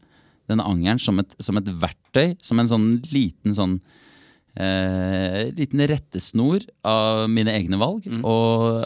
denne 0.46 0.66
angeren 0.68 1.00
som 1.02 1.22
et, 1.22 1.32
som 1.42 1.56
et 1.58 1.70
verktøy, 1.80 2.34
som 2.44 2.60
en 2.60 2.68
sånn 2.70 2.90
liten 3.10 3.56
sånn 3.56 3.78
eh, 4.60 5.48
Liten 5.56 5.82
rettesnor 5.88 6.64
av 6.86 7.24
mine 7.32 7.54
egne 7.56 7.80
valg, 7.80 8.04
og 8.22 8.84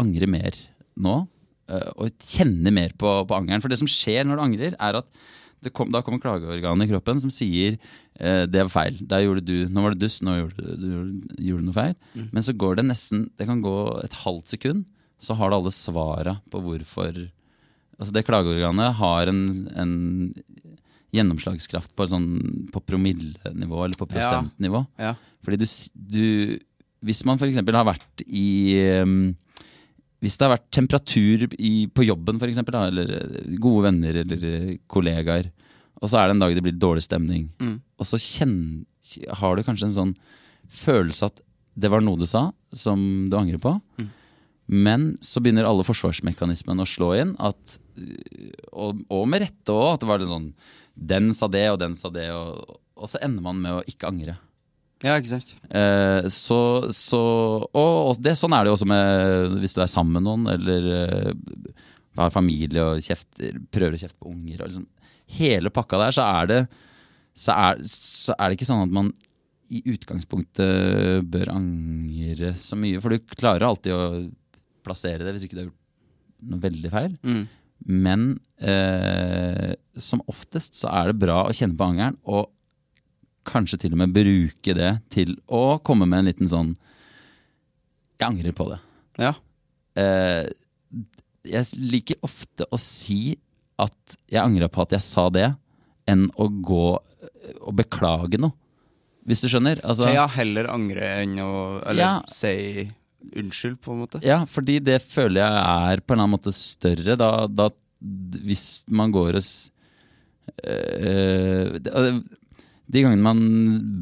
angre 0.00 0.28
mer 0.30 0.56
nå. 1.00 1.20
eh, 1.70 1.90
og 1.96 2.24
kjenne 2.24 2.72
mer 2.74 2.96
på, 2.98 3.12
på 3.28 3.36
angeren. 3.36 3.62
For 3.62 3.72
det 3.72 3.78
som 3.80 3.90
skjer 3.90 4.26
når 4.26 4.40
du 4.40 4.46
angrer, 4.48 4.80
er 4.80 5.00
at 5.00 5.08
kom, 5.68 5.90
da 5.92 6.00
kommer 6.04 6.22
klageorganet 6.22 6.88
i 6.88 6.92
kroppen 6.94 7.20
som 7.20 7.32
sier 7.34 7.76
eh, 8.16 8.46
det 8.48 8.62
var 8.64 8.72
feil. 8.72 8.96
Der 9.10 9.26
gjorde 9.26 9.44
du, 9.44 9.68
Nå 9.68 9.84
var 9.84 9.92
det 9.92 10.00
dust, 10.00 10.22
nå 10.24 10.38
gjorde 10.38 10.76
du, 10.80 10.88
gjorde, 11.36 11.66
noe 11.66 11.76
feil. 11.76 11.92
Men 12.32 12.46
så 12.46 12.54
går 12.56 12.80
det 12.80 12.86
nesten 12.88 13.26
Det 13.36 13.48
kan 13.50 13.60
gå 13.64 13.76
et 14.00 14.16
halvt 14.22 14.54
sekund, 14.54 14.86
så 15.20 15.36
har 15.36 15.50
du 15.50 15.58
alle 15.58 15.74
svara 15.74 16.38
på 16.50 16.62
hvorfor 16.64 17.12
Altså 18.00 18.14
Det 18.16 18.24
klageorganet 18.24 18.96
har 18.96 19.28
en, 19.28 19.42
en 19.76 19.94
gjennomslagskraft 21.12 21.92
på, 21.92 22.06
sånn, 22.08 22.30
på 22.72 22.80
promillenivå 22.86 23.82
eller 23.84 23.98
på 23.98 24.08
prosentnivå. 24.08 24.80
Ja. 24.96 25.12
Fordi 25.44 25.58
du, 25.60 25.66
du 25.94 26.24
Hvis 27.04 27.24
man 27.28 27.40
f.eks. 27.40 27.60
har 27.60 27.88
vært 27.88 28.24
i 28.24 28.78
um, 29.04 29.34
Hvis 30.20 30.36
det 30.36 30.44
har 30.46 30.52
vært 30.56 30.70
temperatur 30.76 31.46
i, 31.56 31.86
på 31.88 32.04
jobben, 32.04 32.38
for 32.38 32.50
eksempel, 32.50 32.76
da, 32.76 32.82
eller 32.90 33.12
eh, 33.16 33.54
gode 33.62 33.86
venner 33.88 34.18
eller 34.22 34.42
eh, 34.50 34.74
kollegaer, 34.92 35.48
og 36.00 36.08
så 36.12 36.18
er 36.20 36.28
det 36.28 36.34
en 36.36 36.42
dag 36.44 36.54
det 36.56 36.64
blir 36.64 36.76
dårlig 36.80 37.02
stemning, 37.06 37.48
Mm. 37.60 37.78
og 38.00 38.06
så 38.08 38.16
kjenn, 38.20 38.56
har 39.40 39.56
du 39.56 39.62
kanskje 39.66 39.88
en 39.90 39.96
sånn 39.96 40.12
følelse 40.70 41.26
at 41.30 41.40
det 41.80 41.88
var 41.92 42.00
noe 42.04 42.18
du 42.20 42.26
sa 42.28 42.50
som 42.76 43.28
du 43.32 43.36
angrer 43.38 43.60
på, 43.62 43.72
men 44.70 45.16
så 45.24 45.40
begynner 45.42 45.66
alle 45.66 45.82
forsvarsmekanismene 45.86 46.84
å 46.84 46.88
slå 46.88 47.08
inn, 47.18 47.32
at, 47.42 47.78
øh, 47.98 48.52
og, 48.72 49.00
og 49.10 49.24
med 49.28 49.42
rette 49.42 49.72
òg, 49.74 49.94
at 49.96 50.04
det 50.04 50.08
var 50.12 50.20
litt 50.22 50.30
sånn 50.30 50.52
Den 50.94 51.32
sa 51.34 51.48
det, 51.48 51.64
og 51.72 51.78
den 51.80 51.96
sa 51.96 52.10
det, 52.12 52.28
og, 52.34 52.76
og 53.00 53.08
så 53.08 53.18
ender 53.24 53.42
man 53.42 53.56
med 53.62 53.72
å 53.78 53.84
ikke 53.88 54.08
angre. 54.10 54.36
Ja, 55.00 55.16
ikke 55.16 55.32
sant. 55.32 55.54
Eh, 55.72 56.28
så, 56.34 56.60
så 56.92 57.20
og, 57.64 57.94
og 58.10 58.20
det, 58.20 58.34
sånn 58.36 58.52
er 58.52 58.64
det 58.64 58.72
jo 58.72 58.76
også 58.76 58.88
med 58.90 59.56
hvis 59.62 59.76
du 59.76 59.80
er 59.84 59.90
sammen 59.90 60.18
med 60.18 60.26
noen, 60.26 60.50
eller 60.52 60.88
eh, 60.96 61.86
har 62.20 62.34
familie 62.34 62.84
og 62.84 63.04
kjefter, 63.04 63.56
prøver 63.72 63.96
å 63.96 64.02
kjefte 64.02 64.20
på 64.20 64.32
unger. 64.32 64.60
Liksom, 64.66 64.86
hele 65.40 65.72
pakka 65.72 66.02
der, 66.02 66.16
så 66.16 66.26
er, 66.26 66.50
det, 66.50 66.60
så, 67.32 67.56
er, 67.56 67.82
så 67.88 68.36
er 68.36 68.44
det 68.50 68.58
ikke 68.58 68.68
sånn 68.68 68.84
at 68.84 68.94
man 69.00 69.12
i 69.70 69.80
utgangspunktet 69.92 71.26
bør 71.30 71.52
angre 71.54 72.52
så 72.58 72.76
mye. 72.78 73.00
For 73.00 73.14
du 73.14 73.34
klarer 73.38 73.68
alltid 73.68 73.94
å 73.94 74.04
plassere 74.84 75.24
det 75.24 75.36
hvis 75.36 75.46
ikke 75.46 75.56
du 75.56 75.62
har 75.62 75.68
gjort 75.70 76.50
noe 76.50 76.62
veldig 76.64 76.92
feil. 76.92 77.16
Mm. 77.22 77.42
Men 78.04 78.24
eh, 78.60 79.72
som 79.96 80.24
oftest 80.28 80.76
så 80.82 80.90
er 80.92 81.10
det 81.10 81.22
bra 81.22 81.44
å 81.46 81.54
kjenne 81.56 81.78
på 81.78 81.86
angeren, 81.86 82.18
og 82.28 82.50
kanskje 83.48 83.78
til 83.84 83.94
og 83.96 84.00
med 84.02 84.12
bruke 84.14 84.74
det 84.76 84.90
til 85.12 85.34
å 85.48 85.78
komme 85.84 86.06
med 86.08 86.22
en 86.22 86.28
liten 86.30 86.50
sånn 86.50 86.74
Jeg 88.20 88.28
angrer 88.28 88.52
på 88.52 88.66
det. 88.68 88.78
Ja. 89.22 89.32
Eh, 89.96 90.50
jeg 91.48 91.64
liker 91.80 92.18
ofte 92.26 92.66
å 92.68 92.76
si 92.80 93.38
at 93.80 94.16
jeg 94.28 94.42
angra 94.42 94.68
på 94.68 94.82
at 94.84 94.92
jeg 94.92 95.00
sa 95.06 95.30
det, 95.32 95.46
enn 96.10 96.26
å 96.36 96.50
gå 96.60 96.82
og 97.00 97.72
beklage 97.78 98.36
noe. 98.40 98.52
Hvis 99.24 99.40
du 99.44 99.48
skjønner? 99.52 99.80
Altså, 99.86 100.08
ja, 100.12 100.26
heller 100.32 100.68
angre 100.72 101.06
enn 101.22 101.36
å 101.40 101.50
Eller 101.86 102.02
Ja. 102.02 102.22
si 102.28 102.90
unnskyld, 103.36 103.80
på 103.80 103.92
en 103.92 104.00
måte. 104.04 104.20
Ja, 104.24 104.44
fordi 104.48 104.78
det 104.82 105.02
føler 105.04 105.40
jeg 105.44 105.56
er 105.94 106.00
på 106.00 106.12
en 106.12 106.18
eller 106.18 106.24
annen 106.24 106.36
måte 106.36 106.52
større. 106.56 107.16
Da, 107.20 107.46
da 107.46 107.70
hvis 108.00 108.84
man 108.88 109.12
går 109.12 109.36
og 109.36 109.44
øh, 110.64 111.78
det, 111.80 112.22
De 112.90 113.02
gangene 113.04 113.22
man 113.22 113.40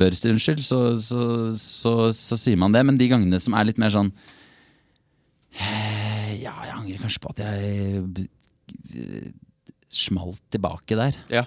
bør 0.01 0.15
si 0.17 0.31
unnskyld, 0.33 0.63
så, 0.65 0.79
så, 0.97 1.23
så, 1.61 1.93
så 2.17 2.39
sier 2.41 2.57
man 2.61 2.73
det. 2.73 2.85
Men 2.89 2.97
de 3.01 3.09
gangene 3.11 3.41
som 3.43 3.57
er 3.59 3.69
litt 3.69 3.81
mer 3.83 3.93
sånn 3.93 4.09
eh, 5.59 6.33
Ja, 6.41 6.55
jeg 6.65 6.75
angrer 6.77 7.03
kanskje 7.05 7.23
på 7.25 7.33
at 7.35 7.43
jeg 7.45 8.03
b- 8.17 8.29
smalt 9.93 10.43
tilbake 10.53 10.97
der. 10.99 11.17
Ja. 11.33 11.45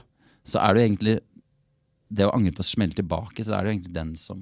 Så 0.47 0.61
er 0.61 0.73
det 0.73 0.81
jo 0.81 0.87
egentlig 0.89 1.15
Det 2.11 2.25
å 2.27 2.33
angre 2.35 2.51
på 2.57 2.63
å 2.63 2.67
smelle 2.67 2.97
tilbake, 2.97 3.45
så 3.47 3.55
er 3.55 3.63
det 3.63 3.69
jo 3.71 3.75
egentlig 3.77 3.93
den 3.95 4.15
som 4.19 4.41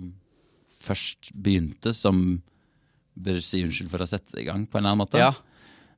først 0.79 1.29
begynte, 1.35 1.91
som 1.93 2.39
bør 3.19 3.37
si 3.43 3.59
unnskyld 3.65 3.91
for 3.91 4.01
å 4.01 4.07
sette 4.09 4.31
det 4.33 4.45
i 4.45 4.47
gang, 4.47 4.63
på 4.65 4.79
en 4.79 4.83
eller 4.85 4.95
annen 4.95 5.03
måte. 5.03 5.19
ja. 5.21 5.33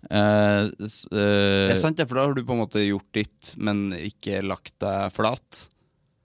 Uh, 0.09 0.65
eh, 0.65 1.67
Det 1.69 1.75
er 1.75 1.77
sant, 1.77 1.95
det, 1.99 2.07
for 2.09 2.17
da 2.17 2.23
har 2.25 2.33
du 2.33 2.41
på 2.41 2.55
en 2.55 2.63
måte 2.63 2.81
gjort 2.81 3.05
ditt, 3.13 3.51
men 3.61 3.91
ikke 3.93 4.39
lagt 4.41 4.73
deg 4.81 5.13
flat. 5.13 5.67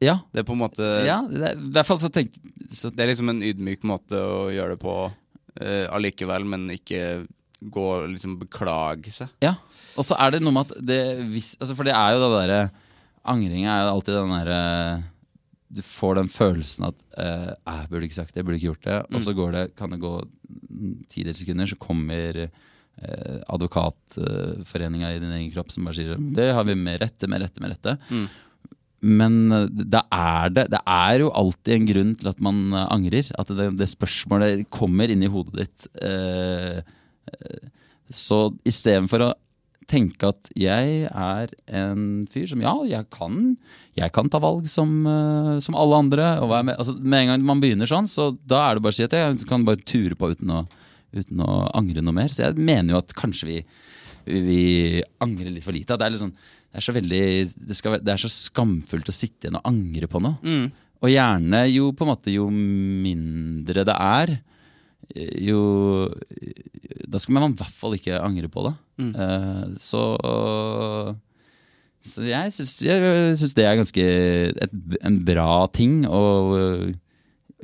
Ja, 0.04 0.18
Det 0.32 0.42
er 0.42 0.44
på 0.44 0.52
en 0.52 0.60
måte 0.60 0.84
ja 1.06 1.22
det 1.24 1.54
i 1.56 1.70
hvert 1.72 1.88
fall 1.88 2.00
så 2.02 2.10
tenk 2.12 2.34
så, 2.68 2.90
Det 2.92 3.00
er 3.00 3.08
liksom 3.12 3.30
en 3.32 3.38
ydmyk 3.46 3.86
måte 3.88 4.18
å 4.20 4.50
gjøre 4.52 4.74
det 4.74 4.80
på 4.82 4.94
uh, 5.08 5.86
allikevel, 5.96 6.44
men 6.44 6.66
ikke 6.74 7.24
gå 7.72 7.84
og 7.94 8.10
liksom 8.12 8.34
beklage 8.42 9.12
seg. 9.14 9.30
Ja, 9.40 9.54
og 9.96 10.04
så 10.04 10.18
er 10.20 10.34
det 10.34 10.42
noe 10.44 10.52
med 10.52 10.68
at 10.68 10.84
det 10.84 11.00
hvis, 11.32 11.54
altså 11.56 11.76
For 11.78 11.88
det 11.88 11.94
er 11.96 12.12
jo 12.12 12.20
det 12.26 12.32
derre 12.34 12.58
Angring 13.26 13.64
er 13.64 13.80
jo 13.82 13.94
alltid 13.94 14.14
den 14.18 14.34
derre 14.36 14.58
Du 15.72 15.80
får 15.82 16.18
den 16.20 16.28
følelsen 16.30 16.90
at 16.90 16.98
eh, 17.18 17.48
Jeg 17.56 17.88
burde 17.90 18.06
ikke 18.06 18.18
sagt 18.20 18.34
det, 18.34 18.42
jeg 18.42 18.46
burde 18.46 18.60
ikke 18.60 18.68
gjort 18.68 18.86
det. 18.86 18.98
Og 19.16 19.24
så 19.24 19.34
går 19.34 19.56
det, 19.56 19.64
kan 19.80 19.90
det 19.90 20.02
gå 20.04 20.12
tidels 21.10 21.40
sekunder, 21.40 21.66
så 21.66 21.78
kommer 21.80 22.42
eh, 22.44 23.38
advokatforeninga 23.50 25.10
i 25.14 25.20
din 25.22 25.32
egen 25.32 25.50
kropp 25.54 25.72
som 25.74 25.88
bare 25.88 25.98
sier 25.98 26.20
det 26.36 26.50
har 26.54 26.66
vi 26.68 26.76
med 26.78 27.00
rette, 27.02 27.28
med 27.28 27.42
rette, 27.42 27.62
med 27.64 27.74
rette. 27.74 27.96
Men 29.06 29.34
det 29.70 30.02
er 30.10 30.50
det 30.50 30.66
Det 30.72 30.80
er 30.82 31.20
jo 31.22 31.30
alltid 31.30 31.74
en 31.74 31.88
grunn 31.90 32.12
til 32.18 32.30
at 32.32 32.42
man 32.42 32.60
eh, 32.74 32.86
angrer. 32.90 33.30
At 33.38 33.50
det, 33.54 33.70
det 33.78 33.90
spørsmålet 33.92 34.66
kommer 34.74 35.12
inn 35.12 35.22
i 35.22 35.30
hodet 35.30 35.62
ditt. 35.62 35.88
Eh, 36.02 36.80
eh, 36.82 37.66
så 38.10 38.46
istedenfor 38.66 39.26
å 39.26 39.34
tenke 39.90 40.30
at 40.30 40.50
jeg 40.58 41.06
er 41.06 41.52
en 41.78 42.26
fyr 42.30 42.46
som 42.50 42.62
ja, 42.62 42.74
jeg 42.88 43.06
kan, 43.14 43.54
jeg 43.98 44.12
kan 44.14 44.30
ta 44.30 44.40
valg 44.42 44.66
som, 44.70 44.98
eh, 45.06 45.52
som 45.62 45.78
alle 45.78 46.00
andre. 46.02 46.26
Med, 46.42 46.74
altså, 46.76 46.96
med 46.98 47.22
en 47.22 47.32
gang 47.32 47.46
man 47.52 47.62
begynner 47.62 47.90
sånn, 47.90 48.10
så 48.10 48.32
da 48.42 48.64
er 48.66 48.76
det 48.76 48.86
bare 48.86 48.96
å 48.96 48.98
si 48.98 49.06
at 49.06 49.16
jeg 49.16 49.46
kan 49.48 49.66
bare 49.66 49.82
ture 49.86 50.18
på 50.18 50.32
uten 50.34 50.52
å, 50.52 50.64
uten 51.16 51.42
å 51.44 51.60
angre 51.78 52.04
noe 52.04 52.16
mer. 52.16 52.34
Så 52.34 52.48
jeg 52.48 52.58
mener 52.58 52.94
jo 52.94 53.02
at 53.02 53.14
kanskje 53.16 53.50
vi, 53.50 53.58
vi 54.26 54.62
angrer 55.22 55.54
litt 55.54 55.66
for 55.66 55.76
lite. 55.76 55.98
Det 55.98 56.06
er 56.08 56.14
litt 56.14 56.24
sånn 56.24 56.36
det 56.76 56.82
er 56.82 56.84
så 56.84 56.92
veldig 56.92 57.20
det, 57.56 57.74
skal, 57.78 57.94
det 58.04 58.12
er 58.12 58.20
så 58.20 58.28
skamfullt 58.28 59.08
å 59.08 59.14
sitte 59.16 59.46
igjen 59.46 59.56
og 59.56 59.68
angre 59.70 60.08
på 60.12 60.20
noe. 60.20 60.36
Og 61.00 61.08
gjerne 61.08 61.62
jo 61.72 61.86
på 61.96 62.04
en 62.04 62.10
måte 62.10 62.34
jo 62.34 62.50
mindre 62.52 63.84
det 63.88 63.94
er, 63.96 64.34
jo 65.40 65.60
Da 67.06 67.20
skal 67.22 67.36
man 67.38 67.54
i 67.54 67.56
hvert 67.62 67.78
fall 67.78 67.94
ikke 67.96 68.18
angre 68.20 68.50
på 68.52 68.66
det. 68.66 68.74
Eh, 69.24 69.64
så 69.80 70.02
så 72.06 72.22
jeg 72.28 72.52
syns, 72.54 73.54
det 73.56 73.64
er 73.64 73.80
ganske 73.80 74.04
et, 74.04 74.74
en 75.00 75.16
bra 75.26 75.64
ting 75.74 76.04
å 76.06 76.20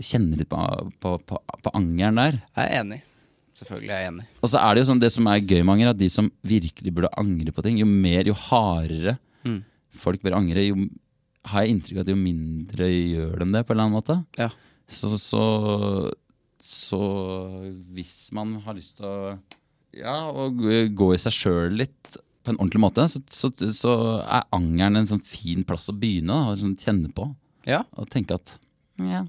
kjenne 0.02 0.40
litt 0.40 0.48
på, 0.50 0.58
på, 1.04 1.18
på, 1.28 1.38
på 1.62 1.74
angeren 1.78 2.18
der. 2.18 2.40
Jeg 2.56 2.64
er 2.64 2.80
enig. 2.80 3.02
Selvfølgelig 3.62 3.94
er 3.94 4.00
jeg 4.02 4.10
enig. 4.12 4.24
Og 4.42 4.50
så 4.52 4.58
er 4.60 4.74
det 4.74 4.82
jo 4.82 4.88
sånn, 4.90 5.00
det 5.02 5.12
som 5.14 5.28
er 5.30 5.40
gøy 5.40 5.60
med 5.62 5.72
anger, 5.76 5.92
at 5.94 6.00
de 6.02 6.08
som 6.10 6.28
virkelig 6.46 6.92
burde 6.96 7.10
angre 7.22 7.54
på 7.54 7.62
ting, 7.64 7.78
jo 7.80 7.86
mer, 7.88 8.26
jo 8.26 8.34
hardere 8.48 9.16
folk 10.02 10.22
bør 10.24 10.38
angre, 10.38 10.62
jo 10.66 10.86
har 11.50 11.64
jeg 11.64 11.74
inntrykk 11.74 11.98
av 11.98 12.04
at 12.06 12.10
jo 12.12 12.16
mindre 12.18 12.86
gjør 12.88 13.40
de 13.42 13.46
det, 13.52 13.62
på 13.66 13.74
en 13.74 13.76
eller 13.76 13.84
annen 13.88 13.96
måte. 13.96 14.14
Ja. 14.38 14.46
Så, 14.88 15.10
så, 15.20 15.42
så 16.62 17.00
hvis 17.94 18.30
man 18.36 18.54
har 18.64 18.76
lyst 18.78 19.00
til 19.00 19.08
å 19.08 19.16
ja, 19.92 20.14
å 20.32 20.46
gå- 20.54 21.10
i 21.12 21.20
seg 21.20 21.34
sjøl 21.36 21.74
litt 21.82 22.16
på 22.42 22.50
en 22.54 22.58
ordentlig 22.58 22.80
måte, 22.82 23.04
så, 23.10 23.20
så, 23.28 23.50
så 23.76 23.92
er 24.24 24.46
angeren 24.56 24.96
en 25.02 25.10
sånn 25.10 25.22
fin 25.22 25.66
plass 25.68 25.90
å 25.92 25.96
begynne. 25.98 26.38
Og 26.50 26.62
sånn 26.62 26.78
kjenne 26.80 27.10
på. 27.14 27.28
Ja. 27.68 27.82
Og 28.00 28.08
tenke 28.10 28.38
at 28.38 28.56
ja, 29.02 29.26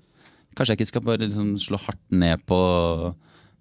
kanskje 0.56 0.74
jeg 0.74 0.80
ikke 0.82 0.92
skal 0.94 1.06
bare 1.10 1.26
liksom 1.28 1.52
slå 1.62 1.82
hardt 1.84 2.16
ned 2.16 2.42
på 2.50 2.58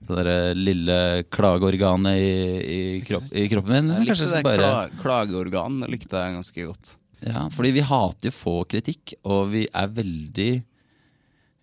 det 0.09 0.24
der 0.24 0.59
lille 0.59 0.98
klageorganet 1.32 2.18
i, 2.18 2.32
i, 2.62 2.82
kropp, 3.07 3.30
i 3.30 3.46
kroppen 3.53 3.76
min. 3.76 3.94
Jeg 3.94 4.09
likte 4.09 4.28
det 4.32 4.42
bare 4.46 4.72
klageorgan. 5.00 5.80
Likte 5.90 6.20
jeg 6.20 6.36
ganske 6.38 6.66
godt. 6.66 6.92
ja, 7.22 7.46
fordi 7.55 7.72
vi 7.78 7.86
hater 7.86 8.30
jo 8.30 8.34
få 8.34 8.57
kritikk, 8.70 9.16
og 9.22 9.48
vi 9.55 9.66
er 9.70 9.96
veldig 10.03 10.53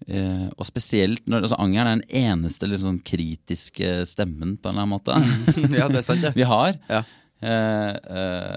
Uh, 0.07 0.47
Og 0.55 0.63
spesielt 0.63 1.25
når 1.27 1.43
altså, 1.43 1.57
angeren 1.59 1.89
er 1.89 1.97
den 1.99 2.19
eneste 2.31 2.69
litt 2.69 2.79
sånn 2.81 3.01
kritiske 3.03 4.05
stemmen, 4.07 4.55
på 4.55 4.69
en 4.71 4.77
eller 4.77 4.85
annen 4.85 4.93
måte, 4.95 5.75
ja, 5.79 5.89
det 5.91 5.99
er 5.99 6.05
sant, 6.07 6.23
ja. 6.23 6.31
vi 6.39 6.47
har. 6.47 6.79
Ja. 6.87 7.03
Uh, 7.39 7.93
uh, 8.07 8.55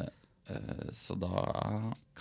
eh, 0.51 0.87
så 0.95 1.15
da 1.19 1.43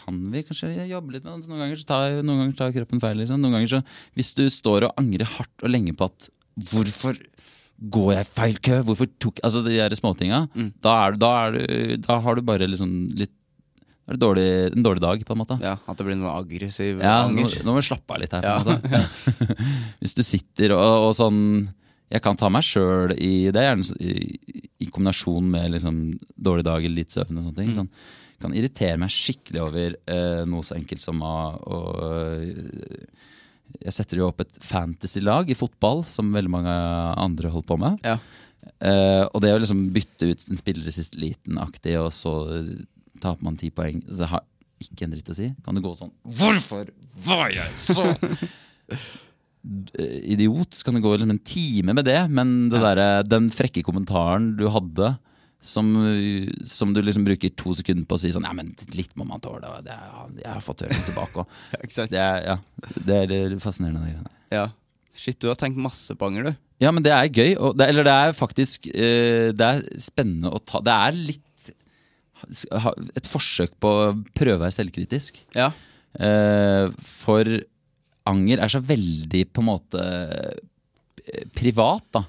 kan 0.01 0.17
vi 0.33 0.43
kanskje 0.45 0.73
jobbe 0.89 1.15
litt 1.15 1.25
med 1.25 1.37
det. 1.37 1.49
Noen 1.51 1.63
ganger 1.63 1.85
tar, 1.85 2.17
noen 2.25 2.43
ganger 2.43 2.57
tar 2.57 2.75
kroppen 2.75 3.01
feil. 3.03 3.17
Liksom. 3.21 3.41
Noen 3.41 3.59
ganger 3.59 3.75
så, 3.75 3.81
hvis 4.17 4.33
du 4.37 4.43
står 4.51 4.89
og 4.89 5.01
angrer 5.01 5.29
hardt 5.37 5.65
og 5.65 5.73
lenge 5.73 5.95
på 5.97 6.09
at 6.09 6.31
Hvorfor 6.71 7.15
går 7.81 8.13
jeg 8.15 8.27
feil 8.29 8.57
kø? 8.61 8.81
Hvorfor 8.85 9.07
tok 9.19 9.39
Altså 9.43 9.63
de 9.65 9.77
der 9.77 9.95
småtinga. 9.97 10.43
Da, 10.83 10.91
er, 11.07 11.15
da, 11.17 11.31
er 11.49 11.95
da 11.97 12.19
har 12.21 12.35
du 12.37 12.41
bare 12.45 12.67
liksom 12.69 12.91
litt 13.17 13.31
er 14.09 14.17
det 14.17 14.21
dårlig, 14.25 14.45
en 14.75 14.83
dårlig 14.83 15.01
dag, 15.01 15.21
på 15.23 15.31
en 15.35 15.39
måte. 15.39 15.55
Ja, 15.61 15.75
At 15.87 15.97
det 15.97 16.03
blir 16.03 16.17
sånn 16.17 16.27
aggressiv 16.33 16.99
Ja, 16.99 17.27
nå, 17.29 17.37
anger. 17.45 17.61
nå 17.63 17.71
må 17.71 17.77
vi 17.79 17.85
slappe 17.87 18.11
av 18.15 18.19
litt 18.19 18.33
her. 18.33 18.41
på 18.41 18.47
Ja. 18.49 18.57
en 18.59 18.65
måte. 18.81 19.57
Hvis 20.01 20.15
du 20.17 20.23
sitter 20.25 20.73
og, 20.75 21.05
og 21.07 21.13
sånn 21.15 21.37
Jeg 22.11 22.21
kan 22.25 22.35
ta 22.35 22.49
meg 22.51 22.65
sjøl 22.67 23.13
i 23.15 23.51
det, 23.55 23.61
gjerne 23.61 23.99
i, 24.03 24.15
i 24.83 24.89
kombinasjon 24.91 25.47
med 25.53 25.71
liksom 25.77 26.01
dag 26.41 26.83
eller 26.83 26.97
litt 26.97 27.13
søvn. 27.13 27.37
og 27.39 27.45
sånne 27.45 27.55
ting. 27.61 27.71
Sånn, 27.77 27.89
kan 28.41 28.53
irritere 28.57 28.97
meg 28.97 29.13
skikkelig 29.13 29.61
over 29.63 29.95
eh, 30.09 30.41
noe 30.49 30.65
så 30.65 30.75
enkelt 30.75 30.99
som 31.05 31.21
å, 31.21 31.35
å 31.61 31.79
Jeg 33.79 33.93
setter 33.95 34.19
jo 34.21 34.27
opp 34.29 34.41
et 34.43 34.59
fantasy-lag 34.65 35.49
i 35.53 35.57
fotball, 35.57 36.03
som 36.05 36.33
veldig 36.35 36.51
mange 36.51 36.73
andre 37.21 37.51
holder 37.53 37.67
på 37.71 37.77
med. 37.81 37.99
Ja. 38.05 38.17
Eh, 38.81 39.23
og 39.31 39.41
det 39.41 39.53
å 39.55 39.59
liksom 39.61 39.87
bytte 39.95 40.29
ut 40.33 40.43
en 40.51 40.59
spiller 40.59 40.87
i 40.89 40.93
siste 40.93 41.17
liten-aktig, 41.21 41.95
og 42.01 42.11
så 42.13 42.33
taper 43.21 43.45
man 43.45 43.57
ti 43.57 43.69
poeng 43.73 43.99
Så 44.09 44.23
jeg 44.23 44.31
har 44.33 44.43
ikke 44.81 45.05
en 45.05 45.11
dritt 45.15 45.29
å 45.29 45.37
si. 45.37 45.47
Kan 45.65 45.77
det 45.77 45.83
gå 45.85 45.91
sånn 45.97 46.11
Hvorfor 46.25 46.87
var 47.25 47.51
jeg 47.53 47.73
så 47.77 48.05
idiot? 50.33 50.73
Så 50.73 50.85
kan 50.87 50.97
det 50.97 51.03
gå 51.05 51.11
liksom 51.15 51.33
en 51.35 51.43
time 51.45 51.93
med 51.97 52.05
det, 52.07 52.19
men 52.33 52.69
det 52.71 52.81
derre- 52.81 53.23
den 53.27 53.49
frekke 53.53 53.83
kommentaren 53.85 54.55
du 54.57 54.67
hadde 54.73 55.15
som, 55.61 55.91
som 56.65 56.93
du 56.93 57.01
liksom 57.05 57.25
bruker 57.27 57.51
to 57.53 57.75
sekunder 57.77 58.07
på 58.09 58.17
å 58.17 58.21
si 58.21 58.31
sånn 58.33 58.47
Ja, 58.47 58.53
men 58.57 58.73
litt 58.97 59.13
må 59.19 59.27
man 59.29 59.41
tåle. 59.43 59.69
og 59.69 59.85
Det 59.85 59.93
jeg 60.41 60.49
har 60.49 60.63
fått 60.65 60.83
høre 60.85 60.95
det 60.97 61.05
tilbake. 61.05 61.43
Og 61.43 61.93
det, 62.13 62.21
er, 62.21 62.39
ja, 62.47 62.57
det 63.05 63.19
er 63.27 63.55
fascinerende. 63.61 64.01
de 64.07 64.15
greiene. 64.15 64.33
Ja. 64.51 64.65
Shit, 65.13 65.37
du 65.43 65.49
har 65.51 65.59
tenkt 65.59 65.77
masse 65.81 66.15
på 66.17 66.29
anger, 66.31 66.49
du. 66.49 66.67
Ja, 66.81 66.89
men 66.95 67.05
det 67.05 67.13
er 67.13 67.29
gøy. 67.29 67.53
Og 67.61 67.77
det, 67.77 67.91
eller 67.91 68.07
det 68.07 68.17
er 68.25 68.33
faktisk 68.33 68.87
eh, 68.89 69.51
Det 69.53 69.67
er 69.67 69.83
spennende 70.01 70.49
å 70.49 70.61
ta 70.65 70.81
Det 70.81 70.97
er 70.97 71.17
litt 71.29 71.47
et 72.41 73.27
forsøk 73.29 73.75
på 73.77 73.89
å 73.93 74.05
prøve 74.33 74.57
å 74.57 74.63
være 74.63 74.73
selvkritisk. 74.73 75.37
Ja. 75.53 75.67
Eh, 76.17 76.87
for 77.05 77.45
anger 78.31 78.63
er 78.65 78.71
så 78.73 78.81
veldig 78.81 79.43
på 79.53 79.61
en 79.61 79.67
måte 79.69 80.05
privat, 81.53 82.07
da. 82.17 82.23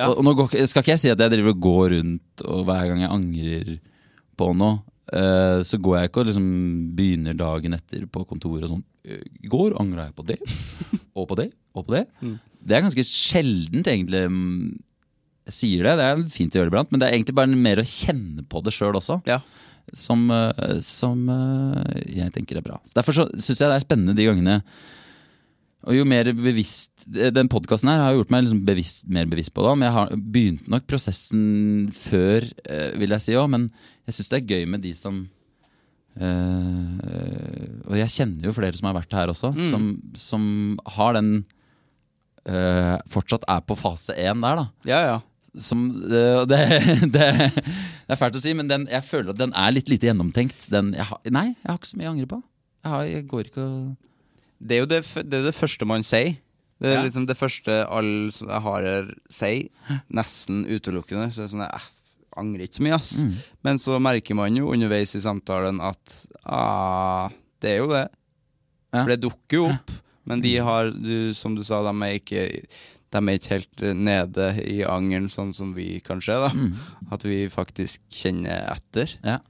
Ja. 0.00 0.08
Og, 0.10 0.18
og 0.20 0.26
nå 0.26 0.32
går, 0.38 0.54
skal 0.66 0.82
ikke 0.84 0.94
jeg 0.96 1.02
si 1.04 1.10
at 1.12 1.20
jeg 1.20 1.32
driver 1.36 1.52
og 1.54 1.60
går 1.68 1.94
rundt 1.98 2.44
og 2.48 2.64
hver 2.68 2.86
gang 2.90 3.02
jeg 3.04 3.12
angrer 3.14 3.72
på 4.40 4.50
noe, 4.56 4.80
uh, 5.12 5.60
så 5.66 5.76
går 5.82 5.98
jeg 6.00 6.10
ikke 6.10 6.22
og 6.24 6.30
liksom 6.30 6.46
begynner 6.96 7.36
dagen 7.36 7.76
etter 7.76 8.06
på 8.10 8.22
kontoret 8.28 8.64
og 8.66 8.72
sånn 8.78 8.84
«Eh, 9.04 9.20
I 9.44 9.48
går 9.52 9.74
angra 9.80 10.06
jeg 10.10 10.14
på 10.18 10.24
det, 10.28 10.36
og 11.16 11.24
på 11.30 11.36
det, 11.40 11.50
og 11.76 11.86
på 11.88 11.94
det. 11.98 12.04
Det 12.60 12.74
er 12.76 12.82
ganske 12.84 13.04
sjeldent, 13.08 13.86
egentlig. 13.88 14.20
mm, 14.28 14.74
Jeg 15.48 15.54
sier 15.56 15.86
det, 15.86 15.94
det 15.96 16.08
er 16.10 16.18
fint 16.28 16.52
å 16.52 16.58
gjøre 16.60 16.68
det 16.68 16.74
iblant, 16.74 16.90
men 16.92 17.00
det 17.00 17.06
er 17.08 17.14
egentlig 17.16 17.36
bare 17.38 17.56
mer 17.56 17.80
å 17.80 17.86
kjenne 17.88 18.44
på 18.52 18.60
det 18.66 18.74
sjøl 18.76 18.98
også 18.98 19.16
Ja. 19.30 19.38
som, 19.96 20.26
eh, 20.30 20.76
som 20.84 21.22
eh, 21.32 22.02
jeg 22.20 22.32
tenker 22.36 22.60
er 22.60 22.66
bra. 22.66 22.76
Så 22.86 22.98
derfor 23.00 23.16
syns 23.16 23.48
jeg 23.56 23.64
det 23.72 23.78
er 23.78 23.84
spennende 23.86 24.14
de 24.18 24.28
gangene 24.28 24.58
Og 25.88 25.96
jo 25.96 26.04
mer 26.04 26.28
bevisst 26.36 27.06
Den 27.08 27.48
podkasten 27.48 27.88
her 27.88 28.02
har 28.04 28.16
gjort 28.18 28.32
meg 28.34 28.44
liksom 28.44 28.64
bevisst, 28.68 29.06
mer 29.08 29.28
bevisst 29.30 29.54
på 29.56 29.64
det. 29.64 29.74
Men 29.78 29.86
jeg 29.88 29.96
har 29.96 30.10
begynt 30.34 30.66
nok 30.72 30.84
prosessen 30.90 31.88
før, 31.96 32.44
eh, 32.68 32.90
vil 33.00 33.14
jeg 33.16 33.24
si 33.24 33.36
òg. 33.40 33.48
Men 33.54 33.70
jeg 34.04 34.18
syns 34.18 34.28
det 34.32 34.40
er 34.42 34.50
gøy 34.50 34.66
med 34.68 34.84
de 34.84 34.92
som 34.96 35.22
øh, 36.20 37.88
Og 37.88 37.96
jeg 38.00 38.12
kjenner 38.16 38.48
jo 38.50 38.54
flere 38.56 38.76
som 38.76 38.90
har 38.90 38.98
vært 38.98 39.16
her 39.16 39.32
også, 39.32 39.54
som, 39.70 39.88
som 40.18 40.44
har 40.98 41.16
den 41.16 41.32
øh, 42.48 42.96
Fortsatt 43.10 43.46
er 43.48 43.64
på 43.64 43.78
fase 43.78 44.16
én 44.18 44.42
der, 44.44 44.60
da 44.60 44.66
Ja, 44.90 45.00
ja. 45.14 45.18
som 45.58 45.86
øh, 46.04 46.44
det, 46.50 46.60
det, 47.14 47.26
det 47.54 48.12
er 48.14 48.20
fælt 48.20 48.36
å 48.36 48.42
si, 48.42 48.52
men 48.58 48.68
den, 48.70 48.86
jeg 48.90 49.06
føler 49.06 49.32
at 49.32 49.40
den 49.40 49.54
er 49.56 49.72
litt 49.74 49.88
lite 49.90 50.10
gjennomtenkt. 50.10 50.68
Den, 50.70 50.92
jeg 50.98 51.08
har, 51.08 51.20
nei, 51.30 51.48
jeg 51.56 51.70
har 51.72 51.80
ikke 51.80 51.92
så 51.94 52.00
mye 52.02 52.10
å 52.10 52.14
angre 52.14 52.30
på. 52.36 52.42
Jeg, 52.84 52.90
har, 52.92 53.02
jeg 53.08 53.26
går 53.30 53.50
ikke 53.50 53.64
og 53.64 54.09
Det 54.60 54.76
er 54.76 54.82
jo 54.84 54.88
det, 54.90 55.00
det, 55.24 55.40
er 55.40 55.46
det 55.48 55.56
første 55.56 55.88
man 55.88 56.04
sier. 56.06 56.36
Det 56.80 56.88
er 56.88 56.98
Ja. 56.98 57.02
liksom 57.04 57.26
det 57.28 57.36
første 57.36 57.74
alle 57.92 58.30
som 58.32 58.48
jeg 58.48 58.62
har 58.64 58.82
her, 58.88 59.08
sier. 59.32 59.68
Nesten 60.12 60.62
utelukkende. 60.68 61.28
Så 61.32 61.42
det 61.42 61.48
er 61.48 61.52
sånn 61.54 61.66
Jeg 61.66 61.88
angrer 62.40 62.64
ikke 62.64 62.78
så 62.78 62.84
mye, 62.86 62.94
ass. 63.00 63.12
Mm. 63.24 63.34
Men 63.66 63.78
så 63.82 63.98
merker 64.00 64.34
man 64.38 64.56
jo 64.56 64.70
underveis 64.72 65.14
i 65.18 65.20
samtalen 65.20 65.80
at 65.84 66.14
ah, 66.44 67.28
det 67.60 67.74
er 67.74 67.82
jo 67.82 67.90
det. 67.90 68.06
Ja. 68.94 69.02
For 69.02 69.10
det 69.12 69.20
dukker 69.20 69.56
jo 69.60 69.66
opp. 69.74 69.92
Men 70.30 70.40
de 70.44 70.54
har, 70.62 70.90
du, 70.94 71.32
som 71.34 71.54
du 71.56 71.62
sa, 71.66 71.82
de 71.82 71.92
er 72.06 72.16
ikke 72.20 72.46
de 73.10 73.18
er 73.18 73.34
ikke 73.40 73.56
helt 73.56 73.80
nede 73.98 74.44
i 74.70 74.82
angeren, 74.86 75.26
sånn 75.32 75.50
som 75.52 75.72
vi 75.74 75.96
kanskje 76.06 76.36
er. 76.38 76.52
Mm. 76.54 76.74
At 77.10 77.24
vi 77.26 77.40
faktisk 77.50 78.04
kjenner 78.14 78.68
etter. 78.70 79.16
Ja. 79.26 79.40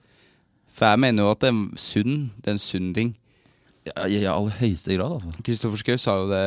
For 0.73 0.89
jeg 0.95 1.03
mener 1.05 1.27
jo 1.27 1.33
at 1.35 1.43
det 1.45 1.51
er 1.53 1.59
sunn. 1.77 2.31
Det 2.41 2.49
er 2.49 2.57
en 2.57 2.63
sunn 2.63 2.95
ting. 2.97 3.11
Ja, 3.89 4.05
I 4.07 4.19
aller 4.29 4.53
høyeste 4.61 4.93
grad, 4.99 5.15
altså. 5.17 5.31
Kristoffer 5.47 5.81
Schou 5.81 5.97
sa 5.99 6.19
jo 6.21 6.27
det. 6.29 6.41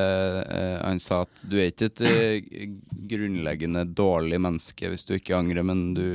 eh, 0.53 0.75
han 0.85 0.99
sa 1.01 1.23
at 1.25 1.45
du 1.49 1.55
er 1.57 1.71
ikke 1.71 1.89
et 1.89 2.01
eh, 2.05 2.67
grunnleggende 3.09 3.87
dårlig 3.89 4.37
menneske 4.43 4.91
hvis 4.93 5.07
du 5.09 5.15
ikke 5.17 5.35
angrer, 5.39 5.65
men 5.65 5.81
du 5.97 6.05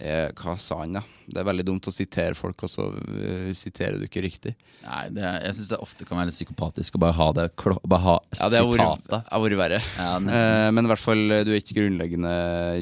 eh, 0.00 0.30
Hva 0.40 0.56
sa 0.60 0.80
han, 0.80 0.96
da? 0.96 1.02
Det 1.28 1.40
er 1.40 1.46
veldig 1.48 1.64
dumt 1.68 1.86
å 1.88 1.94
sitere 1.94 2.34
folk, 2.36 2.64
og 2.66 2.72
så 2.72 2.88
eh, 3.20 3.52
siterer 3.56 4.00
du 4.00 4.08
ikke 4.08 4.24
riktig. 4.24 4.54
Nei, 4.84 5.04
det, 5.14 5.22
er- 5.28 5.44
jeg 5.46 5.58
syns 5.60 5.70
det 5.74 5.78
ofte 5.84 6.08
kan 6.08 6.18
være 6.20 6.32
litt 6.32 6.38
psykopatisk 6.40 6.96
å 6.98 7.04
bare 7.04 7.16
ha 7.20 7.28
det 7.36 7.46
bare 7.84 8.02
ha 8.08 8.16
Ja, 8.32 8.48
det 8.52 8.64
sitatet. 8.64 9.28
har 9.30 9.44
vært 9.44 9.60
verre. 9.60 9.80
Ja. 10.00 10.10
Eh, 10.18 10.68
men 10.74 10.84
i 10.88 10.92
hvert 10.94 11.04
fall, 11.04 11.22
du 11.46 11.52
er 11.54 11.60
ikke 11.60 11.78
grunnleggende 11.82 12.34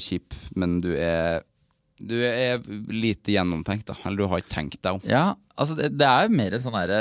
kjip, 0.02 0.38
men 0.58 0.78
du 0.82 0.92
er 0.94 1.42
Du 2.02 2.16
er 2.26 2.58
lite 2.90 3.30
gjennomtenkt, 3.36 3.86
da. 3.86 3.94
Eller 4.08 4.24
du 4.24 4.30
har 4.32 4.42
ikke 4.42 4.54
tenkt 4.56 4.80
deg 4.82 4.96
om. 4.98 5.04
Ja, 5.06 5.28
altså 5.54 5.76
det, 5.78 5.92
det 5.94 6.08
er 6.08 6.26
jo 6.26 6.34
mer 6.40 6.56
en 6.56 6.62
sånn 6.64 6.74
derre 6.74 6.98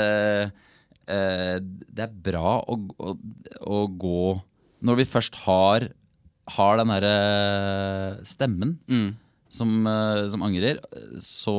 eh, 1.10 1.56
Det 1.62 2.04
er 2.06 2.12
bra 2.28 2.52
å, 2.62 2.76
å, 3.02 3.14
å 3.66 3.80
gå 3.90 4.22
Når 4.86 5.00
vi 5.02 5.06
først 5.10 5.40
har, 5.46 5.88
har 6.56 6.78
den 6.82 6.92
derre 6.94 7.16
stemmen 8.28 8.76
som, 9.52 9.74
eh, 9.86 10.22
som 10.32 10.42
angrer, 10.46 10.78
så, 11.20 11.56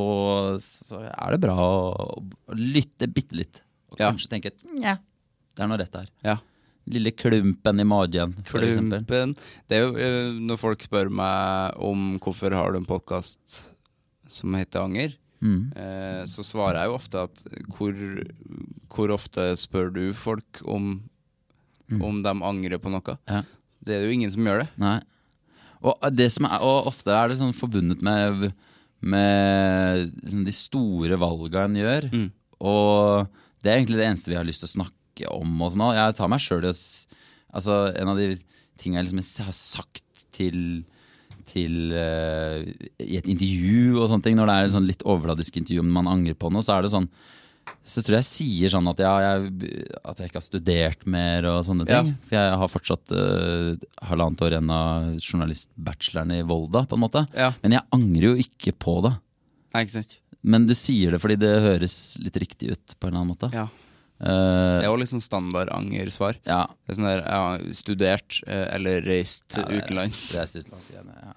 så 0.64 1.04
er 1.06 1.36
det 1.36 1.41
bra 1.44 1.56
å, 1.62 2.24
lytte 2.58 3.06
bitte 3.12 3.38
litt. 3.38 3.60
Og 3.94 4.00
Ja. 4.02 4.10
kanskje 4.10 4.32
tenke 4.32 4.50
at 4.50 4.64
nja, 4.74 4.96
det 5.54 5.62
er 5.62 5.70
noe 5.70 5.78
rett 5.84 5.94
der. 5.94 6.08
Ja. 6.26 6.39
Lille 6.92 7.12
klumpen 7.16 7.80
i 7.80 7.86
magen. 7.88 8.34
Klumpen. 8.50 9.36
Det 9.70 9.78
er 9.78 9.86
jo 9.86 9.94
eh, 9.96 10.32
når 10.44 10.60
folk 10.60 10.84
spør 10.84 11.12
meg 11.16 11.78
om 11.80 12.18
hvorfor 12.24 12.52
har 12.58 12.74
du 12.76 12.82
en 12.82 12.88
podkast 12.90 13.70
som 14.34 14.56
heter 14.60 14.84
Anger, 14.88 15.18
Mm. 15.44 15.74
eh, 15.76 16.22
så 16.32 16.40
svarer 16.48 16.78
jeg 16.80 16.88
jo 16.88 16.94
ofte 16.96 17.22
at 17.28 17.42
hvor, 17.76 17.98
hvor 18.96 19.12
ofte 19.12 19.44
spør 19.60 19.90
du 19.92 20.14
folk 20.16 20.62
om, 20.72 21.02
om 22.00 22.22
de 22.24 22.32
angrer 22.48 22.80
på 22.80 22.88
noe? 22.94 23.18
Ja. 23.28 23.42
Det 23.84 23.98
er 23.98 24.06
jo 24.08 24.14
ingen 24.16 24.32
som 24.32 24.48
gjør 24.48 24.62
det. 24.64 24.70
Nei. 24.80 25.02
Og, 25.84 26.00
det 26.16 26.30
som 26.32 26.48
er, 26.48 26.64
og 26.64 26.88
ofte 26.94 27.12
er 27.12 27.28
det 27.28 27.42
sånn 27.42 27.52
forbundet 27.58 28.00
med, 28.08 28.54
med 29.04 30.14
sånn 30.32 30.48
de 30.48 30.56
store 30.56 31.20
valga 31.20 31.66
en 31.68 31.76
gjør. 31.76 32.08
Mm. 32.14 32.30
Og 32.64 33.28
det 33.60 33.74
er 33.74 33.82
egentlig 33.82 34.00
det 34.00 34.08
eneste 34.08 34.32
vi 34.32 34.40
har 34.40 34.48
lyst 34.48 34.64
til 34.64 34.72
å 34.72 34.76
snakke 34.78 34.96
om. 35.30 35.53
Og 35.61 35.74
sånn. 35.74 35.86
Jeg 35.97 36.18
tar 36.18 36.32
meg 36.32 36.41
sjøl 36.43 36.66
i 36.66 36.74
altså, 36.74 37.78
En 37.93 38.11
av 38.14 38.20
de 38.20 38.34
tingene 38.82 39.03
jeg 39.03 39.11
liksom 39.11 39.45
har 39.47 39.55
sagt 39.57 40.26
til, 40.34 40.57
til 41.49 41.93
uh, 41.93 42.64
i 42.97 43.20
et 43.20 43.30
intervju 43.30 43.99
og 43.99 44.09
sånne 44.09 44.26
ting, 44.26 44.39
når 44.39 44.49
det 44.49 44.55
er 44.57 44.68
et 44.68 44.76
sånn 44.76 44.89
litt 44.89 45.05
overfladisk 45.05 45.61
intervju 45.61 45.84
om 45.86 45.93
man 45.93 46.09
angrer 46.09 46.38
på 46.38 46.49
noe, 46.53 46.66
så 46.66 46.78
er 46.78 46.86
det 46.86 46.93
sånn 46.95 47.09
så 47.84 48.01
tror 48.03 48.18
jeg 48.18 48.24
jeg 48.24 48.28
sier 48.30 48.72
sånn 48.72 48.88
at, 48.91 48.99
jeg, 48.99 49.24
jeg, 49.24 49.91
at 50.07 50.20
jeg 50.20 50.30
ikke 50.30 50.39
har 50.39 50.45
studert 50.45 51.05
mer 51.07 51.45
og 51.47 51.61
sånne 51.68 51.86
ting. 51.88 52.09
Ja. 52.11 52.20
For 52.28 52.38
jeg 52.38 52.57
har 52.61 52.72
fortsatt 52.72 53.14
uh, 53.16 53.86
halvannet 54.07 54.43
år 54.43 54.55
igjen 54.55 54.72
av 54.72 55.07
journalistbacheloren 55.18 56.34
i 56.36 56.41
Volda, 56.47 56.86
på 56.88 56.97
en 56.97 57.03
måte. 57.03 57.26
Ja. 57.36 57.51
Men 57.64 57.78
jeg 57.78 57.88
angrer 57.95 58.28
jo 58.30 58.34
ikke 58.43 58.76
på 58.86 58.97
det. 59.07 59.14
Nei, 59.76 59.84
ikke 59.86 59.97
sant? 59.97 60.18
Men 60.43 60.68
du 60.68 60.76
sier 60.76 61.16
det 61.16 61.22
fordi 61.24 61.38
det 61.39 61.53
høres 61.64 61.97
litt 62.24 62.39
riktig 62.43 62.74
ut, 62.76 62.95
på 62.95 63.07
en 63.07 63.14
eller 63.14 63.22
annen 63.22 63.34
måte. 63.34 63.51
Ja. 63.55 63.68
Eh, 64.24 64.76
Det 64.80 64.86
er 64.86 64.90
jo 64.90 65.00
liksom 65.02 65.22
standard 65.24 65.70
angersvar. 65.76 66.38
ja. 66.48 66.64
Det 66.86 66.94
er 66.94 67.00
sånn 67.00 67.10
der, 67.10 67.24
ja, 67.28 67.74
studert 67.76 68.38
eh, 68.48 68.68
eller 68.78 69.02
reist 69.04 69.58
Ja, 69.58 69.66
utenlands. 69.68 70.22
Reist, 70.40 70.56
utenlands 70.62 70.92
igjen, 70.94 71.10
ja. 71.12 71.34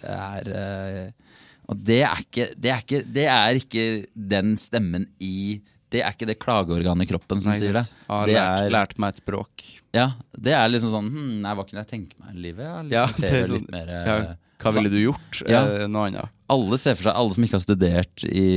Det 0.00 0.14
er 0.16 0.48
uh, 0.48 1.34
Og 1.68 1.82
det 1.84 1.98
er, 2.06 2.22
ikke, 2.24 2.46
det, 2.56 2.70
er 2.72 2.80
ikke, 2.86 3.00
det 3.12 3.26
er 3.28 3.58
ikke 3.60 3.84
den 4.14 4.54
stemmen 4.56 5.04
i 5.20 5.60
Det 5.92 6.00
er 6.00 6.14
ikke 6.14 6.28
det 6.30 6.38
klageorganet 6.40 7.04
i 7.04 7.10
kroppen 7.10 7.42
som 7.42 7.52
Nei, 7.52 7.58
sier 7.60 7.76
det. 7.76 7.82
Jeg 7.90 8.08
har 8.14 8.26
det 8.30 8.36
lært, 8.38 8.60
er, 8.64 8.70
lært 8.76 8.94
meg 9.02 9.12
et 9.12 9.20
språk. 9.20 9.66
Ja, 9.92 10.06
det 10.38 10.54
er 10.56 10.70
liksom 10.70 10.94
sånn 10.94 11.10
hm, 11.12 11.32
Nei, 11.44 11.52
hva 11.58 11.66
kunne 11.66 11.82
jeg 11.84 11.90
tenke 11.90 12.16
meg 12.22 12.38
i 12.38 12.44
livet? 12.48 12.64
Ja, 12.64 13.02
Ja, 13.02 13.06
det 13.20 13.32
er 13.42 13.50
sånn, 13.52 13.66
mer, 13.74 13.90
ja, 13.92 14.16
hva 14.60 14.72
ville 14.76 14.92
du 14.92 14.98
gjort? 15.02 15.42
Ja. 15.48 15.62
Eh, 15.66 15.86
noe 15.90 16.08
annet. 16.08 16.32
Alle 16.50 16.78
ser 16.82 16.96
for 16.98 17.06
seg, 17.06 17.14
alle 17.14 17.34
som 17.36 17.44
ikke 17.46 17.56
har 17.58 17.62
studert 17.62 18.24
i 18.26 18.48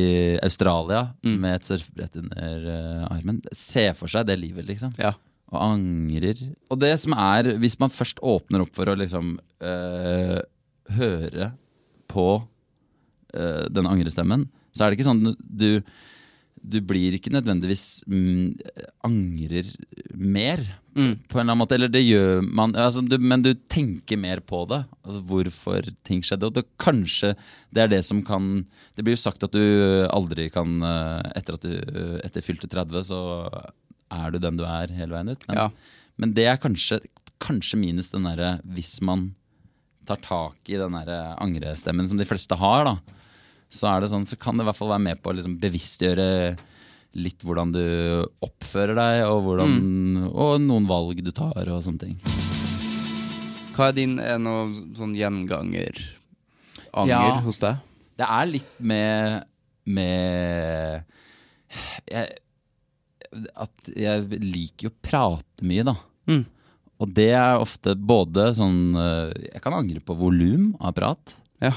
Australia 0.43 1.03
Mm. 1.23 1.35
med 1.43 1.55
et 1.59 1.67
surfebrett 1.67 2.15
under 2.19 2.65
uh, 2.65 3.03
armen, 3.13 3.41
ser 3.53 3.93
for 3.97 4.09
seg 4.11 4.25
det 4.27 4.39
livet, 4.41 4.65
liksom. 4.67 4.95
Ja. 4.97 5.13
Og 5.53 5.59
angrer. 5.61 6.39
Og 6.73 6.79
det 6.81 6.95
som 7.03 7.13
er, 7.13 7.51
hvis 7.61 7.77
man 7.81 7.93
først 7.93 8.19
åpner 8.25 8.63
opp 8.65 8.73
for 8.73 8.89
å 8.89 8.97
liksom 8.97 9.35
uh, 9.61 10.39
høre 10.97 11.51
på 12.09 12.27
uh, 12.41 13.65
den 13.69 13.89
angrestemmen, 13.89 14.47
så 14.73 14.85
er 14.85 14.89
det 14.89 14.97
ikke 14.97 15.11
sånn 15.11 15.35
du 15.37 15.83
du 16.63 16.77
blir 16.87 17.17
ikke 17.17 17.31
nødvendigvis 17.33 18.03
mm, 18.07 18.53
angrer 19.03 19.67
mer, 20.15 20.63
Mm. 20.93 21.15
på 21.25 21.39
en 21.39 21.41
eller 21.41 21.55
annen 21.55 21.57
måte. 21.63 21.73
Eller 21.73 21.89
det 21.89 22.03
gjør 22.05 22.43
man, 22.53 22.75
altså, 22.77 23.01
du, 23.09 23.15
men 23.17 23.41
du 23.41 23.47
tenker 23.73 24.13
mer 24.21 24.37
på 24.45 24.59
det. 24.69 24.83
Altså, 25.01 25.23
hvorfor 25.25 25.87
ting 26.05 26.19
skjedde. 26.21 26.45
Og 26.45 26.53
det, 26.53 26.63
kanskje 26.77 27.31
det 27.73 27.81
er 27.81 27.89
det 27.95 28.03
som 28.05 28.19
kan 28.21 28.67
Det 28.95 29.01
blir 29.03 29.15
jo 29.17 29.23
sagt 29.23 29.41
at 29.43 29.55
du 29.57 30.05
aldri 30.13 30.51
kan 30.53 30.75
eh, 30.85 31.31
Etter 31.39 31.57
at 31.57 31.65
du 31.65 32.19
etter 32.23 32.45
fylte 32.45 32.69
30, 32.69 33.01
så 33.09 33.19
er 34.13 34.35
du 34.35 34.37
den 34.37 34.59
du 34.61 34.63
er 34.69 34.93
hele 34.93 35.15
veien 35.17 35.33
ut. 35.33 35.47
Men, 35.49 35.57
Ja. 35.57 35.67
men 36.21 36.33
det 36.37 36.45
er 36.45 36.61
kanskje, 36.61 37.01
kanskje 37.41 37.81
minus 37.81 38.11
den 38.13 38.29
derre 38.29 38.59
hvis 38.61 38.99
man 39.01 39.31
tar 40.05 40.21
tak 40.21 40.69
i 40.69 40.77
den 40.77 40.93
derre 40.93 41.33
angrestemmen 41.41 42.05
som 42.07 42.21
de 42.21 42.29
fleste 42.29 42.53
har, 42.61 42.85
da 42.85 42.95
så 43.73 43.89
er 43.89 44.03
det 44.03 44.11
sånn, 44.11 44.27
så 44.29 44.37
kan 44.39 44.57
det 44.59 44.65
i 44.65 44.69
hvert 44.69 44.77
fall 44.77 44.91
være 44.93 45.05
med 45.07 45.21
på 45.23 45.31
å 45.31 45.35
liksom 45.37 45.55
bevisstgjøre 45.61 46.27
litt 47.17 47.43
hvordan 47.45 47.71
du 47.73 47.81
oppfører 48.45 48.97
deg, 48.97 49.19
og, 49.29 49.43
hvordan, 49.45 49.73
og 50.33 50.55
noen 50.63 50.87
valg 50.89 51.19
du 51.25 51.29
tar 51.35 51.69
og 51.69 51.81
sånne 51.85 52.01
ting. 52.07 52.15
Hva 53.73 53.89
er 53.89 53.97
din 53.97 54.15
er 54.21 54.37
noe 54.41 54.67
sånn 54.97 55.15
gjenganger 55.17 55.97
anger 56.93 57.09
Ja. 57.13 57.39
hos 57.45 57.57
deg? 57.61 57.81
Det 58.21 58.25
er 58.29 58.49
litt 58.49 58.73
med, 58.85 59.45
med 59.89 61.01
jeg, 62.05 62.35
At 63.57 63.89
jeg 63.97 64.27
liker 64.43 64.85
jo 64.87 64.91
å 64.93 64.99
prate 65.01 65.65
mye, 65.65 65.85
da. 65.89 65.95
Mm. 66.29 66.43
Og 67.01 67.09
det 67.17 67.31
er 67.33 67.57
ofte 67.57 67.95
både 67.97 68.51
sånn 68.55 68.93
eh, 68.95 69.31
Jeg 69.55 69.63
kan 69.65 69.73
angre 69.75 69.99
på 70.05 70.13
volum 70.19 70.69
av 70.79 70.93
prat. 70.97 71.33
Ja. 71.65 71.73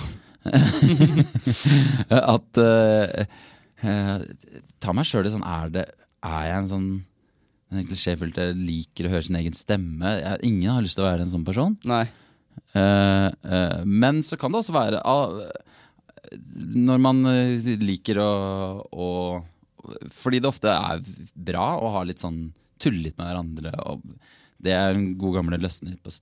At 2.34 2.60
uh, 2.62 4.22
Ta 4.82 4.94
meg 4.96 5.08
sjøl 5.08 5.28
i 5.28 5.32
sånn 5.34 5.46
Er 5.46 5.72
det 5.74 5.84
Er 6.24 6.48
jeg 6.50 6.62
en 6.62 6.72
sånn 6.72 6.88
en 7.74 7.82
klisjéfylt 7.82 8.36
jeg 8.38 8.54
liker 8.54 9.08
å 9.08 9.10
høre 9.10 9.26
sin 9.26 9.38
egen 9.40 9.56
stemme? 9.58 10.12
Jeg, 10.20 10.38
ingen 10.46 10.70
har 10.70 10.84
lyst 10.84 10.94
til 10.94 11.02
å 11.02 11.08
være 11.08 11.24
en 11.24 11.32
sånn 11.32 11.42
person. 11.44 11.72
Nei. 11.82 12.04
Uh, 12.70 13.82
men 13.82 14.22
så 14.22 14.38
kan 14.38 14.54
det 14.54 14.60
også 14.62 14.72
være 14.72 15.00
ah, 15.04 15.34
Når 16.56 17.02
man 17.02 17.20
liker 17.82 18.20
å, 18.22 18.30
å 18.86 19.08
Fordi 20.14 20.40
det 20.40 20.48
ofte 20.48 20.72
er 20.72 21.02
bra 21.34 21.66
å 21.82 21.90
ha 21.98 22.04
litt 22.06 22.22
sånn 22.22 22.46
tulle 22.82 23.02
litt 23.08 23.18
med 23.18 23.28
hverandre. 23.30 23.72
Og 23.90 24.02
det 24.62 24.72
er 24.76 24.94
en 24.94 25.10
god 25.18 25.38
gamle 25.38 25.58
løsning 25.60 25.98
på, 26.04 26.12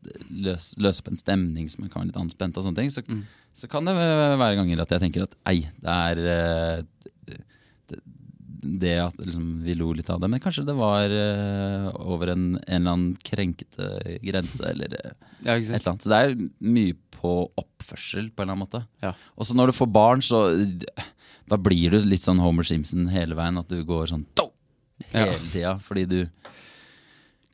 løs, 0.45 0.73
løse 0.81 1.03
opp 1.03 1.13
en 1.13 1.19
stemning 1.19 1.71
som 1.71 1.87
kan 1.87 2.03
være 2.03 2.13
litt 2.13 2.21
anspent. 2.21 2.59
og 2.59 2.67
sånne 2.67 2.83
ting 2.83 2.93
Så, 2.95 3.05
så 3.55 3.71
kan 3.71 3.87
det 3.87 3.95
være 3.95 4.57
ganger 4.59 4.83
at 4.83 4.93
jeg 4.97 5.03
tenker 5.05 5.27
at 5.29 5.37
ei, 5.51 5.61
det 5.79 5.95
er 5.95 6.21
eh, 6.33 7.35
det, 7.91 8.01
det 8.83 8.95
at 9.05 9.19
liksom, 9.21 9.45
vi 9.63 9.77
lo 9.79 9.93
litt 9.95 10.11
av 10.11 10.23
det. 10.23 10.31
Men 10.33 10.43
kanskje 10.43 10.67
det 10.67 10.75
var 10.79 11.13
eh, 11.15 11.89
over 12.03 12.33
en, 12.35 12.47
en 12.59 12.81
eller 12.81 12.97
annen 12.97 13.13
krenkete 13.23 14.19
grense. 14.25 14.65
Eller 14.73 14.97
eh, 14.99 15.15
Ja, 15.45 15.55
et 15.55 15.69
eller 15.69 15.93
annet. 15.93 16.07
Så 16.07 16.11
det 16.11 16.21
er 16.21 16.35
mye 16.67 16.97
på 17.15 17.35
oppførsel 17.61 18.33
på 18.33 18.43
en 18.43 18.49
eller 18.49 18.57
annen 18.57 18.65
måte. 18.67 18.83
Ja. 19.05 19.15
Og 19.39 19.47
så 19.49 19.57
når 19.57 19.71
du 19.71 19.79
får 19.79 19.93
barn, 19.95 20.25
så 20.25 20.49
da 21.49 21.61
blir 21.61 21.95
du 21.95 22.03
litt 22.09 22.25
sånn 22.27 22.43
Homer 22.43 22.67
Simpson 22.67 23.07
hele 23.13 23.39
veien. 23.39 23.61
At 23.61 23.71
du 23.71 23.85
går 23.87 24.11
sånn! 24.11 24.27
Ja. 25.15 25.25
hele 25.29 25.39
tida. 25.53 25.77
Fordi 25.85 26.05
du 26.11 26.19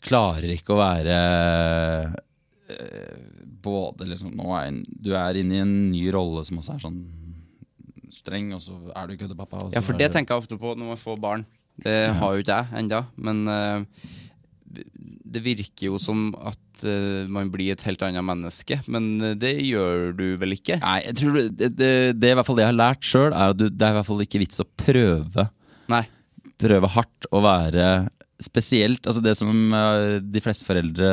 klarer 0.05 0.55
ikke 0.55 0.75
å 0.75 0.81
være 0.81 1.17
både 3.61 4.09
liksom 4.09 4.35
nå 4.39 4.53
er 4.57 4.71
en, 4.71 4.83
Du 4.89 5.13
er 5.17 5.39
inne 5.41 5.57
i 5.57 5.63
en 5.65 5.75
ny 5.93 6.05
rolle 6.15 6.45
som 6.47 6.61
også 6.61 6.77
er 6.77 6.85
sånn 6.85 7.01
streng, 8.11 8.51
og 8.57 8.63
så 8.63 8.77
er 8.97 9.11
du 9.11 9.19
køddepappa. 9.21 9.69
Ja, 9.75 9.83
for 9.85 9.99
det 9.99 10.11
tenker 10.15 10.35
jeg 10.35 10.45
ofte 10.45 10.59
på 10.61 10.75
når 10.75 10.95
man 10.95 11.01
får 11.01 11.21
barn. 11.23 11.47
Det 11.81 12.11
har 12.19 12.35
jo 12.35 12.43
ikke 12.43 12.59
jeg 12.59 12.83
ennå, 12.83 13.01
men 13.25 13.39
uh, 13.49 14.09
det 15.31 15.43
virker 15.45 15.87
jo 15.87 16.01
som 16.03 16.31
at 16.37 16.85
uh, 16.85 17.25
man 17.31 17.51
blir 17.53 17.73
et 17.73 17.85
helt 17.87 18.03
annet 18.05 18.27
menneske. 18.27 18.81
Men 18.91 19.13
eh, 19.23 19.37
det 19.39 19.55
gjør 19.65 20.11
du 20.19 20.27
vel 20.41 20.57
ikke? 20.59 20.81
Nei, 20.83 20.99
jeg 21.07 21.19
tror 21.21 21.39
det, 21.39 21.47
det, 21.57 21.71
det, 21.79 21.93
det 22.19 22.33
i 22.33 22.39
hvert 22.39 22.49
fall 22.49 22.59
det 22.59 22.67
jeg 22.67 22.73
har 22.73 22.81
lært 22.81 23.07
sjøl, 23.07 23.31
er 23.31 23.55
at 23.55 23.61
du, 23.61 23.69
det 23.71 23.87
er 23.87 23.95
i 23.95 23.99
hvert 24.01 24.11
fall 24.11 24.25
ikke 24.27 24.43
vits 24.43 24.63
å 24.63 24.69
prøve. 24.85 25.47
Nei. 25.93 26.05
Prøve 26.61 26.91
hardt 26.97 27.31
å 27.33 27.43
være 27.45 27.87
spesielt 28.41 29.07
Altså 29.07 29.23
det 29.25 29.35
som 29.39 29.51
eh, 29.77 30.17
de 30.23 30.43
fleste 30.43 30.67
foreldre 30.67 31.11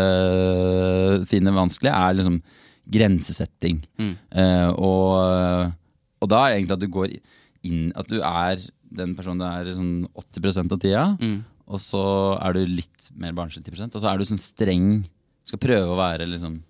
finner 1.29 1.55
vanskelig, 1.55 1.91
er 1.91 2.17
liksom 2.17 2.39
grensesetting. 2.87 3.81
Mm. 3.99 4.13
Eh, 4.31 4.69
og, 4.79 5.73
og 6.23 6.31
da 6.31 6.41
er 6.43 6.53
det 6.53 6.61
egentlig 6.61 6.77
at 6.77 6.85
du 6.85 6.93
går 6.93 7.17
inn 7.67 7.91
At 7.99 8.07
du 8.07 8.21
er 8.21 8.61
den 8.97 9.11
personen 9.17 9.41
du 9.43 9.47
er 9.47 9.75
sånn 9.75 10.07
80 10.15 10.61
av 10.63 10.79
tida. 10.79 11.05
Mm. 11.19 11.41
Og 11.67 11.83
så 11.83 12.05
er 12.39 12.55
du 12.55 12.63
litt 12.77 13.11
mer 13.19 13.35
barnslig 13.35 13.65
10 13.67 13.89
og 13.89 13.99
så 13.99 14.07
er 14.07 14.17
du 14.17 14.27
sånn 14.29 14.39
streng. 14.39 14.89
Skal 15.47 15.59
prøve 15.63 15.91
å 15.91 15.99
være 15.99 16.29
liksom 16.29 16.61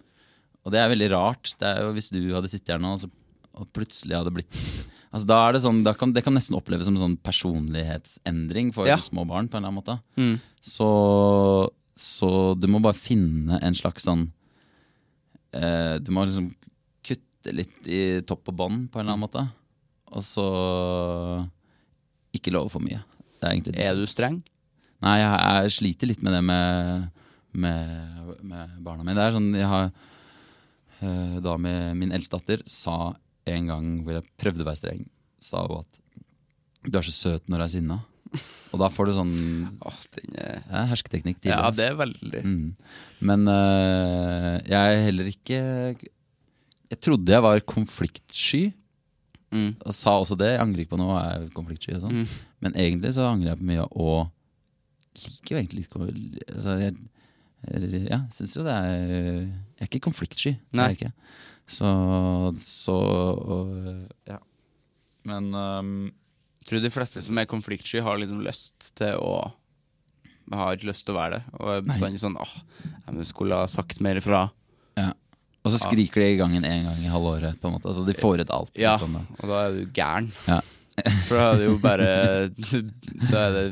Og 0.65 0.73
det 0.73 0.81
er 0.81 0.91
veldig 0.91 1.11
rart. 1.13 1.53
Det 1.59 1.69
er 1.69 1.85
jo 1.85 1.93
Hvis 1.95 2.11
du 2.13 2.21
hadde 2.33 2.51
sittet 2.51 2.75
her 2.75 2.81
nå 2.83 2.97
og 3.57 3.65
plutselig 3.73 4.13
hadde 4.13 4.33
blitt 4.35 4.57
Altså 5.13 5.25
da 5.29 5.37
er 5.47 5.53
Det 5.55 5.61
sånn, 5.63 5.83
kan, 5.97 6.11
det 6.13 6.23
kan 6.25 6.33
nesten 6.35 6.57
oppleves 6.57 6.85
som 6.85 6.95
en 6.97 7.01
sånn 7.03 7.17
personlighetsendring 7.23 8.73
for 8.75 8.87
Ja. 8.87 8.97
små 8.97 9.25
barn. 9.27 9.47
på 9.47 9.55
en 9.57 9.63
eller 9.63 9.71
annen 9.71 9.81
måte 9.83 9.99
Mm. 10.17 10.39
så, 10.61 11.69
så 11.95 12.59
du 12.59 12.67
må 12.67 12.81
bare 12.81 12.93
finne 12.93 13.59
en 13.63 13.73
slags 13.73 14.03
sånn 14.05 14.31
eh, 15.53 15.97
Du 15.99 16.11
må 16.11 16.25
liksom 16.27 16.53
kutte 17.03 17.53
litt 17.55 17.87
i 17.87 18.21
topp 18.27 18.49
og 18.49 18.55
bånd 18.57 18.91
på 18.91 18.99
en 18.99 19.05
eller 19.07 19.15
annen 19.15 19.25
måte. 19.29 19.49
Og 20.11 20.21
så 20.23 21.47
ikke 22.35 22.51
love 22.53 22.69
for 22.69 22.79
mye. 22.83 23.01
Er. 23.41 23.61
Er 23.75 23.95
du 23.95 24.05
streng? 24.09 24.41
Nei, 25.03 25.19
jeg, 25.21 25.39
jeg 25.61 25.73
sliter 25.77 26.07
litt 26.09 26.23
med 26.25 26.33
det 26.33 26.43
med, 26.43 27.09
med, 27.53 28.37
med 28.41 28.77
barna 28.83 29.03
mine. 29.05 29.15
Det 29.15 29.25
er 29.27 29.35
sånn, 29.35 29.49
jeg 29.55 29.69
har 29.69 29.91
eh, 31.01 31.39
Da 31.45 31.57
med 31.61 31.95
min 31.99 32.11
eldste 32.15 32.39
datter 32.39 32.63
sa 32.69 33.13
en 33.53 33.67
gang 33.71 33.87
hvor 34.05 34.17
jeg 34.19 34.27
prøvde 34.41 34.63
å 34.65 34.67
være 34.69 34.79
streng, 34.81 35.01
sa 35.41 35.63
hun 35.67 35.81
at 35.83 35.99
du 36.87 36.95
er 36.99 37.05
så 37.07 37.13
søt 37.15 37.47
når 37.51 37.61
du 37.61 37.65
er 37.67 37.73
sinna. 37.73 37.97
Og 38.73 38.79
da 38.81 38.87
får 38.91 39.07
du 39.07 39.13
sånn 39.15 39.33
oh, 39.87 39.99
den 40.17 40.35
er 40.43 40.57
ja, 40.67 40.81
hersketeknikk. 40.91 41.39
tidlig, 41.39 41.55
Ja, 41.55 41.69
det 41.75 41.85
er 41.91 41.95
veldig. 41.99 42.41
Mm. 42.43 42.65
Men 43.29 43.47
øh, 43.51 44.57
jeg 44.67 44.75
er 44.97 45.05
heller 45.05 45.29
ikke 45.31 45.59
Jeg 46.91 46.99
trodde 47.03 47.31
jeg 47.33 47.43
var 47.47 47.63
konfliktsky, 47.67 48.65
Mm. 49.47 49.77
og 49.79 49.93
sa 49.95 50.11
også 50.19 50.35
det. 50.35 50.49
Jeg 50.51 50.59
angrer 50.59 50.81
ikke 50.83 50.91
på 50.97 50.99
noe, 50.99 51.21
jeg 51.23 51.45
er 51.45 51.51
konfliktsky 51.55 51.93
og 51.95 52.01
sånn. 52.03 52.17
Mm. 52.19 52.31
Men 52.65 52.73
egentlig 52.83 53.13
så 53.15 53.29
angrer 53.29 53.53
jeg 53.53 53.59
på 53.61 53.67
mye, 53.69 53.85
og 53.95 54.27
liker 55.23 55.53
jo 55.53 55.59
egentlig 55.61 55.85
litt 55.85 56.49
altså, 56.51 56.73
jeg, 56.81 56.97
jeg, 57.71 58.01
jeg 58.09 58.19
syns 58.35 58.55
jo 58.59 58.65
det 58.67 58.73
er 58.75 58.97
Jeg 59.07 59.85
er 59.85 59.87
ikke 59.87 60.03
konfliktsky. 60.03 60.51
Det 60.59 60.75
Nei. 60.75 60.83
er 60.83 60.91
jeg 60.91 60.99
ikke. 60.99 61.13
Så, 61.67 61.87
så 62.63 62.95
og, 62.95 63.71
Ja. 64.29 64.39
Men 65.27 65.49
um, 65.53 65.89
Jeg 66.61 66.69
tror 66.69 66.83
de 66.85 66.91
fleste 66.91 67.21
som 67.23 67.37
er 67.39 67.47
konfliktsky, 67.49 67.99
har 68.03 68.19
liksom 68.21 68.39
lyst 68.45 68.93
til 68.95 69.19
å 69.19 69.51
Har 70.53 70.77
ikke 70.77 70.87
lyst 70.91 71.03
til 71.07 71.15
å 71.15 71.19
være 71.19 71.39
det. 71.39 71.55
Og 71.59 71.71
er 71.73 71.85
bestandig 71.87 72.21
sånn 72.23 72.37
åh, 72.39 72.53
jeg 73.11 73.27
skulle 73.27 73.59
ha 73.59 73.67
sagt 73.67 73.99
mer 74.03 74.19
ifra. 74.21 74.47
ja. 74.99 75.11
Og 75.67 75.73
så 75.73 75.81
skriker 75.81 76.23
de 76.23 76.27
i 76.31 76.37
gangen 76.39 76.63
én 76.63 76.85
gang 76.87 76.99
i 77.03 77.09
halvåret. 77.11 77.57
på 77.59 77.67
en 77.67 77.73
måte 77.75 77.89
Altså 77.91 78.05
De 78.07 78.13
får 78.15 78.45
ut 78.45 78.51
alt. 78.55 78.71
Ja, 78.79 78.93
sånn, 79.01 79.17
da. 79.17 79.23
og 79.41 79.49
da 79.51 79.57
er 79.65 79.73
du 79.75 79.81
gæren. 79.91 80.29
Ja. 80.47 80.61
For 81.27 81.35
da 81.35 81.49
er 81.49 81.59
det 81.59 81.65
jo 81.67 81.75
bare 81.83 82.07
Da 83.33 83.41
er 83.41 83.57
det 83.57 83.65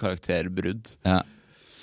karakterbrudd. 0.00 0.90
Ja. 1.06 1.20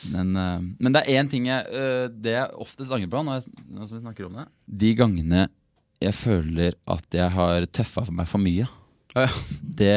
Men, 0.10 0.36
eh, 0.36 0.62
men 0.82 0.96
det 0.96 1.04
er 1.04 1.22
én 1.22 1.30
ting 1.30 1.46
jeg 1.46 1.68
eh, 1.78 2.08
Det 2.10 2.34
jeg 2.34 2.62
oftest 2.64 2.94
angrer 2.96 3.12
på 3.12 3.22
når, 3.26 3.42
jeg, 3.42 3.66
når 3.70 3.90
vi 3.92 4.00
snakker 4.02 4.26
om 4.28 4.40
det 4.40 4.46
De 4.82 4.94
gangene 4.98 5.48
jeg 6.02 6.16
føler 6.18 6.74
at 6.90 7.14
jeg 7.14 7.30
har 7.30 7.68
tøffa 7.70 8.02
for 8.08 8.18
meg 8.18 8.26
for 8.26 8.42
mye. 8.42 8.66
Ja, 9.14 9.28
Det, 9.62 9.92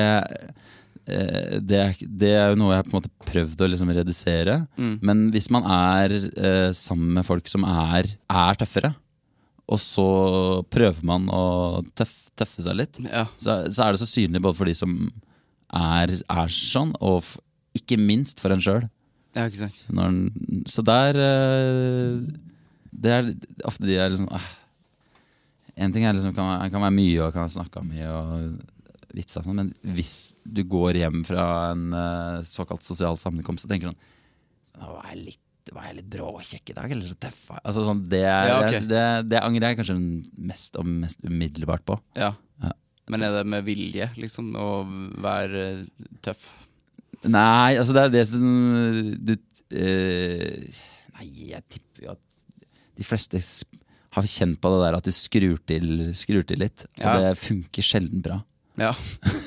eh, 1.09 1.55
det, 1.65 1.79
det 2.05 2.33
er 2.37 2.53
jo 2.53 2.59
noe 2.61 2.75
jeg 2.75 2.85
på 2.85 2.93
en 2.93 2.99
måte 2.99 3.31
prøvd 3.31 3.63
å 3.65 3.69
liksom 3.73 3.93
redusere. 3.97 4.59
Mm. 4.77 4.99
Men 5.01 5.23
hvis 5.33 5.49
man 5.55 5.65
er 5.65 6.13
sammen 6.77 7.17
med 7.17 7.25
folk 7.25 7.49
som 7.49 7.65
er, 7.65 8.11
er 8.29 8.61
tøffere, 8.61 8.93
og 9.65 9.81
så 9.81 10.07
prøver 10.69 11.09
man 11.09 11.25
å 11.33 11.45
tøff, 11.97 12.13
tøffe 12.37 12.67
seg 12.67 12.77
litt, 12.83 13.01
ja. 13.07 13.25
så, 13.41 13.63
så 13.73 13.87
er 13.87 13.95
det 13.95 14.03
så 14.05 14.11
synlig 14.11 14.45
både 14.45 14.61
for 14.61 14.69
de 14.69 14.77
som 14.77 14.99
er, 15.73 16.13
er 16.21 16.53
sånn, 16.53 16.93
og 17.01 17.25
ikke 17.81 17.97
minst 17.97 18.45
for 18.45 18.53
en 18.55 18.63
sjøl. 18.63 18.85
Ja 19.35 19.47
ikke 19.51 19.63
sant. 19.65 19.85
Den- 19.91 20.65
Så 20.71 20.83
der 20.87 21.17
eh, 21.19 22.21
Det 22.95 23.11
er 23.11 23.33
ofte 23.67 23.85
de 23.87 23.97
er 23.99 24.11
liksom 24.15 24.29
ah. 24.33 24.45
En 25.77 25.91
ting 25.93 26.05
er 26.07 26.13
liksom, 26.15 26.35
kan, 26.37 26.47
være- 26.47 26.71
kan 26.71 26.81
være 26.85 26.95
mye 26.95 27.23
og 27.27 27.33
kan 27.35 27.49
snakke 27.51 27.83
mye 27.83 28.07
og 28.07 28.61
vitser, 29.15 29.41
og 29.43 29.47
sånn, 29.49 29.57
men 29.59 29.73
hvis 29.95 30.35
du 30.47 30.63
går 30.67 30.95
hjem 31.01 31.25
fra 31.27 31.47
en 31.73 31.89
eh, 31.93 32.43
såkalt 32.47 32.83
sosial 32.83 33.17
sammenkomst 33.19 33.67
og 33.67 33.71
tenker 33.71 33.91
sånn 33.91 33.99
«Nå 34.81 34.89
Var 34.97 35.11
jeg 35.13 35.21
litt, 35.25 35.73
var 35.75 35.85
jeg 35.89 35.97
litt 36.01 36.09
bråkjekk 36.11 36.71
i 36.71 36.75
dag, 36.79 36.91
eller 36.95 37.07
så 37.11 37.15
tøffa 37.27 37.59
Altså 37.65 37.85
sånn, 37.87 38.01
det, 38.11 38.23
Ja, 38.27 38.57
ok. 38.63 38.79
det, 38.91 39.03
det 39.31 39.43
angrer 39.43 39.69
jeg 39.73 39.79
kanskje 39.81 39.99
mest 40.51 40.77
og 40.79 40.87
mest 40.87 41.23
umiddelbart 41.27 41.85
på. 41.87 41.99
Ja. 42.19 42.33
Ja. 42.63 42.73
Men 43.11 43.23
er 43.23 43.35
det 43.39 43.45
med 43.47 43.65
vilje, 43.67 44.11
liksom, 44.19 44.55
å 44.59 44.69
være 45.23 45.87
tøff? 46.23 46.47
Nei, 47.31 47.77
altså 47.81 47.95
det 47.97 48.03
er 48.07 48.13
det 48.13 48.25
som 48.29 48.49
du 49.25 49.33
eh, 49.35 50.83
Nei, 51.15 51.29
jeg 51.55 51.63
tipper 51.73 52.05
jo 52.09 52.15
at 52.15 52.39
de 52.95 53.07
fleste 53.07 53.41
har 54.15 54.27
kjent 54.31 54.61
på 54.63 54.71
det 54.71 54.81
der 54.85 54.97
at 54.99 55.07
du 55.09 55.11
skrur 55.15 55.57
til, 55.67 55.89
skrur 56.15 56.45
til 56.47 56.61
litt. 56.63 56.85
Og 57.01 57.07
Ja. 57.07 57.15
det 57.25 57.39
funker 57.41 57.83
sjelden 57.83 58.23
bra. 58.23 58.37
Ja. 58.79 58.93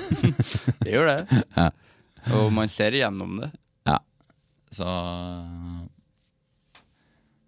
det 0.83 0.91
gjør 0.95 1.07
det. 1.13 1.43
Ja. 1.57 1.69
Og 2.35 2.49
man 2.51 2.67
ser 2.67 2.91
igjennom 2.91 3.37
det. 3.39 3.47
Ja. 3.87 4.01
Så 4.75 4.83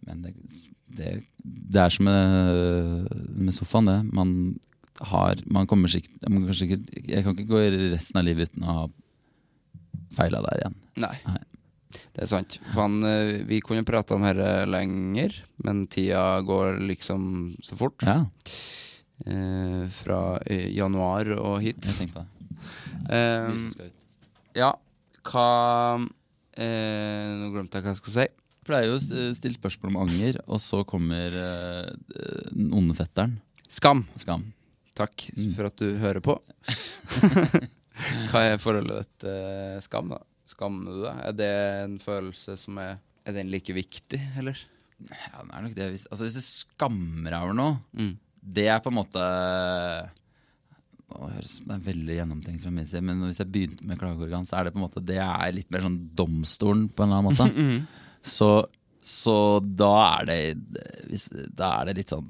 Men 0.08 0.22
det, 0.24 0.34
det, 0.96 1.10
det 1.44 1.82
er 1.84 1.92
som 1.92 2.08
med, 2.08 3.10
med 3.36 3.56
sofaen, 3.58 3.90
det. 3.92 3.98
Man 4.16 4.32
har 5.12 5.40
Man 5.52 5.68
kommer 5.68 5.92
sikkert, 5.92 6.16
man 6.30 6.48
sikkert 6.54 6.88
Jeg 7.08 7.24
kan 7.24 7.36
ikke 7.36 7.52
gå 7.52 7.62
resten 7.94 8.20
av 8.20 8.26
livet 8.28 8.50
uten 8.52 8.64
å 8.68 8.78
ha 8.78 8.88
feila 10.16 10.42
der 10.46 10.62
igjen. 10.64 10.76
Nei. 11.06 11.16
Nei. 11.28 11.44
Det 12.14 12.22
er 12.26 12.30
sant. 12.30 12.60
Faen, 12.74 13.00
eh, 13.04 13.44
vi 13.50 13.62
kunne 13.66 13.86
prata 13.88 14.16
om 14.16 14.22
dette 14.28 14.66
lenger, 14.70 15.34
men 15.66 15.88
tida 15.88 16.42
går 16.46 16.80
liksom 16.90 17.56
så 17.64 17.78
fort. 17.80 18.04
Ja, 18.06 18.26
Eh, 19.28 19.82
fra 19.92 20.40
eh, 20.48 20.70
januar 20.72 21.28
og 21.36 21.58
hit. 21.62 21.82
jeg 21.84 22.08
tenker 22.08 22.14
på 22.14 22.22
det. 22.24 22.30
Eh, 23.12 23.90
ja, 24.56 24.70
hva 25.28 25.48
eh, 26.56 27.34
Nå 27.42 27.50
glemte 27.52 27.76
jeg 27.76 27.84
hva 27.84 27.92
jeg 27.92 28.00
skal 28.00 28.14
si. 28.16 28.26
pleier 28.64 28.88
jo 28.88 28.96
å 28.96 29.02
st- 29.04 29.34
stille 29.36 29.60
spørsmål 29.60 29.92
om 29.92 30.00
anger, 30.06 30.40
og 30.48 30.62
så 30.64 30.86
kommer 30.88 31.36
eh, 31.36 31.92
den 32.54 32.72
onde 32.72 32.96
fetteren. 32.96 33.42
Skam. 33.68 34.06
Skam. 34.16 34.54
Takk 34.96 35.28
Mm. 35.36 35.52
for 35.56 35.66
at 35.68 35.76
du 35.76 35.98
hører 36.00 36.22
på. 36.24 36.40
hva 38.32 38.42
er 38.54 38.58
forholdet 38.62 39.02
ditt 39.04 39.26
til 39.26 39.82
skam, 39.86 40.10
da? 40.16 40.20
Skammer 40.50 40.96
du 40.96 41.02
deg? 41.06 41.18
Er 41.30 41.36
det 41.38 41.50
en 41.86 41.98
følelse 42.02 42.56
som 42.58 42.78
er 42.82 42.96
Er 43.28 43.36
den 43.36 43.52
like 43.52 43.74
viktig, 43.76 44.20
eller? 44.40 44.58
Ja, 45.10 45.44
det 45.46 45.54
er 45.56 45.62
nok 45.68 45.76
det. 45.78 45.86
Hvis, 45.94 46.08
altså, 46.12 46.26
hvis 46.26 46.40
du 46.40 46.44
skammer 46.44 47.30
deg 47.32 47.44
over 47.46 47.54
noe, 47.56 47.76
Mm. 47.96 48.16
det 48.56 48.66
er 48.72 48.80
på 48.84 48.90
en 48.92 48.98
måte 48.98 49.22
Nå 51.10 51.30
høres 51.34 51.54
Det 51.66 51.74
er 51.76 51.86
veldig 51.88 52.18
gjennomtenkt 52.20 52.64
fra 52.66 52.72
min 52.74 52.86
side, 52.90 53.02
men 53.06 53.22
hvis 53.26 53.40
jeg 53.42 53.50
begynte 53.54 53.86
med 53.90 53.98
klageorgan, 54.02 54.46
så 54.50 54.60
er 54.60 54.68
det 54.68 54.74
på 54.76 54.82
en 54.82 54.86
måte 54.88 55.02
Det 55.06 55.18
er 55.24 55.56
litt 55.56 55.72
mer 55.74 55.86
sånn 55.86 56.00
domstolen, 56.20 56.88
på 56.94 57.06
en 57.06 57.10
eller 57.10 57.24
annen 57.24 57.40
måte. 57.40 57.88
så, 58.38 58.50
så 59.02 59.36
da 59.64 59.94
er 60.20 60.30
det 60.30 60.40
hvis, 61.10 61.30
Da 61.56 61.72
er 61.80 61.90
det 61.90 61.98
litt 62.04 62.14
sånn 62.14 62.30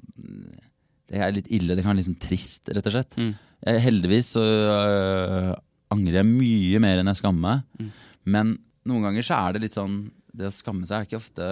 Det 1.09 1.19
er 1.25 1.33
litt 1.35 1.49
ille. 1.51 1.73
Det 1.75 1.81
kan 1.83 1.91
være 1.95 2.01
litt 2.03 2.11
sånn 2.11 2.21
trist, 2.21 2.69
rett 2.69 2.85
og 2.85 2.93
slett. 2.93 3.15
Mm. 3.19 3.31
Jeg, 3.65 3.81
heldigvis 3.83 4.33
så 4.37 4.43
øh, 4.43 5.49
angrer 5.93 6.21
jeg 6.21 6.29
mye 6.29 6.79
mer 6.83 7.01
enn 7.01 7.11
jeg 7.11 7.19
skammer 7.19 7.59
meg. 7.59 7.89
Men 8.29 8.55
noen 8.87 9.09
ganger 9.09 9.25
så 9.25 9.39
er 9.39 9.55
det 9.55 9.65
litt 9.65 9.75
sånn 9.75 9.97
Det 10.35 10.47
å 10.47 10.53
skamme 10.53 10.87
seg 10.87 11.01
er 11.01 11.07
ikke 11.07 11.19
ofte 11.19 11.47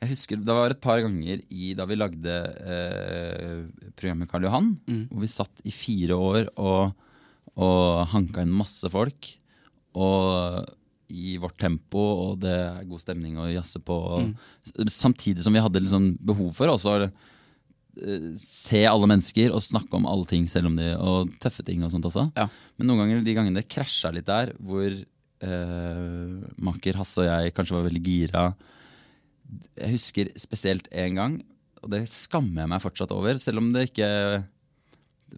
Jeg 0.00 0.10
husker 0.12 0.40
Det 0.42 0.56
var 0.56 0.72
et 0.72 0.82
par 0.82 1.02
ganger 1.04 1.42
i, 1.48 1.72
da 1.78 1.86
vi 1.88 1.98
lagde 1.98 2.36
eh, 2.64 3.60
programmet 3.94 4.30
Karl 4.30 4.48
Johan, 4.48 4.72
hvor 5.10 5.22
vi 5.22 5.30
satt 5.30 5.62
i 5.68 5.74
fire 5.74 6.16
år 6.16 6.50
og, 6.56 6.94
og 7.60 8.06
hanka 8.14 8.44
inn 8.44 8.54
masse 8.54 8.88
folk. 8.90 9.28
Og 9.98 10.64
i 11.10 11.36
vårt 11.42 11.58
tempo, 11.60 12.00
og 12.00 12.38
det 12.44 12.54
er 12.54 12.86
god 12.88 13.02
stemning 13.02 13.38
å 13.40 13.48
jazze 13.50 13.82
på. 13.82 13.96
Og, 14.14 14.30
mm. 14.30 14.90
Samtidig 14.94 15.44
som 15.44 15.54
vi 15.54 15.62
hadde 15.62 15.82
liksom 15.82 16.12
behov 16.26 16.52
for 16.56 16.72
også 16.72 16.96
eh, 17.04 17.14
se 18.40 18.82
alle 18.86 19.08
mennesker 19.10 19.54
og 19.54 19.62
snakke 19.64 19.96
om 19.98 20.06
alle 20.08 20.28
ting, 20.30 20.46
selv 20.48 20.70
om 20.70 20.76
de 20.78 20.92
Og 20.96 21.32
tøffe 21.42 21.64
ting 21.66 21.82
og 21.84 21.92
sånt 21.92 22.06
også. 22.06 22.28
Ja. 22.38 22.46
Men 22.78 22.90
noen 22.90 23.02
ganger, 23.02 23.24
de 23.26 23.36
gangene 23.36 23.62
det 23.62 23.70
krasja 23.72 24.12
litt 24.14 24.28
der, 24.28 24.54
hvor 24.58 24.88
eh, 24.90 26.36
makker 26.62 27.00
Hasse 27.00 27.24
og 27.24 27.28
jeg 27.28 27.54
kanskje 27.56 27.76
var 27.78 27.88
veldig 27.88 28.04
gira 28.04 28.44
Jeg 29.78 29.96
husker 29.96 30.32
spesielt 30.38 30.88
én 30.92 31.18
gang, 31.18 31.40
og 31.82 31.92
det 31.94 32.04
skammer 32.12 32.64
jeg 32.64 32.72
meg 32.72 32.84
fortsatt 32.84 33.12
over, 33.16 33.40
selv 33.40 33.62
om 33.62 33.72
det 33.74 33.88
ikke 33.90 34.10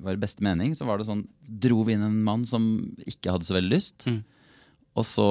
var 0.03 0.17
i 0.17 0.21
beste 0.21 0.45
mening, 0.45 0.73
så 0.77 0.87
var 0.89 0.99
det 0.99 1.09
sånn 1.09 1.27
Dro 1.45 1.83
vi 1.87 1.97
inn 1.97 2.05
en 2.07 2.23
mann 2.25 2.47
som 2.49 2.65
ikke 3.05 3.35
hadde 3.35 3.49
så 3.49 3.57
veldig 3.59 3.73
lyst. 3.75 4.09
Og 4.93 5.07
så 5.09 5.27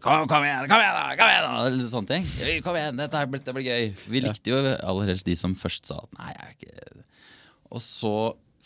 Kom, 0.00 0.24
kom 0.30 0.44
igjen, 0.46 0.64
kom 0.70 0.80
igjen, 0.80 0.96
da! 0.96 1.04
Kom 1.18 1.28
igjen 1.28 1.44
da 1.44 1.64
Eller 1.68 1.88
sånne 1.90 2.14
ting. 2.14 2.28
Kom 2.64 2.78
igjen, 2.78 2.96
dette, 2.96 3.20
er, 3.20 3.28
det 3.28 3.54
blir 3.56 3.68
gøy. 3.68 3.90
Vi 4.08 4.22
likte 4.24 4.54
jo 4.54 4.60
aller 4.74 5.12
helst 5.12 5.28
de 5.28 5.36
som 5.36 5.56
først 5.58 5.90
sa 5.90 6.00
at 6.00 6.16
nei, 6.16 6.32
jeg 6.32 6.46
er 6.46 6.54
ikke 6.56 7.04
Og 7.76 7.82
så 7.84 8.14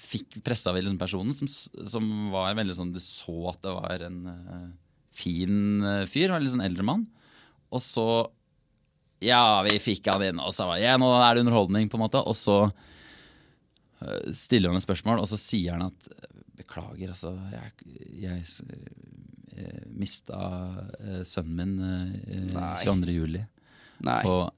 fikk 0.01 0.41
pressa 0.47 0.73
vi 0.75 0.83
liksom 0.83 0.99
personen 0.99 1.35
som, 1.37 1.51
som 1.51 2.07
var 2.33 2.55
veldig 2.59 2.77
sånn 2.79 2.93
Du 2.95 3.01
så 3.03 3.35
at 3.53 3.61
det 3.67 3.75
var 3.77 4.05
en 4.07 4.21
uh, 4.31 4.69
fin 5.15 5.83
uh, 5.85 6.07
fyr, 6.09 6.31
var 6.31 6.41
en 6.41 6.47
litt 6.47 6.55
sånn 6.55 6.65
eldre 6.67 6.87
mann. 6.87 7.09
Og 7.75 7.83
så 7.85 8.07
Ja, 9.23 9.61
vi 9.67 9.77
fikk 9.83 10.09
han 10.11 10.25
inn, 10.25 10.41
og 10.43 10.55
så 10.57 10.71
Ja, 10.81 10.97
nå 10.99 11.11
er 11.19 11.35
det 11.35 11.45
underholdning, 11.45 11.91
på 11.91 11.99
en 11.99 12.07
måte. 12.07 12.23
Og 12.23 12.39
så 12.39 12.59
uh, 12.71 14.31
stiller 14.31 14.71
han 14.71 14.79
et 14.79 14.87
spørsmål, 14.87 15.23
og 15.23 15.31
så 15.31 15.39
sier 15.41 15.77
han 15.77 15.91
at 15.91 16.11
Beklager, 16.61 17.13
altså. 17.15 17.35
Jeg, 17.51 17.73
jeg 18.21 18.45
mista 20.01 20.41
eh, 21.01 21.21
sønnen 21.27 21.57
min 21.59 21.75
eh, 21.85 22.45
Nei. 22.55 22.77
22. 22.85 23.15
juli. 23.17 23.43
Nei. 24.07 24.21
Og, 24.31 24.51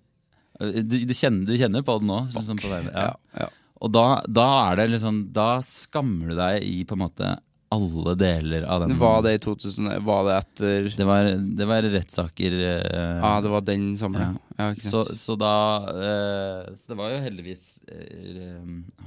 eh, 0.61 0.81
du, 0.83 0.99
du, 1.09 1.15
kjenner, 1.15 1.47
du 1.49 1.57
kjenner 1.59 1.87
på 1.87 1.99
det 2.01 2.09
nå? 2.11 2.21
Liksom 2.37 2.61
på 2.63 2.71
det, 2.73 2.83
ja. 2.93 3.09
Ja, 3.09 3.47
ja. 3.47 3.49
Og 3.83 3.91
da, 3.91 4.07
da 4.31 4.45
er 4.71 4.77
det 4.79 4.93
liksom 4.93 5.17
Da 5.35 5.57
skammer 5.67 6.31
du 6.31 6.37
deg 6.39 6.63
i 6.63 6.85
på 6.87 6.95
en 6.95 7.03
måte 7.03 7.33
alle 7.73 8.13
deler 8.21 8.67
av 8.69 8.83
den 8.85 8.99
Var 9.01 9.23
det 9.25 9.33
i 9.35 9.41
2000 9.43 10.05
Var 10.05 10.25
det 10.29 10.35
etter 10.37 10.89
Det 10.99 11.07
var, 11.09 11.29
det 11.41 11.69
var 11.71 11.87
rettssaker 11.95 12.57
eh, 12.69 13.17
Ja, 13.23 13.33
det 13.43 13.53
var 13.53 13.65
den 13.67 13.87
sommeren. 13.99 14.37
Ja. 14.59 14.69
Ja, 14.69 14.75
så, 14.85 15.01
så 15.19 15.37
da 15.41 15.53
eh, 15.91 16.75
Så 16.77 16.93
det 16.93 16.99
var 17.01 17.15
jo 17.15 17.23
heldigvis 17.25 17.65
eh, 17.89 18.61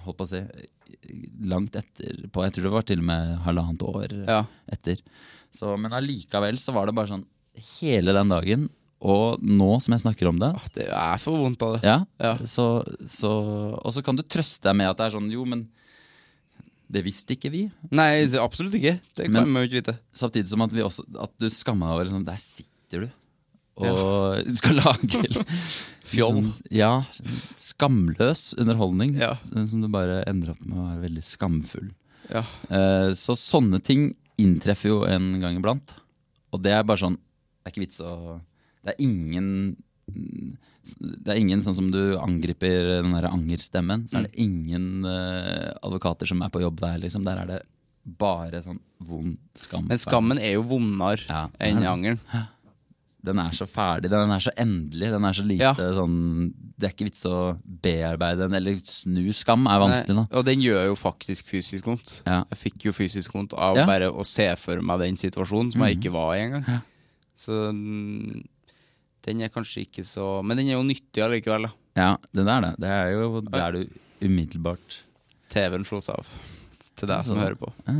Holdt 0.06 0.18
på 0.20 0.26
å 0.28 0.32
si 0.34 0.42
Langt 1.46 1.76
etterpå. 1.78 2.44
Jeg 2.46 2.56
tror 2.56 2.66
det 2.66 2.74
var 2.74 2.86
til 2.90 3.02
og 3.04 3.08
med 3.08 3.32
halvannet 3.46 3.84
år 3.86 4.14
Ja. 4.26 4.40
etter. 4.72 5.02
Så, 5.56 5.74
men 5.80 5.94
allikevel 5.96 6.58
så 6.60 6.74
var 6.76 6.86
det 6.90 6.96
bare 6.98 7.08
sånn 7.14 7.26
hele 7.80 8.12
den 8.16 8.32
dagen, 8.34 8.66
og 9.06 9.40
nå 9.44 9.70
som 9.84 9.94
jeg 9.96 10.02
snakker 10.04 10.28
om 10.28 10.38
det 10.42 10.50
Åh, 10.56 10.66
Det 10.76 10.86
er 10.92 11.18
for 11.22 11.38
vondt 11.40 11.62
av 11.64 11.76
det. 11.78 11.82
ja, 11.88 11.98
Ja. 12.20 12.34
Så, 12.44 12.66
så, 13.08 13.32
Og 13.80 13.92
så 13.96 14.04
kan 14.04 14.16
du 14.18 14.24
trøste 14.24 14.68
deg 14.68 14.76
med 14.80 14.90
at 14.90 14.98
det 15.00 15.06
er 15.08 15.16
sånn 15.18 15.30
Jo, 15.32 15.46
men 15.48 15.68
det 16.92 17.02
visste 17.04 17.34
ikke 17.36 17.50
vi. 17.52 17.64
Nei, 17.92 18.26
absolutt 18.38 18.76
ikke. 18.78 19.00
Det 19.18 19.26
kan 19.26 19.34
Men- 19.34 19.52
man 19.52 19.64
jo 19.64 19.68
ikke 19.70 19.80
vite. 19.82 19.96
Samtidig 20.14 20.48
som 20.52 20.62
at, 20.62 20.72
vi 20.72 20.84
også, 20.86 21.04
at 21.20 21.32
du 21.42 21.48
skammer 21.50 21.88
deg 21.90 21.96
over 21.96 22.12
sånn, 22.14 22.26
Der 22.26 22.38
sitter 22.38 23.06
du 23.08 23.12
og 23.78 24.46
skal 24.60 24.78
lage 24.80 25.44
Fjoll. 26.06 26.38
Sånn, 26.44 26.54
ja, 26.72 27.04
skamløs 27.60 28.54
underholdning 28.60 29.16
Ja. 29.20 29.36
som 29.68 29.82
du 29.82 29.88
bare 29.92 30.24
ender 30.30 30.52
opp 30.54 30.62
med 30.66 30.78
å 30.78 30.86
være 30.94 31.02
veldig 31.10 31.24
skamfull. 31.26 31.90
Ja. 32.30 32.44
Eh, 32.70 33.12
så 33.18 33.36
sånne 33.36 33.82
ting 33.84 34.16
inntreffer 34.42 34.90
jo 34.92 34.98
en 35.10 35.40
gang 35.42 35.58
iblant. 35.60 35.96
Og 36.54 36.62
det 36.64 36.72
er 36.76 36.86
bare 36.88 37.02
sånn 37.02 37.18
Det 37.18 37.68
er 37.68 37.74
ikke 37.74 37.84
vits 37.86 38.02
å 38.06 38.12
Det 38.86 38.94
er 38.94 39.00
ingen 39.04 39.48
Det 40.86 41.34
er 41.34 41.40
ingen 41.42 41.64
sånn 41.66 41.76
som 41.78 41.88
du 41.92 42.18
angriper 42.22 43.02
den 43.02 43.16
der 43.16 43.28
angerstemmen. 43.32 44.06
Så 44.08 44.20
er 44.20 44.28
det 44.28 44.36
ingen 44.44 45.06
uh, 45.08 45.72
advokater 45.82 46.30
som 46.30 46.44
er 46.46 46.52
på 46.54 46.62
jobb 46.62 46.78
der, 46.84 47.00
liksom. 47.02 47.24
Der 47.26 47.42
er 47.42 47.50
det 47.50 47.62
bare 48.06 48.60
sånn 48.62 48.78
vond 49.02 49.40
skam. 49.58 49.88
Men 49.90 49.98
skammen 49.98 50.38
er 50.38 50.54
jo 50.60 50.66
vondere 50.70 51.26
Ja. 51.26 51.48
enn 51.60 51.82
angeren. 51.90 52.20
Den 53.26 53.40
er 53.42 53.52
så 53.58 53.66
ferdig, 53.68 54.10
den 54.12 54.32
er 54.32 54.40
så 54.44 54.52
endelig. 54.62 55.10
Den 55.12 55.26
er 55.26 55.34
så 55.34 55.44
lite 55.46 55.64
Ja. 55.64 55.74
sånn 55.98 56.54
Det 56.78 56.88
er 56.90 56.94
ikke 56.94 57.08
vits 57.10 57.26
å 57.26 57.58
bearbeide 57.64 58.38
den, 58.46 58.54
eller 58.54 58.76
snu 58.84 59.32
skam 59.34 59.66
er 59.72 59.80
vanskelig, 59.80 60.16
da. 60.16 60.26
Og 60.38 60.44
den 60.46 60.60
gjør 60.60 60.86
jo 60.90 60.96
faktisk 60.96 61.46
fysisk 61.48 61.86
vondt. 61.88 62.22
Ja. 62.28 62.44
Jeg 62.52 62.60
fikk 62.60 62.86
jo 62.90 62.92
fysisk 62.92 63.32
vondt 63.34 63.54
av 63.58 63.78
Ja. 63.78 63.86
bare 63.86 64.12
å 64.12 64.26
se 64.26 64.50
for 64.58 64.82
meg 64.82 65.00
den 65.00 65.16
situasjonen 65.18 65.72
som 65.72 65.82
jeg 65.82 65.96
Mhm. 65.98 66.04
ikke 66.04 66.12
var 66.12 66.34
i 66.36 66.40
engang. 66.42 66.82
Så 67.38 67.72
mm, 67.74 68.44
den 69.24 69.42
er 69.42 69.50
kanskje 69.50 69.86
ikke 69.88 70.04
så 70.04 70.44
Men 70.44 70.58
den 70.58 70.68
er 70.68 70.74
jo 70.74 70.84
nyttig 70.84 71.24
allikevel, 71.24 71.64
da. 71.64 71.72
Ja, 71.96 72.18
den 72.34 72.48
er 72.48 72.62
det. 72.62 72.80
Det 72.80 72.90
er 72.90 73.12
jo 73.14 73.42
det 73.42 73.54
er 73.54 73.72
du 73.72 73.90
umiddelbart 74.22 75.00
TV-en 75.50 75.84
slås 75.86 76.10
av. 76.10 76.26
Til 76.96 77.08
deg 77.08 77.24
som 77.24 77.38
hører 77.38 77.56
på. 77.56 77.72
Ja. 77.88 77.94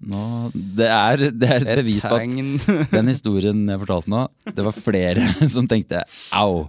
Nå, 0.00 0.20
det, 0.54 0.86
er, 0.88 1.26
det 1.36 1.48
er 1.50 1.64
et 1.66 1.80
bevis 1.82 2.06
på 2.08 2.16
at 2.16 2.92
den 2.96 3.10
historien 3.12 3.66
jeg 3.68 3.80
fortalte 3.82 4.12
nå, 4.12 4.22
det 4.48 4.64
var 4.64 4.76
flere 4.76 5.26
som 5.54 5.68
tenkte 5.68 6.00
au, 6.36 6.64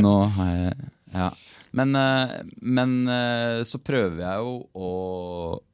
nå 0.00 0.14
har 0.38 0.54
jeg 0.56 0.78
Ja. 1.10 1.26
Men, 1.74 1.90
eh, 1.98 2.36
men 2.62 2.92
eh, 3.10 3.60
så 3.66 3.80
prøver 3.82 4.20
jeg 4.22 4.44
jo 4.44 4.52
å 4.78 4.90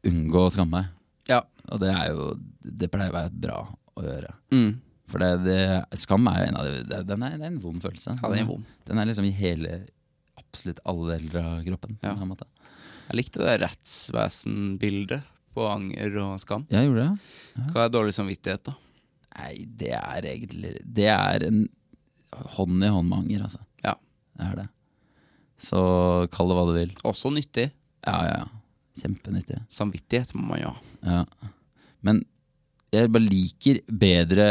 unngå 0.08 0.46
å 0.46 0.52
skamme 0.54 0.80
meg. 0.80 0.90
ja. 1.28 1.42
Og 1.66 1.80
det 1.82 1.90
er 1.90 2.12
jo 2.14 2.26
Det 2.62 2.86
pleier 2.92 3.10
å 3.10 3.16
være 3.16 3.32
bra 3.42 3.56
å 3.98 4.04
gjøre. 4.04 4.30
Mm. 4.54 4.68
For 5.10 5.22
det, 5.22 5.30
det, 5.44 5.58
skam 5.98 6.28
er 6.30 6.40
jo 6.40 6.48
en 6.48 6.58
av 6.60 6.68
de 6.68 6.82
det- 6.88 7.00
Den 7.08 7.24
er, 7.26 7.36
det 7.36 7.44
er 7.44 7.52
en 7.52 7.60
vond 7.62 7.82
følelse. 7.82 8.14
Ja, 8.16 8.30
den 8.32 8.44
er 8.44 8.48
vond. 8.48 8.64
Den 8.86 8.98
er 9.02 9.08
liksom 9.10 9.26
i 9.28 9.34
hele 9.34 9.80
Absolutt 10.40 10.80
alle 10.88 11.18
deler 11.18 11.42
av 11.42 11.64
kroppen. 11.66 11.98
Ja. 12.06 12.14
Jeg 12.16 13.18
likte 13.18 13.42
det 13.44 13.58
rettsvesenbildet 13.64 15.26
på 15.56 15.66
anger 15.70 16.18
og 16.22 16.36
skam. 16.42 16.66
Jeg 16.72 16.88
gjorde 16.88 17.06
det. 17.06 17.70
Hva 17.72 17.86
er 17.86 17.94
dårlig 17.94 18.14
samvittighet, 18.16 18.68
da? 18.68 18.76
Nei, 19.36 19.52
det 19.68 19.90
er 19.98 20.26
egentlig 20.30 20.70
Det 20.96 21.10
er 21.12 21.44
en 21.44 21.66
hånd 22.56 22.84
i 22.84 22.92
hånd 22.92 23.08
med 23.10 23.24
anger, 23.24 23.46
altså. 23.48 23.62
Ja. 23.84 23.96
Det 24.36 24.48
er 24.50 24.60
det. 24.62 24.68
Så 25.66 25.80
kall 26.32 26.52
det 26.52 26.58
hva 26.58 26.66
du 26.68 26.74
vil. 26.76 26.94
Også 27.08 27.32
nyttig. 27.32 27.70
Ja, 28.06 28.16
ja, 28.28 28.38
ja. 28.44 28.48
Kjempenyttig. 28.96 29.60
Samvittighet 29.72 30.32
må 30.36 30.46
man 30.52 30.62
jo 30.62 30.72
ha. 30.72 31.20
Ja. 31.20 31.50
Men 32.06 32.22
jeg 32.94 33.10
bare 33.12 33.28
liker 33.28 33.80
bedre 33.90 34.46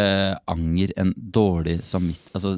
anger 0.52 0.92
enn 1.00 1.14
dårlig 1.16 1.80
samvittighet. 1.88 2.36
Altså, 2.38 2.58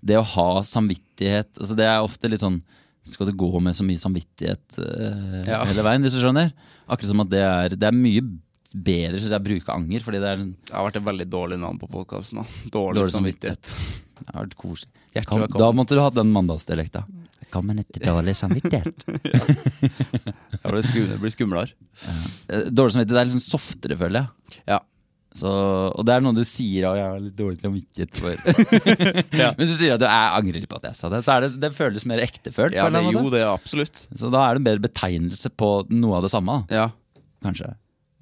det 0.00 0.18
å 0.18 0.26
ha 0.36 0.62
samvittighet 0.62 1.58
altså 1.58 1.74
Det 1.74 1.86
er 1.90 2.04
ofte 2.06 2.28
litt 2.30 2.42
sånn 2.44 2.60
Skal 3.08 3.30
du 3.30 3.32
gå 3.38 3.48
med 3.64 3.74
så 3.78 3.84
mye 3.86 4.00
samvittighet 4.02 4.78
uh, 4.78 5.42
Ja. 5.48 5.62
hele 5.68 5.84
veien, 5.86 6.04
hvis 6.04 6.14
du 6.18 6.20
skjønner? 6.22 6.52
Akkurat 6.88 7.10
som 7.12 7.24
at 7.24 7.30
det 7.32 7.42
er, 7.44 7.74
det 7.76 7.88
er 7.88 7.96
mye 7.96 8.22
bedre 8.74 9.16
synes 9.16 9.32
jeg, 9.32 9.40
å 9.40 9.46
bruke 9.48 9.72
anger, 9.72 10.02
fordi 10.04 10.18
det 10.20 10.28
er 10.28 10.42
sånn- 10.42 10.56
Det 10.68 10.74
har 10.76 10.84
vært 10.90 10.96
et 11.00 11.06
veldig 11.08 11.26
dårlig 11.32 11.58
navn 11.62 11.78
på 11.80 11.88
podkasten. 11.88 12.42
Dårlig, 12.70 12.98
Dårlig 13.00 13.14
samvittighet. 13.16 13.72
det 14.20 14.34
har 14.34 14.44
vært 14.44 14.58
koselig. 14.60 14.92
Kan, 15.26 15.46
da 15.50 15.70
måtte 15.72 15.96
du 15.96 16.02
hatt 16.04 16.14
den 16.14 16.30
mandagsdialekta. 16.30 17.06
Kan 17.50 17.64
man 17.66 17.78
ikke 17.80 18.02
dårlig 18.04 18.34
samvittighet? 18.36 19.06
Ja, 20.58 20.70
det 20.74 21.18
blir 21.22 21.32
skumlere. 21.32 21.70
Eh, 22.48 22.68
Dårlig 22.74 22.92
samvittighet 22.94 23.14
det 23.16 23.22
er 23.22 23.28
liksom 23.30 23.44
softere, 23.44 23.96
føler 24.00 24.20
jeg. 24.26 24.60
Ja. 24.68 24.78
Så, 25.36 25.48
og 25.92 26.06
det 26.08 26.14
er 26.14 26.22
noe 26.24 26.32
du 26.34 26.40
sier 26.48 26.86
og 26.88 26.96
jeg 26.96 27.04
har 27.04 27.18
litt 27.20 27.34
dårlig 27.36 27.60
samvittighet 27.60 28.16
for. 28.16 28.32
Hvis 29.58 29.74
du 29.74 29.76
sier 29.76 29.94
at 29.94 30.00
du 30.02 30.06
jeg 30.08 30.30
angrer 30.40 30.64
på 30.70 30.78
at 30.80 30.86
jeg 30.88 30.98
sa 30.98 31.10
det, 31.12 31.20
så 31.26 31.34
er 31.36 31.44
det, 31.44 31.50
det 31.62 31.72
føles 31.76 32.06
mer 32.08 32.22
ektefølt. 32.24 32.74
ja 32.78 32.88
det, 32.90 33.02
jo, 33.12 33.26
det 33.32 33.42
er 33.44 33.50
absolutt. 33.52 34.06
Så 34.16 34.30
da 34.32 34.46
er 34.46 34.56
det 34.56 34.62
en 34.62 34.68
bedre 34.70 34.86
betegnelse 34.88 35.52
på 35.54 35.68
noe 35.92 36.16
av 36.18 36.24
det 36.26 36.32
samme, 36.32 36.62
Ja. 36.72 36.88
kanskje. 37.44 37.74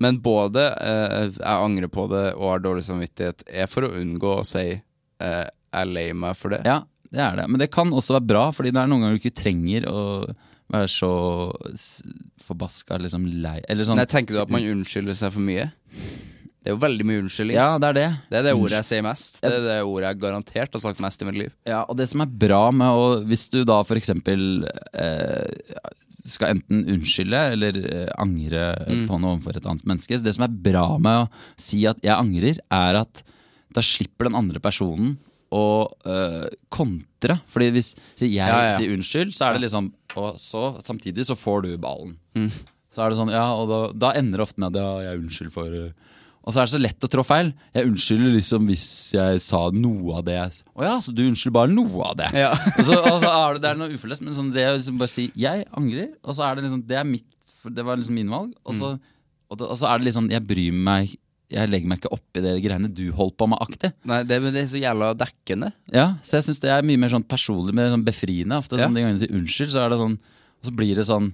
Men 0.02 0.18
både 0.20 0.66
eh, 0.76 1.30
jeg 1.30 1.46
angrer 1.54 1.88
på 1.88 2.04
det 2.12 2.26
og 2.34 2.50
har 2.50 2.60
dårlig 2.66 2.84
samvittighet, 2.84 3.46
er 3.48 3.70
for 3.70 3.86
å 3.86 3.94
unngå 3.96 4.34
å 4.42 4.44
si 4.44 4.66
eh, 4.74 5.46
jeg 5.46 5.80
er 5.86 5.88
lei 5.88 6.10
meg 6.12 6.36
for 6.36 6.52
det. 6.52 6.60
Ja, 6.68 6.82
det 7.08 7.22
er 7.22 7.38
det. 7.38 7.46
Men 7.48 7.62
det 7.62 7.70
kan 7.72 7.88
også 7.96 8.18
være 8.18 8.28
bra, 8.34 8.42
fordi 8.52 8.74
det 8.76 8.82
er 8.82 8.90
noen 8.92 9.06
ganger 9.06 9.16
du 9.16 9.22
ikke 9.24 9.38
trenger 9.40 9.86
å 9.88 10.02
være 10.74 10.88
så 10.90 11.08
forbaska 12.42 12.96
liksom 12.98 13.26
lei 13.42 13.60
Eller 13.70 13.86
sånn 13.86 13.98
Nei, 14.00 14.06
tenker 14.10 14.34
du 14.34 14.40
at 14.42 14.50
man 14.50 14.64
unnskylder 14.66 15.14
seg 15.14 15.30
for 15.34 15.44
mye? 15.46 15.68
Det 16.66 16.72
er 16.72 16.74
jo 16.74 16.82
veldig 16.82 17.04
mye 17.06 17.18
unnskyldning. 17.22 17.54
Ja, 17.54 17.66
det 17.78 17.86
er 17.86 17.94
det. 17.94 18.06
Det 18.26 18.38
er 18.40 18.42
det 18.48 18.52
ordet 18.58 18.78
jeg 18.80 18.86
sier 18.88 19.02
mest. 19.06 19.36
Det 19.38 19.52
er 19.54 19.60
det 19.62 19.74
ordet 19.86 20.08
jeg 20.08 20.18
garantert 20.24 20.72
har 20.74 20.80
sagt 20.82 21.02
mest 21.04 21.20
i 21.22 21.28
mitt 21.28 21.36
liv. 21.38 21.52
Ja, 21.62 21.84
og 21.86 21.94
det 22.00 22.08
som 22.10 22.24
er 22.24 22.32
bra 22.42 22.64
med 22.74 22.90
å 22.90 23.04
Hvis 23.22 23.44
du 23.54 23.60
da 23.62 23.76
eksempel 23.94 24.64
eh, 24.66 25.76
skal 26.26 26.56
enten 26.56 26.82
unnskylde 26.96 27.44
eller 27.54 27.78
eh, 27.86 28.10
angre 28.18 28.64
på 29.06 29.20
noe 29.22 29.36
overfor 29.36 29.60
et 29.60 29.68
annet 29.70 29.86
menneske 29.86 30.18
Det 30.18 30.34
som 30.34 30.48
er 30.48 30.56
bra 30.66 30.88
med 30.98 31.28
å 31.28 31.30
si 31.54 31.84
at 31.86 32.02
'jeg 32.02 32.18
angrer', 32.18 32.58
er 32.58 32.98
at 33.04 33.22
da 33.70 33.80
slipper 33.86 34.26
den 34.26 34.34
andre 34.34 34.58
personen 34.58 35.18
å 35.54 35.86
eh, 36.02 36.48
kontre. 36.68 37.38
Fordi 37.46 37.70
hvis 37.78 37.94
jeg 38.18 38.34
Ja, 38.34 38.72
ja. 38.72 38.74
sier 38.74 38.90
unnskyld, 38.90 39.30
så 39.30 39.46
er 39.46 39.52
det 39.54 39.68
liksom 39.68 39.92
Og 40.16 40.34
så 40.34 40.82
samtidig 40.82 41.30
så 41.30 41.38
får 41.38 41.62
du 41.62 41.78
ballen. 41.78 42.18
Så 42.90 43.04
er 43.04 43.10
det 43.10 43.18
sånn, 43.18 43.30
ja, 43.30 43.52
og 43.54 43.68
da, 43.68 43.80
da 43.92 44.12
ender 44.18 44.40
det 44.40 44.46
ofte 44.48 44.58
med 44.58 44.74
at 44.74 44.82
ja, 44.82 44.92
jeg 45.04 45.12
er 45.12 45.22
unnskyld 45.22 45.52
for 45.52 45.68
eh, 45.68 45.92
Og 46.46 46.54
så 46.54 46.60
er 46.62 46.68
det 46.68 46.72
så 46.76 46.78
lett 46.78 47.02
å 47.02 47.08
trå 47.10 47.24
feil. 47.26 47.48
Jeg 47.74 47.88
unnskylder 47.88 48.30
liksom 48.36 48.68
hvis 48.70 48.86
jeg 49.16 49.40
sa 49.42 49.64
noe 49.74 50.20
av 50.20 50.24
det 50.28 50.36
jeg. 50.36 50.60
Å 50.78 50.84
ja, 50.86 50.92
så 51.02 51.10
du 51.10 51.24
unnskylder 51.26 51.56
bare 51.56 51.72
noe 51.74 52.04
av 52.06 52.14
det. 52.20 52.28
Ja. 52.38 52.52
og 52.78 52.84
så, 52.86 52.98
og 53.02 53.18
så 53.24 53.32
er 53.32 53.56
det, 53.56 53.62
det 53.64 53.70
er 53.72 53.80
noe 53.80 53.90
uforløst, 53.96 54.22
men 54.22 54.36
sånn, 54.36 54.52
det 54.54 54.66
å 54.70 54.76
liksom 54.76 55.00
bare 55.00 55.10
si 55.10 55.24
'jeg 55.34 55.64
angrer', 55.74 56.12
og 56.22 56.36
så 56.38 56.46
er 56.46 56.54
det 56.56 56.64
liksom 56.68 56.86
Det 56.86 56.96
er 57.00 57.04
mitt 57.04 57.26
for 57.56 57.70
Det 57.74 57.84
var 57.84 57.98
liksom 57.98 58.14
min 58.14 58.30
valg. 58.30 58.52
Og 58.64 58.74
så, 58.78 58.92
og, 59.50 59.58
det, 59.58 59.66
og 59.66 59.76
så 59.78 59.88
er 59.90 59.98
det 59.98 60.06
liksom 60.06 60.30
Jeg 60.30 60.46
bryr 60.46 60.72
meg 60.72 61.16
Jeg 61.50 61.70
legger 61.70 61.88
meg 61.90 61.98
ikke 61.98 62.14
oppi 62.14 62.42
det 62.42 62.54
greiene 62.62 62.88
du 62.94 63.10
holdt 63.14 63.36
på 63.38 63.46
med 63.50 63.58
aktig. 63.62 63.90
Nei, 64.06 64.22
det, 64.26 64.38
men 64.42 64.54
det 64.54 64.62
er 64.64 64.70
så 64.70 64.80
jævla 64.82 65.12
dekkende. 65.18 65.72
Ja, 65.94 66.06
Så 66.22 66.38
jeg 66.38 66.46
syns 66.46 66.60
det 66.62 66.70
er 66.74 66.82
mye 66.86 66.98
mer 66.98 67.10
sånn 67.10 67.26
personlig, 67.26 67.74
mer 67.74 67.90
sånn 67.90 68.02
befriende. 68.06 68.58
Ofte 68.58 68.78
Ja. 68.78 68.86
sånn, 68.86 68.94
De 68.94 69.02
gangene 69.02 69.18
du 69.18 69.22
sier 69.26 69.34
unnskyld, 69.34 69.70
så 69.74 69.82
er 69.84 69.90
det 69.90 69.98
sånn 69.98 70.14
Og 70.18 70.62
så 70.70 70.74
blir 70.74 70.94
det 70.94 71.06
sånn 71.06 71.32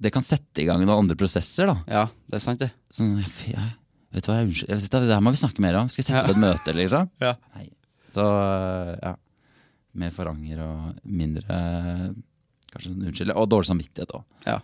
Det 0.00 0.12
kan 0.12 0.22
sette 0.22 0.62
i 0.62 0.64
gang 0.68 0.80
noen 0.80 0.98
andre 1.04 1.16
prosesser, 1.16 1.66
da. 1.66 1.76
Ja, 1.88 2.04
det 2.28 2.36
er 2.40 2.44
sant, 2.44 2.60
det. 2.60 2.72
Sånn, 2.92 3.16
jeg, 3.20 3.52
jeg, 3.56 3.72
vet 4.14 4.24
du 4.24 4.30
hva, 4.30 4.38
jeg 4.40 4.48
unnskyld 4.48 4.94
Det 4.94 5.14
her 5.14 5.24
må 5.24 5.32
vi 5.34 5.40
snakke 5.40 5.64
mer 5.64 5.80
om. 5.82 5.90
Skal 5.92 6.02
vi 6.02 6.06
sette 6.08 6.24
opp 6.24 6.34
et 6.36 6.42
møte, 6.42 6.74
liksom? 6.76 7.10
Ja. 7.26 7.34
Nei. 7.56 7.68
Så 8.12 8.24
ja. 8.24 9.14
Mer 9.98 10.12
foranger 10.14 10.62
og 10.64 11.00
mindre 11.04 11.58
Kanskje 12.68 12.90
sånn 12.92 13.08
unnskyld. 13.08 13.32
Og 13.36 13.48
dårlig 13.48 13.70
samvittighet 13.70 14.14
òg. 14.16 14.24
Ja. 14.46 14.58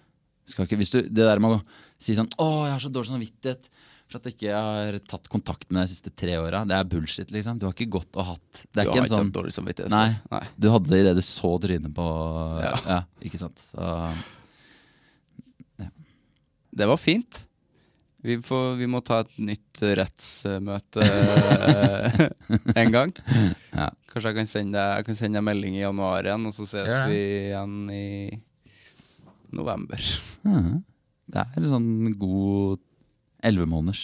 Hvis 0.44 0.92
du, 0.92 1.00
det 1.08 1.24
der 1.24 1.40
med 1.40 1.56
å 1.56 1.60
si 1.96 2.12
sånn 2.16 2.28
'Å, 2.36 2.48
jeg 2.66 2.72
har 2.74 2.82
så 2.84 2.92
dårlig 2.92 3.14
samvittighet 3.14 3.68
for 4.04 4.18
at 4.20 4.26
jeg 4.28 4.34
ikke 4.36 4.52
har 4.52 4.98
tatt 5.08 5.30
kontakt 5.32 5.70
med 5.70 5.80
deg 5.80 5.88
de 5.88 5.92
siste 5.94 6.12
tre 6.12 6.34
åra', 6.36 6.66
det 6.68 6.76
er 6.76 6.84
bullshit, 6.84 7.30
liksom. 7.32 7.56
Du 7.58 7.64
har 7.64 7.72
ikke 7.72 7.88
gått 7.96 8.12
og 8.20 8.34
hatt 8.34 8.66
Det 8.68 8.84
Du 8.84 8.90
har 8.90 8.98
en 8.98 9.04
ikke 9.04 9.14
sånn 9.14 9.30
hatt 9.30 9.38
dårlig 9.38 9.54
samvittighet. 9.56 9.90
Nei. 9.94 10.10
Nei. 10.30 10.42
Du 10.60 10.68
hadde 10.68 10.92
det 10.92 11.00
idet 11.00 11.16
du 11.16 11.24
så 11.24 11.54
trynet 11.64 11.94
på 11.96 12.08
Ja. 12.60 12.74
ja. 12.86 13.00
ikke 13.24 13.40
sant. 13.40 13.56
Så 13.72 14.12
Det 16.74 16.86
var 16.90 16.98
fint. 17.00 17.46
Vi, 18.24 18.38
får, 18.40 18.78
vi 18.80 18.86
må 18.88 19.02
ta 19.04 19.18
et 19.20 19.34
nytt 19.36 19.82
rettsmøte 19.98 21.04
eh, 21.04 22.22
en 22.80 22.94
gang. 22.94 23.12
Ja. 23.74 23.90
Kanskje 24.08 24.30
jeg 24.30 24.36
kan 24.38 24.46
sende 24.48 24.78
deg, 24.78 25.00
jeg 25.00 25.06
kan 25.08 25.16
sende 25.18 25.40
deg 25.40 25.44
melding 25.48 25.74
i 25.74 25.82
januar 25.82 26.24
igjen, 26.24 26.44
og 26.46 26.54
så 26.54 26.64
ses 26.70 26.86
ja. 26.86 27.00
vi 27.10 27.18
igjen 27.48 27.72
i 27.90 28.04
november. 29.54 29.98
ja. 30.46 30.60
Det 31.34 31.42
er 31.42 31.66
sånn 31.66 32.12
god 32.20 32.82
ellevemåneders. 33.44 34.02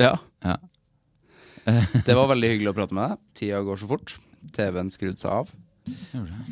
Ja. 0.00 0.16
Ja. 0.42 0.56
Det 1.62 2.16
var 2.16 2.30
veldig 2.32 2.50
hyggelig 2.54 2.72
å 2.72 2.76
prate 2.76 2.96
med 2.96 3.12
deg. 3.12 3.22
Tida 3.38 3.60
går 3.62 3.78
så 3.78 3.90
fort. 3.92 4.16
TV-en 4.56 4.90
skrudde 4.90 5.20
seg 5.20 5.36
av. 5.36 5.52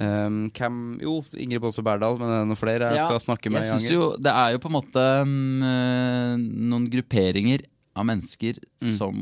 Um, 0.00 0.38
hvem 0.56 0.76
Jo, 1.04 1.20
Ingrid 1.38 1.60
Baase 1.62 1.82
Berdal, 1.86 2.16
men 2.18 2.26
det 2.32 2.36
er 2.40 2.46
noen 2.50 2.58
flere 2.58 2.88
jeg 2.90 2.98
Ja, 2.98 3.04
skal 3.06 3.20
snakke 3.22 3.52
med 3.52 3.62
Jeg 3.62 3.76
synes 3.78 3.92
jo 3.94 4.08
Det 4.18 4.32
er 4.32 4.54
jo 4.56 4.60
på 4.64 4.70
en 4.70 4.74
måte 4.74 5.04
eh, 5.22 6.32
noen 6.40 6.88
grupperinger 6.90 7.62
av 7.94 8.06
mennesker 8.08 8.58
Mm. 8.80 8.92
som 8.96 9.16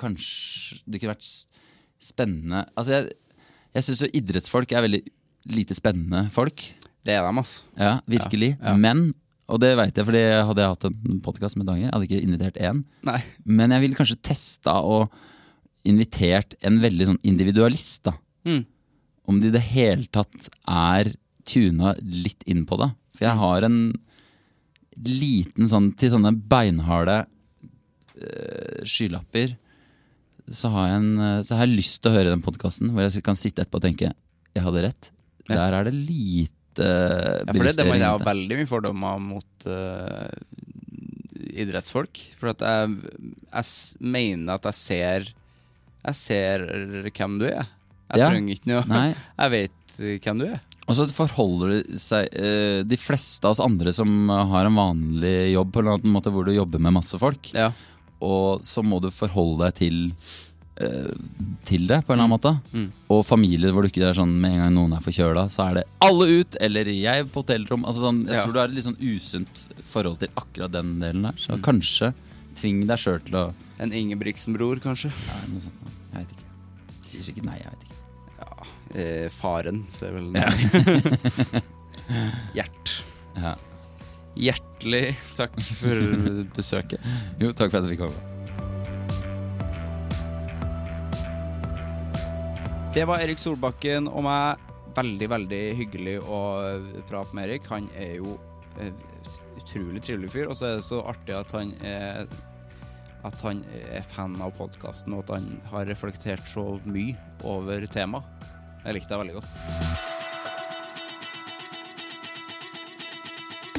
kanskje 0.00 0.80
Det 0.90 1.00
kunne 1.00 1.14
vært 1.14 1.28
spennende 2.02 2.64
Altså, 2.76 2.96
jeg, 2.98 3.12
jeg 3.78 3.86
syns 3.88 4.02
jo 4.04 4.10
idrettsfolk 4.20 4.72
er 4.74 4.84
veldig 4.88 5.02
lite 5.54 5.74
spennende 5.76 6.26
folk. 6.32 6.62
Det 7.04 7.12
er 7.12 7.20
dem, 7.26 7.36
altså. 7.38 7.62
Ja, 7.76 7.98
virkelig. 8.08 8.54
Ja, 8.58 8.70
ja. 8.72 8.76
Men, 8.80 9.02
og 9.46 9.58
det 9.60 9.74
veit 9.76 9.96
jeg, 10.00 10.06
fordi 10.08 10.22
hadde 10.48 10.62
jeg 10.62 10.72
hatt 10.72 10.86
en 10.88 11.18
podkast 11.24 11.58
med 11.60 11.66
Danger, 11.68 11.84
jeg 11.90 11.92
hadde 11.92 12.06
ikke 12.08 12.22
invitert 12.24 12.56
én. 12.64 12.78
Nei. 13.04 13.18
Men 13.44 13.74
jeg 13.76 13.82
ville 13.84 13.98
kanskje 13.98 14.16
testa 14.24 14.78
og 14.80 15.12
invitert 15.84 16.56
en 16.64 16.78
veldig 16.80 17.10
sånn 17.10 17.20
individualist, 17.28 18.06
da. 18.08 18.14
Mm. 18.48 18.62
Om 19.24 19.40
de 19.40 19.48
i 19.48 19.54
det 19.54 19.62
hele 19.72 20.08
tatt 20.12 20.48
er 20.68 21.14
tuna 21.48 21.94
litt 22.00 22.44
inn 22.50 22.64
på 22.68 22.78
det. 22.80 22.90
For 23.16 23.28
jeg 23.28 23.40
har 23.40 23.66
en 23.66 23.78
liten 25.04 25.68
sånn 25.70 25.90
til 25.98 26.12
sånne 26.14 26.34
beinharde 26.50 27.24
eh, 28.18 28.82
skylapper. 28.86 29.56
Så 30.52 30.70
har, 30.74 30.90
jeg 30.90 31.00
en, 31.00 31.12
eh, 31.18 31.40
så 31.46 31.56
har 31.56 31.66
jeg 31.66 31.78
lyst 31.80 32.02
til 32.02 32.12
å 32.12 32.18
høre 32.18 32.34
den 32.34 32.44
podkasten 32.44 32.92
hvor 32.92 33.06
jeg 33.06 33.24
kan 33.26 33.38
sitte 33.38 33.64
etterpå 33.64 33.80
og 33.80 33.86
tenke 33.86 34.12
jeg 34.54 34.64
hadde 34.64 34.84
rett. 34.86 35.10
Der 35.50 35.76
er 35.76 35.88
det 35.88 35.94
lite 35.96 36.50
Ja, 36.84 37.52
for 37.52 37.66
det, 37.66 37.74
det 37.78 37.86
må 37.86 37.96
jeg 37.96 38.06
har 38.06 38.22
veldig 38.24 38.58
mye 38.58 38.68
fordommer 38.70 39.18
mot 39.22 39.66
uh, 39.70 40.30
idrettsfolk. 41.54 42.18
For 42.38 42.50
at 42.54 42.64
jeg, 42.64 43.12
jeg 43.50 44.08
mener 44.14 44.56
at 44.56 44.66
jeg 44.70 44.78
ser 44.78 45.28
Jeg 46.04 46.18
ser 46.18 46.64
hvem 47.14 47.38
du 47.42 47.46
er. 47.50 47.68
Jeg 48.12 48.20
Ja. 48.20 48.28
trenger 48.30 48.54
ikke 48.54 48.70
noe 48.70 48.84
Nei. 48.90 49.14
Jeg 49.40 49.50
vet 49.50 49.98
eh, 50.00 50.18
hvem 50.20 50.38
du 50.42 50.46
er. 50.50 50.60
Og 50.86 50.96
så 50.98 51.06
forholder 51.08 51.70
det 51.78 51.98
seg 52.02 52.28
eh, 52.36 52.82
De 52.84 52.96
fleste 53.00 53.44
av 53.48 53.54
oss 53.56 53.62
andre 53.64 53.92
som 53.96 54.28
har 54.28 54.66
en 54.68 54.76
vanlig 54.76 55.52
jobb 55.54 55.72
på 55.72 55.80
en 55.80 55.86
eller 55.86 56.00
annen 56.02 56.12
måte 56.18 56.30
hvor 56.34 56.44
du 56.44 56.52
jobber 56.52 56.78
med 56.84 56.92
masse 56.98 57.16
folk, 57.18 57.52
Ja. 57.56 57.70
og 58.20 58.60
så 58.62 58.84
må 58.84 59.00
du 59.00 59.08
forholde 59.10 59.64
deg 59.64 59.74
til 59.80 60.02
eh, 60.76 61.14
til 61.64 61.86
det 61.88 62.02
på 62.04 62.12
en 62.12 62.18
eller 62.18 62.26
annen 62.26 62.34
måte. 62.34 62.52
Mm. 62.74 62.88
Og 63.14 63.22
familier 63.24 63.72
hvor 63.72 63.82
du 63.86 63.88
ikke 63.88 64.04
er 64.10 64.16
sånn 64.18 64.34
med 64.42 64.52
en 64.56 64.62
gang 64.66 64.74
noen 64.76 64.96
er 64.98 65.04
forkjøla, 65.04 65.46
så 65.48 65.68
er 65.70 65.74
det 65.80 65.84
alle 66.04 66.26
ut, 66.42 66.56
eller 66.60 66.90
jeg 66.92 67.28
på 67.32 67.40
hotellrom. 67.44 67.84
Altså 67.88 68.04
sånn, 68.04 68.24
jeg 68.26 68.34
Ja. 68.36 68.42
tror 68.44 68.52
du 68.52 68.58
har 68.60 68.68
et 68.68 68.74
litt 68.74 68.84
sånn 68.84 69.00
usunt 69.00 69.62
forhold 69.86 70.18
til 70.20 70.28
akkurat 70.36 70.72
den 70.74 70.98
delen 71.00 71.22
der. 71.22 71.32
Mm. 71.32 71.40
Så 71.46 71.60
kanskje 71.62 72.12
tving 72.60 72.84
deg 72.86 72.98
sjøl 72.98 73.20
til 73.24 73.34
å 73.40 73.52
En 73.80 73.90
Ingebrigtsen-bror, 73.90 74.78
kanskje. 74.84 75.08
Nei, 75.10 75.40
noe 75.54 75.60
sånt. 75.64 75.88
Jeg 76.12 76.20
vet 76.26 76.34
ikke. 76.36 76.44
Sier 77.04 77.22
sikkert 77.26 77.44
nei, 77.48 77.56
jeg 77.58 77.72
vet 77.72 77.82
ikke. 77.88 77.93
Eh, 78.94 79.26
faren, 79.32 79.84
ser 79.90 80.12
er 80.12 80.20
vel 80.20 80.34
Ja. 80.38 80.50
Gjert. 82.54 82.92
Ja. 83.34 83.54
Hjertelig 84.34 85.16
takk 85.34 85.56
for 85.78 85.98
besøket. 86.54 87.02
Jo, 87.42 87.50
takk 87.54 87.72
for 87.72 87.80
at 87.80 87.88
jeg 87.88 87.96
fikk 87.96 88.04
komme. 88.04 88.20
Det 92.94 93.04
var 93.10 93.24
Erik 93.24 93.40
Solbakken 93.42 94.06
og 94.10 94.22
meg. 94.26 94.62
Veldig, 94.94 95.26
veldig 95.26 95.62
hyggelig 95.74 96.20
å 96.22 96.40
prate 97.08 97.34
med 97.34 97.48
Erik. 97.48 97.64
Han 97.72 97.88
er 97.98 98.12
jo 98.20 98.36
eh, 98.78 98.94
utrolig 99.58 100.04
trivelig 100.06 100.30
fyr, 100.36 100.46
og 100.52 100.54
så 100.58 100.68
er 100.68 100.76
det 100.78 100.86
så 100.86 101.00
artig 101.02 101.34
at 101.34 101.50
han 101.56 101.74
er 101.82 102.28
at 103.24 103.40
han 103.40 103.62
er 103.88 104.04
fan 104.04 104.36
av 104.44 104.52
podkasten, 104.58 105.14
og 105.16 105.24
at 105.24 105.38
han 105.38 105.46
har 105.70 105.86
reflektert 105.88 106.44
så 106.48 106.76
mye 106.84 107.16
over 107.48 107.86
temaet. 107.88 108.33
Jeg 108.84 108.98
likte 108.98 109.14
det 109.14 109.20
veldig 109.22 109.36
godt. 109.38 109.52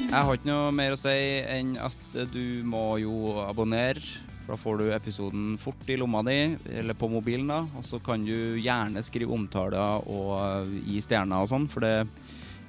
Jeg 0.05 0.21
har 0.23 0.37
ikke 0.37 0.47
noe 0.47 0.71
mer 0.73 0.93
å 0.95 0.99
si 0.99 1.17
enn 1.51 1.75
at 1.81 2.15
du 2.31 2.63
må 2.65 2.95
jo 3.01 3.35
abonnere. 3.43 4.01
For 4.45 4.53
da 4.53 4.61
får 4.61 4.77
du 4.77 4.85
episoden 4.93 5.45
fort 5.57 5.87
i 5.89 5.97
lomma 5.97 6.21
di, 6.25 6.37
eller 6.77 6.97
på 6.97 7.09
mobilen, 7.09 7.49
da. 7.49 7.63
Og 7.77 7.85
så 7.85 7.97
kan 8.03 8.21
du 8.25 8.59
gjerne 8.61 9.01
skrive 9.05 9.33
omtaler 9.33 10.05
og 10.05 10.69
gi 10.85 11.01
stjerner 11.01 11.41
og 11.41 11.49
sånn, 11.49 11.65
for 11.69 11.85
det 11.85 11.95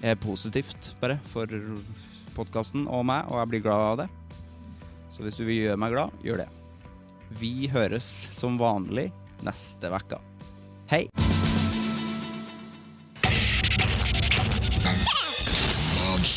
er 0.04 0.16
positivt, 0.20 0.94
bare, 1.02 1.18
for 1.28 1.52
podkasten 2.36 2.88
og 2.88 3.04
meg, 3.08 3.28
og 3.28 3.42
jeg 3.42 3.52
blir 3.52 3.64
glad 3.68 3.84
av 3.92 4.00
det. 4.02 4.08
Så 5.12 5.24
hvis 5.24 5.36
du 5.36 5.44
vil 5.44 5.66
gjøre 5.66 5.80
meg 5.84 5.92
glad, 5.96 6.16
gjør 6.24 6.44
det. 6.44 6.50
Vi 7.40 7.68
høres 7.72 8.08
som 8.36 8.56
vanlig 8.60 9.10
neste 9.44 9.92
uke. 9.92 10.20
Hei! 10.88 11.04